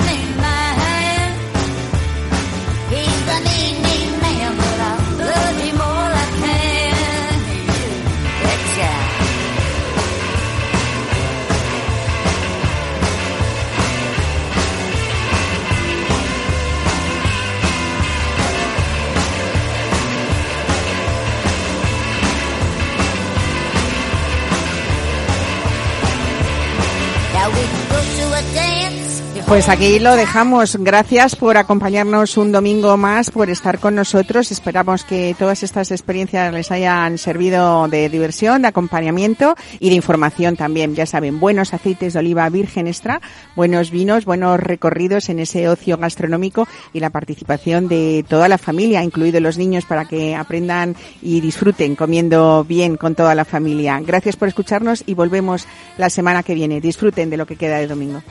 Pues 29.46 29.68
aquí 29.68 30.00
lo 30.00 30.16
dejamos. 30.16 30.76
Gracias 30.76 31.36
por 31.36 31.56
acompañarnos 31.56 32.36
un 32.36 32.50
domingo 32.50 32.96
más, 32.96 33.30
por 33.30 33.48
estar 33.48 33.78
con 33.78 33.94
nosotros. 33.94 34.50
Esperamos 34.50 35.04
que 35.04 35.36
todas 35.38 35.62
estas 35.62 35.92
experiencias 35.92 36.52
les 36.52 36.72
hayan 36.72 37.16
servido 37.16 37.86
de 37.86 38.08
diversión, 38.08 38.62
de 38.62 38.68
acompañamiento 38.68 39.54
y 39.78 39.90
de 39.90 39.94
información 39.94 40.56
también. 40.56 40.96
Ya 40.96 41.06
saben, 41.06 41.38
buenos 41.38 41.72
aceites 41.72 42.14
de 42.14 42.18
oliva 42.18 42.48
virgen 42.48 42.88
extra, 42.88 43.20
buenos 43.54 43.92
vinos, 43.92 44.24
buenos 44.24 44.58
recorridos 44.58 45.28
en 45.28 45.38
ese 45.38 45.68
ocio 45.68 45.96
gastronómico 45.96 46.66
y 46.92 46.98
la 46.98 47.10
participación 47.10 47.86
de 47.86 48.24
toda 48.28 48.48
la 48.48 48.58
familia, 48.58 49.04
incluidos 49.04 49.40
los 49.40 49.58
niños, 49.58 49.84
para 49.84 50.06
que 50.06 50.34
aprendan 50.34 50.96
y 51.22 51.40
disfruten 51.40 51.94
comiendo 51.94 52.64
bien 52.64 52.96
con 52.96 53.14
toda 53.14 53.36
la 53.36 53.44
familia. 53.44 54.00
Gracias 54.04 54.34
por 54.34 54.48
escucharnos 54.48 55.04
y 55.06 55.14
volvemos 55.14 55.68
la 55.98 56.10
semana 56.10 56.42
que 56.42 56.54
viene. 56.54 56.80
Disfruten 56.80 57.30
de 57.30 57.36
lo 57.36 57.46
que 57.46 57.54
queda 57.54 57.78
de 57.78 57.86
domingo. 57.86 58.24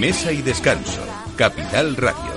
Mesa 0.00 0.30
y 0.30 0.42
Descanso, 0.42 1.00
Capital 1.36 1.96
Radio. 1.96 2.36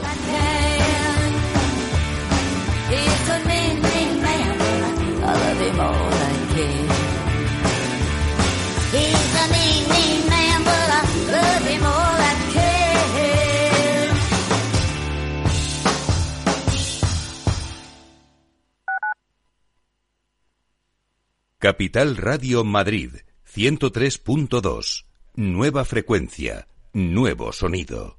Capital 21.59 22.15
Radio 22.15 22.63
Madrid, 22.63 23.15
103.2. 23.53 25.03
Nueva 25.35 25.83
frecuencia 25.83 26.65
nuevo 26.93 27.51
sonido. 27.51 28.18